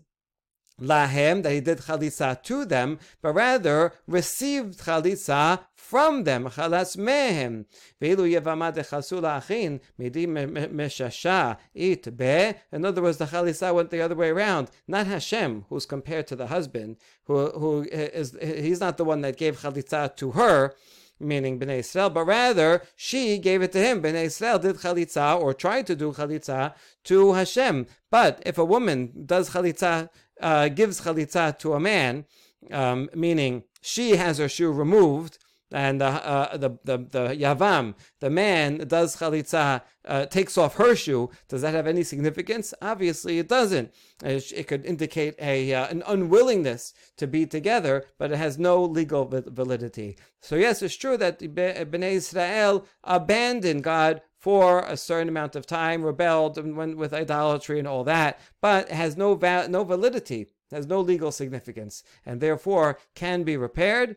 lahem, 0.81 1.43
that 1.43 1.51
he 1.51 1.59
did 1.61 1.79
chalitza 1.79 2.41
to 2.43 2.65
them, 2.65 2.99
but 3.21 3.33
rather 3.33 3.93
received 4.07 4.79
chalitza 4.79 5.59
from 5.75 6.23
them, 6.23 6.45
chalas 6.45 6.97
mehem. 6.97 7.65
Ve'ilu 8.01 8.29
yevama 8.29 8.73
dechasu 8.73 9.21
la'achin, 9.21 9.79
midi 9.97 10.25
meshasha 10.27 11.57
it 11.73 12.17
be. 12.17 12.53
In 12.71 12.85
other 12.85 13.01
words, 13.01 13.17
the 13.17 13.25
chalitza 13.25 13.73
went 13.73 13.91
the 13.91 14.01
other 14.01 14.15
way 14.15 14.29
around. 14.29 14.69
Not 14.87 15.07
Hashem, 15.07 15.65
who's 15.69 15.85
compared 15.85 16.27
to 16.27 16.35
the 16.35 16.47
husband, 16.47 16.97
who, 17.25 17.51
who 17.51 17.87
is, 17.91 18.37
he's 18.41 18.79
not 18.79 18.97
the 18.97 19.05
one 19.05 19.21
that 19.21 19.37
gave 19.37 19.61
chalitza 19.61 20.15
to 20.17 20.31
her, 20.31 20.73
meaning 21.19 21.59
Bnei 21.59 21.79
Israel, 21.79 22.09
but 22.09 22.25
rather 22.25 22.81
she 22.95 23.37
gave 23.37 23.61
it 23.61 23.71
to 23.71 23.79
him. 23.79 24.01
Bnei 24.01 24.25
Israel 24.25 24.59
did 24.59 24.77
chalitza 24.77 25.39
or 25.39 25.53
tried 25.53 25.87
to 25.87 25.95
do 25.95 26.11
chalitza 26.11 26.73
to 27.05 27.33
Hashem. 27.33 27.87
But 28.11 28.41
if 28.45 28.57
a 28.57 28.65
woman 28.65 29.23
does 29.25 29.51
chalitza 29.51 30.09
uh, 30.41 30.69
gives 30.69 31.01
chalitza 31.01 31.57
to 31.59 31.73
a 31.73 31.79
man, 31.79 32.25
um, 32.71 33.09
meaning 33.13 33.63
she 33.81 34.15
has 34.15 34.37
her 34.37 34.49
shoe 34.49 34.71
removed, 34.71 35.37
and 35.75 36.01
uh, 36.01 36.05
uh, 36.23 36.55
the, 36.55 36.69
the 36.85 36.97
the 36.97 37.35
yavam, 37.35 37.95
the 38.21 38.29
man 38.29 38.77
does 38.87 39.17
chalitza, 39.17 39.81
uh, 40.05 40.25
takes 40.25 40.57
off 40.57 40.75
her 40.75 40.95
shoe. 40.95 41.29
Does 41.49 41.61
that 41.63 41.73
have 41.73 41.85
any 41.85 42.01
significance? 42.01 42.73
Obviously, 42.81 43.39
it 43.39 43.49
doesn't. 43.49 43.93
It, 44.23 44.67
could 44.67 44.85
indicate 44.85 45.35
a 45.37 45.73
uh, 45.73 45.87
an 45.87 46.01
unwillingness 46.07 46.93
to 47.17 47.27
be 47.27 47.45
together, 47.45 48.05
but 48.17 48.31
it 48.31 48.37
has 48.37 48.57
no 48.57 48.81
legal 48.85 49.25
validity. 49.27 50.17
So 50.41 50.55
yes, 50.55 50.81
it's 50.81 50.95
true 50.95 51.17
that 51.17 51.39
Bnei 51.39 52.13
Israel 52.13 52.85
abandoned 53.03 53.83
God 53.83 54.21
for 54.37 54.79
a 54.85 54.95
certain 54.95 55.27
amount 55.27 55.57
of 55.57 55.65
time, 55.65 56.03
rebelled 56.03 56.57
and 56.57 56.77
went 56.77 56.95
with 56.95 57.13
idolatry 57.13 57.79
and 57.79 57.87
all 57.87 58.05
that, 58.05 58.39
but 58.61 58.89
has 58.89 59.17
no 59.17 59.35
va- 59.35 59.67
no 59.67 59.83
validity, 59.83 60.47
has 60.71 60.87
no 60.87 61.01
legal 61.01 61.33
significance, 61.33 62.01
and 62.25 62.39
therefore 62.39 62.97
can 63.13 63.43
be 63.43 63.57
repaired. 63.57 64.15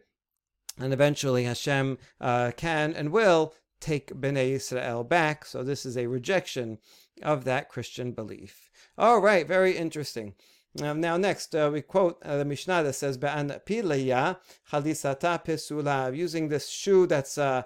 And 0.79 0.93
eventually 0.93 1.45
Hashem 1.45 1.99
uh, 2.21 2.53
can 2.57 2.95
and 2.95 3.11
will 3.11 3.55
take 3.81 4.15
Bnei 4.15 4.51
Israel 4.51 5.05
back. 5.05 5.45
So 5.45 5.63
this 5.63 5.85
is 5.87 5.97
a 5.97 6.07
rejection 6.07 6.79
of 7.23 7.45
that 7.45 7.69
Christian 7.69 8.13
belief. 8.13 8.71
All 8.97 9.21
right, 9.21 9.47
very 9.47 9.77
interesting. 9.77 10.35
Um, 10.83 11.01
now, 11.01 11.17
next, 11.17 11.55
uh, 11.55 11.71
we 11.73 11.83
quote 11.83 12.23
uh, 12.23 12.37
the 12.37 12.45
Mishnah 12.45 12.85
that 12.85 12.95
says, 12.95 13.19
Ba'an 13.19 13.65
pilaya 13.65 14.39
chalisata 14.71 15.45
pesula, 15.45 16.15
using 16.15 16.49
this 16.49 16.69
shoe 16.69 17.07
that's 17.07 17.39
uh, 17.39 17.63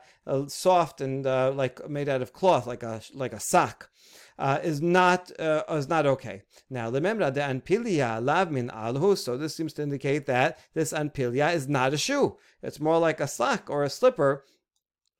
soft 0.47 1.01
and 1.01 1.27
uh, 1.27 1.53
like 1.53 1.89
made 1.91 2.09
out 2.09 2.23
of 2.23 2.33
cloth, 2.33 2.67
like 2.67 2.83
a, 2.83 3.03
like 3.13 3.33
a 3.33 3.41
sock. 3.41 3.91
Uh, 4.39 4.59
is 4.63 4.81
not 4.81 5.31
uh, 5.39 5.63
is 5.71 5.89
not 5.89 6.07
okay. 6.07 6.43
Now, 6.71 6.91
remember 6.91 7.31
the 7.31 7.41
anpilia 7.41 8.25
lav 8.25 8.51
min 8.51 8.69
alhu. 8.71 9.17
So 9.17 9.37
this 9.37 9.55
seems 9.55 9.73
to 9.75 9.83
indicate 9.83 10.27
that 10.27 10.59
this 10.75 10.93
anpilia 10.93 11.55
is 11.55 11.69
not 11.69 11.93
a 11.93 11.99
shoe. 11.99 12.37
It's 12.63 12.81
more 12.81 12.99
like 12.99 13.21
a 13.21 13.29
sock 13.29 13.69
or 13.69 13.85
a 13.85 13.91
slipper 13.91 14.45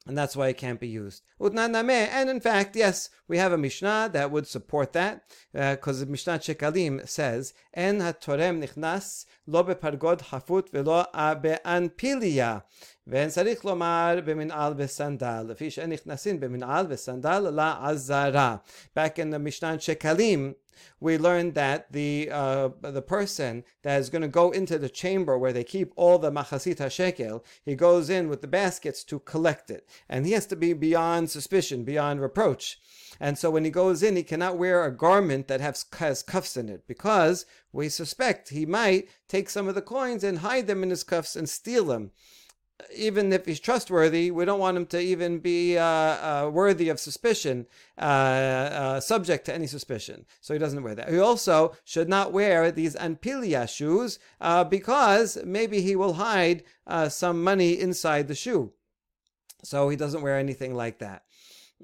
and 0.08 0.18
that's 0.18 0.36
why 0.36 0.48
it 0.48 0.58
can't 0.58 0.80
be 0.80 0.88
used. 0.88 1.22
And 1.40 2.30
in 2.30 2.40
fact, 2.40 2.76
yes, 2.76 3.10
we 3.28 3.38
have 3.38 3.52
a 3.52 3.58
Mishnah 3.58 4.10
that 4.14 4.32
would 4.32 4.48
support 4.48 4.94
that, 4.94 5.24
because 5.52 6.02
uh, 6.02 6.06
Mishnah 6.08 6.40
Shekalim 6.40 7.08
says, 7.08 7.54
En 7.74 8.00
hatorem 8.00 8.64
nichnas 8.64 9.26
lo 9.46 9.64
bepargod 9.64 10.22
hafut 10.30 10.70
velo 10.70 11.06
be'anpilia. 11.14 12.64
ואין 13.10 13.30
צריך 13.30 13.66
לומר 13.66 14.20
במנעל 14.26 14.74
וסנדל, 14.78 15.46
לפי 15.50 15.72
שאין 15.72 15.90
נכנסין 15.90 16.40
במנעל 16.40 16.86
וסנדל 16.90 17.40
לעזרה. 17.40 18.58
Back 18.96 19.20
in 19.20 19.30
the 19.30 19.40
Mishnah 19.40 19.78
Shekalim, 19.78 20.56
we 21.01 21.19
learned 21.19 21.55
that 21.55 21.91
the 21.93 22.29
uh, 22.31 22.71
the 22.81 23.03
person 23.03 23.65
that 23.83 24.01
is 24.01 24.11
going 24.11 24.23
to 24.23 24.29
go 24.29 24.51
into 24.51 24.79
the 24.79 24.89
chamber 24.89 25.37
where 25.39 25.53
they 25.53 25.65
keep 25.65 25.93
all 25.97 26.19
the 26.19 26.31
machasita 26.31 26.91
shekel, 26.91 27.45
he 27.65 27.75
goes 27.75 28.11
in 28.11 28.29
with 28.29 28.41
the 28.41 28.47
baskets 28.47 29.05
to 29.05 29.19
collect 29.21 29.71
it, 29.71 29.89
and 30.09 30.27
he 30.27 30.33
has 30.33 30.47
to 30.47 30.57
be 30.57 30.73
beyond 30.73 31.31
suspicion, 31.31 31.85
beyond 31.85 32.21
reproach. 32.21 32.79
And 33.21 33.39
so 33.39 33.51
when 33.51 33.65
he 33.65 33.71
goes 33.71 34.03
in, 34.03 34.17
he 34.17 34.23
cannot 34.23 34.59
wear 34.59 34.85
a 34.85 34.91
garment 34.91 35.47
that 35.49 35.61
has, 35.61 35.85
has 35.99 36.23
cuffs 36.23 36.57
in 36.57 36.69
it 36.69 36.89
because 36.89 37.47
we 37.73 37.89
suspect 37.89 38.49
he 38.49 38.67
might 38.67 39.09
take 39.29 39.49
some 39.49 39.69
of 39.69 39.75
the 39.75 39.83
coins 39.83 40.25
and 40.25 40.39
hide 40.39 40.67
them 40.67 40.83
in 40.83 40.91
his 40.91 41.05
cuffs 41.05 41.37
and 41.37 41.49
steal 41.49 41.85
them 41.85 42.11
even 42.95 43.33
if 43.33 43.47
he's 43.47 43.61
trustworthy, 43.61 44.31
we 44.31 44.45
don't 44.45 44.59
want 44.59 44.77
him 44.77 44.87
to 44.87 45.01
even 45.01 45.39
be 45.39 45.79
uh, 45.79 45.85
uh, 45.85 46.51
worthy 46.53 46.89
of 46.89 47.01
suspicion, 47.01 47.67
uh, 47.99 48.03
uh 48.03 49.01
subject 49.01 49.47
to 49.47 49.55
any 49.55 49.67
suspicion. 49.67 50.27
So 50.41 50.55
he 50.55 50.59
doesn't 50.59 50.83
wear 50.83 50.95
that. 50.95 51.11
He 51.11 51.19
also 51.19 51.75
should 51.85 52.09
not 52.09 52.33
wear 52.33 52.71
these 52.71 52.97
anpilia 52.97 53.69
shoes 53.69 54.19
uh, 54.41 54.65
because 54.65 55.39
maybe 55.45 55.81
he 55.81 55.97
will 55.97 56.15
hide 56.15 56.65
uh, 56.87 57.09
some 57.09 57.43
money 57.43 57.79
inside 57.79 58.29
the 58.29 58.35
shoe. 58.35 58.73
So 59.65 59.89
he 59.89 59.97
doesn't 59.97 60.23
wear 60.23 60.39
anything 60.39 60.75
like 60.75 60.99
that. 60.99 61.23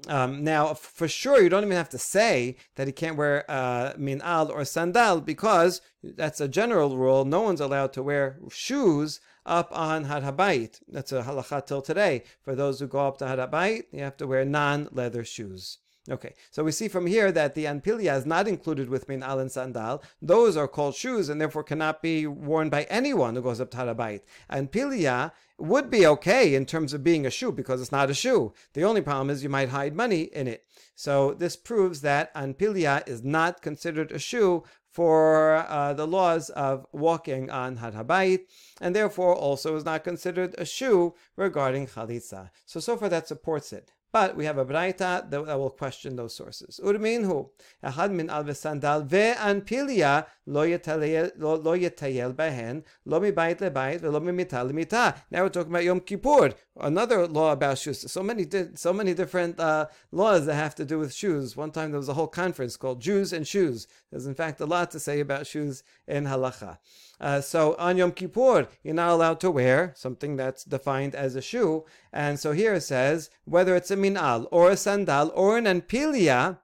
Um, 0.07 0.43
now, 0.43 0.73
for 0.73 1.07
sure, 1.07 1.41
you 1.41 1.49
don't 1.49 1.63
even 1.63 1.75
have 1.75 1.89
to 1.89 1.97
say 1.97 2.55
that 2.75 2.87
he 2.87 2.93
can't 2.93 3.17
wear 3.17 3.43
uh, 3.49 3.93
min'al 3.93 4.49
or 4.49 4.63
sandal 4.63 5.19
because 5.19 5.81
that's 6.01 6.39
a 6.39 6.47
general 6.47 6.97
rule. 6.97 7.25
No 7.25 7.41
one's 7.41 7.59
allowed 7.59 7.91
to 7.93 8.03
wear 8.03 8.39
shoes 8.49 9.19
up 9.49 9.69
on 9.73 10.05
Har 10.05 10.21
Habayit. 10.21 10.79
That's 10.87 11.11
a 11.11 11.23
halacha 11.23 11.65
till 11.65 11.81
today. 11.81 12.23
For 12.41 12.55
those 12.55 12.79
who 12.79 12.87
go 12.87 13.07
up 13.07 13.17
to 13.17 13.27
Har 13.27 13.37
Habayit, 13.37 13.85
you 13.91 14.01
have 14.01 14.15
to 14.17 14.27
wear 14.27 14.45
non-leather 14.45 15.25
shoes. 15.25 15.79
Okay, 16.09 16.33
so 16.49 16.63
we 16.63 16.71
see 16.71 16.87
from 16.87 17.05
here 17.05 17.31
that 17.31 17.53
the 17.53 17.65
anpilia 17.65 18.17
is 18.17 18.25
not 18.25 18.47
included 18.47 18.89
with 18.89 19.07
min 19.07 19.21
al 19.21 19.39
and 19.39 19.51
sandal. 19.51 20.01
Those 20.21 20.57
are 20.57 20.67
called 20.67 20.95
shoes 20.95 21.29
and 21.29 21.39
therefore 21.39 21.63
cannot 21.63 22.01
be 22.01 22.25
worn 22.25 22.69
by 22.69 22.83
anyone 22.83 23.35
who 23.35 23.41
goes 23.41 23.61
up 23.61 23.69
to 23.71 23.77
Har 23.77 23.87
Habayit. 23.87 24.21
Anpilia 24.51 25.31
would 25.59 25.89
be 25.89 26.07
okay 26.07 26.55
in 26.55 26.65
terms 26.65 26.93
of 26.93 27.03
being 27.03 27.25
a 27.25 27.31
shoe 27.31 27.51
because 27.51 27.81
it's 27.81 27.91
not 27.91 28.09
a 28.09 28.13
shoe. 28.13 28.53
The 28.73 28.83
only 28.83 29.01
problem 29.01 29.29
is 29.29 29.43
you 29.43 29.49
might 29.49 29.69
hide 29.69 29.95
money 29.95 30.21
in 30.21 30.47
it. 30.47 30.65
So 30.95 31.33
this 31.33 31.55
proves 31.55 32.01
that 32.01 32.33
anpilia 32.33 33.07
is 33.07 33.23
not 33.23 33.61
considered 33.61 34.11
a 34.11 34.19
shoe 34.19 34.63
for 34.91 35.55
uh, 35.55 35.93
the 35.93 36.07
laws 36.07 36.49
of 36.49 36.85
walking 36.91 37.49
on 37.49 37.77
Har 37.77 37.91
Habayit, 37.91 38.41
and 38.81 38.95
therefore 38.95 39.35
also 39.35 39.75
is 39.75 39.85
not 39.85 40.03
considered 40.03 40.55
a 40.57 40.65
shoe 40.65 41.13
regarding 41.35 41.87
chalitza. 41.87 42.49
So 42.65 42.79
so 42.79 42.97
far 42.97 43.09
that 43.09 43.27
supports 43.27 43.71
it. 43.71 43.91
But 44.11 44.35
we 44.35 44.45
have 44.45 44.57
a 44.57 44.65
braita 44.65 45.29
that, 45.29 45.45
will 45.45 45.69
question 45.69 46.15
those 46.15 46.35
sources. 46.35 46.79
Urminhu, 46.83 47.49
ahad 47.83 48.11
min 48.11 48.29
al 48.29 48.43
vesandal 48.43 49.07
ve'anpilia 49.07 50.25
lo 50.47 50.63
yetayel 50.63 52.33
behen, 52.33 52.83
lo 53.05 53.19
mi 53.19 53.31
bayit 53.31 53.59
lebayit, 53.59 54.01
lo 54.01 54.19
mi 54.19 54.31
mita. 54.31 55.15
Now 55.29 55.43
we're 55.43 55.49
talking 55.49 55.71
about 55.71 55.83
Yom 55.83 55.99
Kippur, 55.99 56.53
another 56.79 57.27
law 57.27 57.51
about 57.51 57.77
shoes. 57.77 58.11
So 58.11 58.23
many, 58.23 58.47
so 58.73 58.91
many 58.93 59.13
different 59.13 59.59
uh, 59.59 59.85
laws 60.11 60.47
that 60.47 60.55
have 60.55 60.73
to 60.75 60.85
do 60.85 60.97
with 60.97 61.13
shoes. 61.13 61.55
One 61.55 61.69
time 61.69 61.91
there 61.91 61.99
was 61.99 62.09
a 62.09 62.15
whole 62.15 62.27
conference 62.27 62.77
called 62.77 63.01
Jews 63.01 63.31
and 63.31 63.47
Shoes. 63.47 63.87
There's 64.09 64.25
in 64.25 64.33
fact 64.33 64.59
a 64.59 64.65
lot 64.65 64.89
to 64.91 64.99
say 64.99 65.19
about 65.19 65.45
shoes 65.45 65.83
in 66.07 66.25
halacha. 66.25 66.79
Uh, 67.19 67.41
so 67.41 67.75
on 67.77 67.97
Yom 67.97 68.11
Kippur, 68.11 68.67
you're 68.83 68.93
not 68.93 69.09
allowed 69.09 69.39
to 69.41 69.51
wear 69.51 69.93
something 69.95 70.37
that's 70.37 70.63
defined 70.63 71.15
as 71.15 71.35
a 71.35 71.41
shoe. 71.41 71.85
And 72.13 72.39
so 72.39 72.53
here 72.53 72.75
it 72.75 72.81
says 72.83 73.29
whether 73.45 73.75
it's 73.75 73.91
a 73.91 73.95
minal 73.95 74.47
or 74.51 74.71
a 74.71 74.77
sandal 74.77 75.31
or 75.35 75.57
an 75.57 75.65
anpilia, 75.65 76.59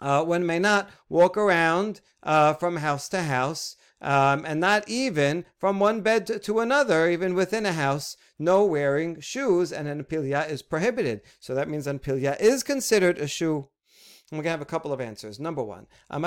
uh, 0.00 0.24
one 0.24 0.46
may 0.46 0.58
not 0.58 0.90
walk 1.08 1.36
around 1.36 2.00
uh, 2.22 2.54
from 2.54 2.76
house 2.76 3.08
to 3.10 3.22
house. 3.22 3.76
Um, 3.98 4.44
and 4.44 4.60
not 4.60 4.86
even 4.90 5.46
from 5.58 5.80
one 5.80 6.02
bed 6.02 6.26
to, 6.26 6.60
another, 6.60 7.08
even 7.08 7.34
within 7.34 7.64
a 7.64 7.72
house, 7.72 8.18
no 8.38 8.62
wearing 8.62 9.20
shoes, 9.20 9.72
and 9.72 9.88
an 9.88 10.04
anpilia 10.04 10.48
is 10.48 10.60
prohibited. 10.60 11.22
So 11.40 11.54
that 11.54 11.68
means 11.68 11.86
anpilia 11.86 12.38
is 12.38 12.62
considered 12.62 13.16
a 13.16 13.26
shoe. 13.26 13.68
We're 14.32 14.38
going 14.38 14.44
to 14.44 14.50
have 14.50 14.60
a 14.60 14.64
couple 14.64 14.92
of 14.92 15.00
answers. 15.00 15.38
Number 15.38 15.62
one, 15.62 15.86
uh, 16.10 16.18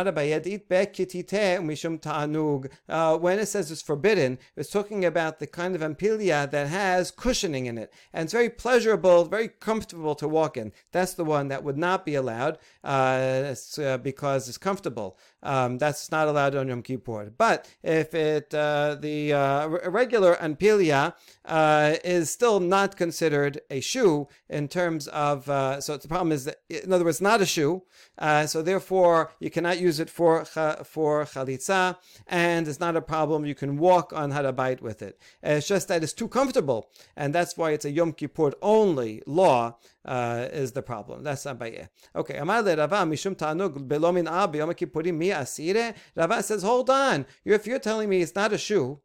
when 3.17 3.39
it 3.39 3.45
says 3.45 3.71
it's 3.71 3.81
forbidden, 3.81 4.39
it's 4.55 4.69
talking 4.69 5.03
about 5.03 5.39
the 5.39 5.47
kind 5.47 5.75
of 5.75 5.81
ampilia 5.81 6.49
that 6.49 6.67
has 6.67 7.11
cushioning 7.11 7.65
in 7.65 7.77
it. 7.77 7.91
And 8.13 8.23
it's 8.23 8.31
very 8.31 8.49
pleasurable, 8.49 9.25
very 9.25 9.49
comfortable 9.49 10.15
to 10.15 10.29
walk 10.29 10.55
in. 10.55 10.71
That's 10.93 11.13
the 11.13 11.25
one 11.25 11.49
that 11.49 11.65
would 11.65 11.77
not 11.77 12.05
be 12.05 12.15
allowed 12.15 12.57
uh, 12.85 13.41
it's, 13.47 13.77
uh, 13.77 13.97
because 13.97 14.47
it's 14.47 14.57
comfortable. 14.57 15.17
Um, 15.43 15.77
that's 15.77 16.09
not 16.09 16.29
allowed 16.29 16.55
on 16.55 16.69
Yom 16.69 16.81
Kippur. 16.81 17.33
But 17.37 17.69
if 17.83 18.13
it 18.13 18.53
uh, 18.53 18.95
the 18.99 19.33
uh, 19.33 19.67
regular 19.89 20.35
ampilia 20.35 21.15
uh, 21.43 21.95
is 22.03 22.29
still 22.29 22.61
not 22.61 22.95
considered 22.95 23.59
a 23.69 23.81
shoe 23.81 24.29
in 24.49 24.69
terms 24.69 25.07
of, 25.09 25.45
so 25.83 25.97
the 25.97 26.07
problem 26.07 26.31
is 26.31 26.45
that, 26.45 26.61
in 26.69 26.93
other 26.93 27.03
words, 27.03 27.19
not 27.21 27.41
a 27.41 27.45
shoe, 27.45 27.83
uh, 28.17 28.45
so 28.45 28.61
therefore, 28.61 29.31
you 29.39 29.49
cannot 29.49 29.79
use 29.79 29.99
it 29.99 30.09
for 30.09 30.45
for 30.45 31.23
chalitza, 31.25 31.97
and 32.27 32.67
it's 32.67 32.79
not 32.79 32.95
a 32.95 33.01
problem. 33.01 33.45
You 33.45 33.55
can 33.55 33.77
walk 33.77 34.13
on 34.13 34.31
Har 34.31 34.43
Habayit 34.43 34.81
with 34.81 35.01
it. 35.01 35.19
It's 35.43 35.67
just 35.67 35.87
that 35.87 36.03
it's 36.03 36.13
too 36.13 36.27
comfortable, 36.27 36.89
and 37.15 37.33
that's 37.33 37.57
why 37.57 37.71
it's 37.71 37.85
a 37.85 37.91
Yom 37.91 38.13
Kippur 38.13 38.51
only 38.61 39.21
law. 39.25 39.77
Uh, 40.05 40.47
is 40.53 40.71
the 40.71 40.81
problem. 40.81 41.23
That's 41.23 41.43
Abaye. 41.43 41.89
Okay. 42.15 42.37
Amar 42.37 42.63
le 42.63 42.75
Rava 42.75 42.95
mishum 43.05 43.35
tanug 43.35 43.87
belomin 43.87 44.27
ab 44.27 44.55
yom 44.55 44.71
kippurim 44.73 45.15
mi 45.15 45.29
asire. 45.31 45.93
Rava 46.15 46.41
says, 46.41 46.63
hold 46.63 46.89
on. 46.89 47.27
If 47.45 47.67
you're 47.67 47.79
telling 47.79 48.09
me 48.09 48.21
it's 48.21 48.33
not 48.33 48.53
a 48.53 48.57
shoe, 48.57 49.01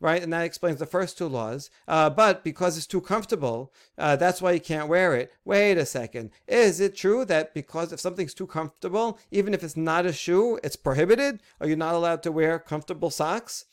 right? 0.00 0.22
And 0.22 0.32
that 0.32 0.44
explains 0.44 0.78
the 0.78 0.86
first 0.86 1.16
two 1.18 1.26
laws. 1.26 1.70
Uh, 1.88 2.10
but 2.10 2.44
because 2.44 2.76
it's 2.76 2.86
too 2.86 3.00
comfortable, 3.00 3.72
uh, 3.98 4.16
that's 4.16 4.42
why 4.42 4.52
you 4.52 4.60
can't 4.60 4.88
wear 4.88 5.14
it. 5.14 5.32
Wait 5.44 5.78
a 5.78 5.86
second. 5.86 6.30
Is 6.46 6.80
it 6.80 6.96
true 6.96 7.24
that 7.24 7.54
because 7.54 7.92
if 7.92 8.00
something's 8.00 8.34
too 8.34 8.46
comfortable, 8.46 9.18
even 9.30 9.54
if 9.54 9.62
it's 9.62 9.76
not 9.76 10.06
a 10.06 10.12
shoe, 10.12 10.58
it's 10.62 10.76
prohibited? 10.76 11.40
Are 11.60 11.68
you 11.68 11.76
not 11.76 11.94
allowed 11.94 12.22
to 12.24 12.32
wear 12.32 12.58
comfortable 12.58 13.10
socks? 13.10 13.64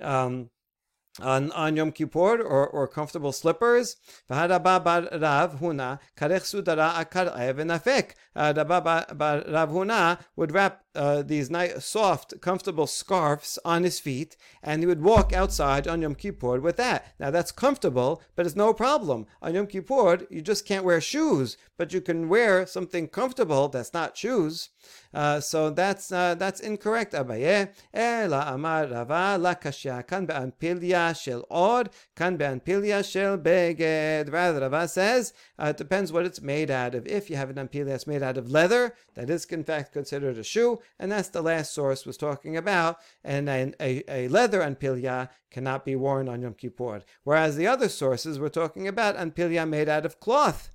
Um, 0.00 0.50
on, 1.18 1.50
on 1.52 1.76
Yom 1.76 1.92
Kippur 1.92 2.40
or, 2.40 2.66
or 2.68 2.86
comfortable 2.86 3.32
slippers. 3.32 3.96
Uh, 8.36 8.52
Rav 8.56 9.70
Huna 9.70 10.18
would 10.36 10.52
wrap 10.52 10.84
uh, 10.94 11.22
these 11.22 11.50
nice, 11.50 11.84
soft, 11.84 12.40
comfortable 12.40 12.86
scarves 12.86 13.58
on 13.64 13.84
his 13.84 14.00
feet, 14.00 14.36
and 14.62 14.82
he 14.82 14.86
would 14.86 15.02
walk 15.02 15.32
outside 15.32 15.86
on 15.86 16.02
Yom 16.02 16.14
Kippur 16.14 16.60
with 16.60 16.76
that. 16.76 17.14
Now 17.18 17.30
that's 17.30 17.52
comfortable, 17.52 18.22
but 18.34 18.46
it's 18.46 18.56
no 18.56 18.72
problem. 18.72 19.26
On 19.42 19.54
Yom 19.54 19.66
Kippur, 19.66 20.26
you 20.30 20.42
just 20.42 20.66
can't 20.66 20.84
wear 20.84 21.00
shoes, 21.00 21.56
but 21.76 21.92
you 21.92 22.00
can 22.00 22.28
wear 22.28 22.66
something 22.66 23.08
comfortable 23.08 23.68
that's 23.68 23.94
not 23.94 24.16
shoes. 24.16 24.70
Uh, 25.12 25.40
so 25.40 25.70
that's 25.70 26.10
uh, 26.12 26.34
that's 26.34 26.60
incorrect, 26.60 27.12
Abaye. 27.12 27.70
Ela 27.92 28.44
amar 28.48 28.86
Rava 28.86 29.36
la 29.38 29.54
kashya 29.54 30.06
kan 30.06 30.26
be'anpilya 30.26 31.20
shel 31.20 31.44
od 31.50 31.90
kan 32.14 32.36
be'anpilya 32.36 33.04
shel 33.08 33.36
beged. 33.38 34.32
Rather, 34.32 34.60
Rava 34.60 34.88
says 34.88 35.32
uh, 35.58 35.66
it 35.66 35.76
depends 35.76 36.12
what 36.12 36.26
it's 36.26 36.40
made 36.40 36.70
out 36.70 36.94
of. 36.94 37.06
If 37.06 37.28
you 37.28 37.36
have 37.36 37.50
an 37.50 37.56
anpilya 37.56 37.86
that's 37.86 38.06
made 38.06 38.22
out 38.22 38.38
of 38.38 38.50
leather, 38.50 38.94
that 39.14 39.30
is 39.30 39.44
in 39.46 39.64
fact 39.64 39.92
considered 39.92 40.38
a 40.38 40.44
shoe 40.44 40.79
and 40.98 41.10
that's 41.10 41.28
the 41.28 41.42
last 41.42 41.72
source 41.72 42.06
was 42.06 42.16
talking 42.16 42.56
about. 42.56 42.98
And 43.24 43.48
a, 43.48 43.72
a, 43.80 44.02
a 44.08 44.28
leather 44.28 44.60
anpilya 44.60 45.28
cannot 45.50 45.84
be 45.84 45.96
worn 45.96 46.28
on 46.28 46.42
Yom 46.42 46.54
Kippur. 46.54 47.02
Whereas 47.24 47.56
the 47.56 47.66
other 47.66 47.88
sources 47.88 48.38
were 48.38 48.48
talking 48.48 48.86
about 48.88 49.16
anpilya 49.16 49.68
made 49.68 49.88
out 49.88 50.06
of 50.06 50.20
cloth. 50.20 50.70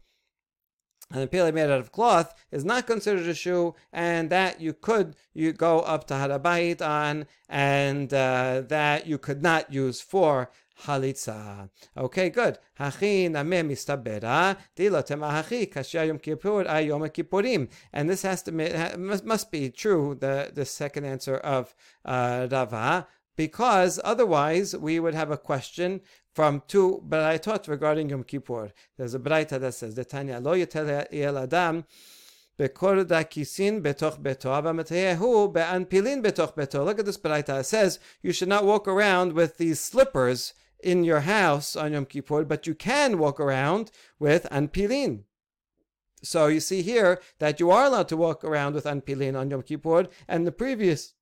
And 1.12 1.30
anpilya 1.30 1.54
made 1.54 1.70
out 1.70 1.80
of 1.80 1.92
cloth 1.92 2.34
is 2.52 2.66
not 2.66 2.88
considered 2.88 3.28
a 3.28 3.36
shoe, 3.36 3.76
and 3.94 4.30
that 4.32 4.60
you 4.60 4.74
could 4.74 5.16
you 5.34 5.54
go 5.54 5.80
up 5.82 6.08
to 6.08 6.16
Har 6.16 6.30
Habayit 6.30 6.82
on, 6.82 7.28
and 7.48 8.12
uh, 8.12 8.64
that 8.68 9.06
you 9.06 9.20
could 9.20 9.44
not 9.44 9.72
use 9.72 10.02
for 10.02 10.50
halitza. 10.85 11.69
Okay, 11.97 12.31
good. 12.31 12.59
Hachi 12.79 13.31
name 13.31 13.63
mistabera 13.63 14.57
dilotema 14.77 15.31
hachi 15.31 15.71
kashya 15.73 16.07
yom 16.07 16.19
kippur 16.19 16.65
ayom 16.65 17.09
kippurim. 17.11 17.69
And 17.93 18.09
this 18.09 18.23
has 18.23 18.43
to 18.45 18.53
must, 18.53 19.25
must 19.25 19.51
be 19.51 19.71
true. 19.71 20.17
The 20.19 20.51
the 20.55 20.65
second 20.65 21.05
answer 21.05 21.37
of 21.37 21.75
uh, 22.05 22.49
Rava. 22.51 23.07
Because 23.37 23.99
otherwise, 24.05 24.77
we 24.77 25.01
would 25.01 25.15
have 25.15 25.31
a 25.31 25.39
question 25.39 26.03
from 26.35 26.63
two 26.69 27.03
braitot 27.09 27.69
regarding 27.69 28.11
Yom 28.11 28.25
Kippur. 28.25 28.71
There's 28.99 29.15
a 29.15 29.19
braita 29.19 29.59
that 29.61 29.75
says, 29.75 29.95
"Detanya 29.95 30.43
lo 30.43 30.55
yetel 30.55 31.07
el 31.11 31.39
adam." 31.39 31.85
בקור 32.59 33.03
דקיסין 33.03 33.83
בתוך 33.83 34.17
ביתו, 34.19 34.49
והמטייהו 34.65 35.49
באנפילין 35.49 36.23
בתוך 36.23 36.53
ביתו. 36.57 36.85
Look 36.85 36.99
at 36.99 37.07
this 37.07 37.17
braita. 37.17 37.61
It 37.61 37.65
says 37.65 37.99
you 38.23 38.33
should 38.33 38.49
not 38.49 38.67
walk 38.67 38.87
around 38.87 39.33
with 39.33 39.57
these 39.57 39.81
slippers 39.81 40.53
in 40.82 41.04
your 41.04 41.22
house 41.22 41.76
on 41.76 41.94
Yom 41.94 42.06
Kippur, 42.06 42.44
but 42.44 42.68
you 42.68 42.76
can 42.76 43.18
walk 43.18 43.40
around 43.40 43.92
with 44.20 44.48
anpilin. 44.52 45.24
So 46.24 46.48
you 46.48 46.60
see 46.60 46.82
here 46.82 47.22
that 47.40 47.60
you 47.60 47.70
are 47.72 47.86
allowed 47.86 48.08
to 48.10 48.18
walk 48.18 48.44
around 48.44 48.74
with 48.74 48.86
anpilin 48.86 49.40
on 49.40 49.50
Yom 49.50 49.62
Kippur, 49.62 50.08
and 50.28 50.46
the 50.46 50.52
previous 50.52 51.14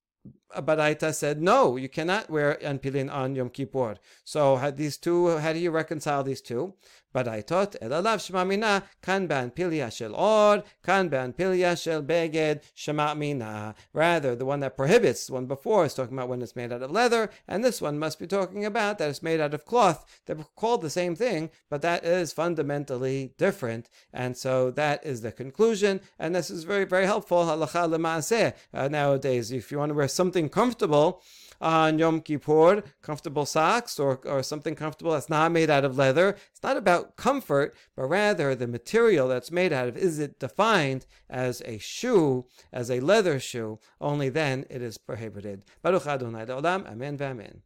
Baraita 0.62 1.14
said, 1.14 1.41
no, 1.41 1.76
you 1.76 1.89
cannot 1.89 2.30
wear 2.30 2.58
anpilin 2.62 3.12
on 3.12 3.36
Yom 3.36 3.49
Kippur. 3.49 3.95
So 4.24 4.58
had 4.58 4.78
these 4.78 4.97
two, 4.97 5.38
how 5.38 5.54
do 5.54 5.60
you 5.60 5.72
reconcile 5.72 6.24
these 6.24 6.41
two? 6.41 6.74
Baraitot 7.14 7.78
elalav 7.80 8.18
shemamina 8.18 8.84
kan 9.01 9.28
ba'anpilia 9.28 9.95
shel 9.95 10.16
or 10.16 10.64
kan 10.84 11.10
ba'anpilia 11.10 11.80
shel 11.82 12.01
beged 12.01 12.62
shemamina. 12.76 13.76
Rather, 13.93 14.36
the 14.36 14.45
one 14.45 14.62
that 14.62 14.76
prohibits, 14.76 15.30
one 15.30 15.45
before 15.45 15.86
is 15.86 15.93
talking 15.93 16.18
about 16.18 16.28
when 16.28 16.41
it's 16.41 16.56
made 16.56 16.72
out 16.72 16.82
of 16.82 16.91
leather, 16.91 17.30
and 17.47 17.64
this 17.64 17.82
one 17.82 17.99
must 17.99 18.20
be 18.20 18.26
talking 18.26 18.66
about 18.66 18.97
that 18.97 19.10
it's 19.10 19.22
made 19.22 19.39
out 19.39 19.54
of 19.54 19.66
cloth. 19.66 20.22
They're 20.26 20.38
called 20.56 20.82
the 20.82 20.89
same 20.89 21.16
thing, 21.16 21.51
but 21.70 21.82
that 21.84 22.04
is 22.04 22.34
fundamentally 22.34 23.34
different. 23.38 23.89
And 24.12 24.36
so 24.36 24.72
that 24.72 25.06
is 25.06 25.22
the 25.22 25.32
conclusion, 25.32 26.01
and 26.18 26.34
this 26.34 26.49
is 26.49 26.64
very, 26.64 26.86
very 26.86 27.06
helpful 27.06 27.43
halacha 27.45 28.54
uh, 28.74 28.88
nowadays. 28.88 29.51
If 29.51 29.72
you 29.72 29.78
want 29.78 29.91
to 29.91 29.95
wear 29.95 30.08
something 30.08 30.42
comfortable, 30.49 31.21
on 31.63 31.97
Yom 31.97 32.19
Kippur, 32.19 32.83
comfortable 33.01 33.45
socks 33.45 33.97
or, 33.97 34.19
or 34.25 34.43
something 34.43 34.75
comfortable 34.75 35.13
that's 35.13 35.29
not 35.29 35.51
made 35.51 35.69
out 35.69 35.85
of 35.85 35.97
leather. 35.97 36.35
It's 36.51 36.61
not 36.61 36.75
about 36.75 37.15
comfort, 37.15 37.73
but 37.95 38.07
rather 38.07 38.53
the 38.53 38.67
material 38.67 39.29
that's 39.29 39.51
made 39.51 39.71
out 39.71 39.87
of. 39.87 39.97
Is 39.97 40.19
it 40.19 40.39
defined 40.39 41.05
as 41.29 41.61
a 41.65 41.77
shoe, 41.77 42.45
as 42.73 42.91
a 42.91 42.99
leather 42.99 43.39
shoe? 43.39 43.79
Only 44.01 44.27
then 44.27 44.65
it 44.69 44.81
is 44.81 44.97
prohibited. 44.97 45.63
Baruch 45.81 46.05
Adonai 46.05 46.43
Amen 46.43 47.17
v'amen. 47.17 47.61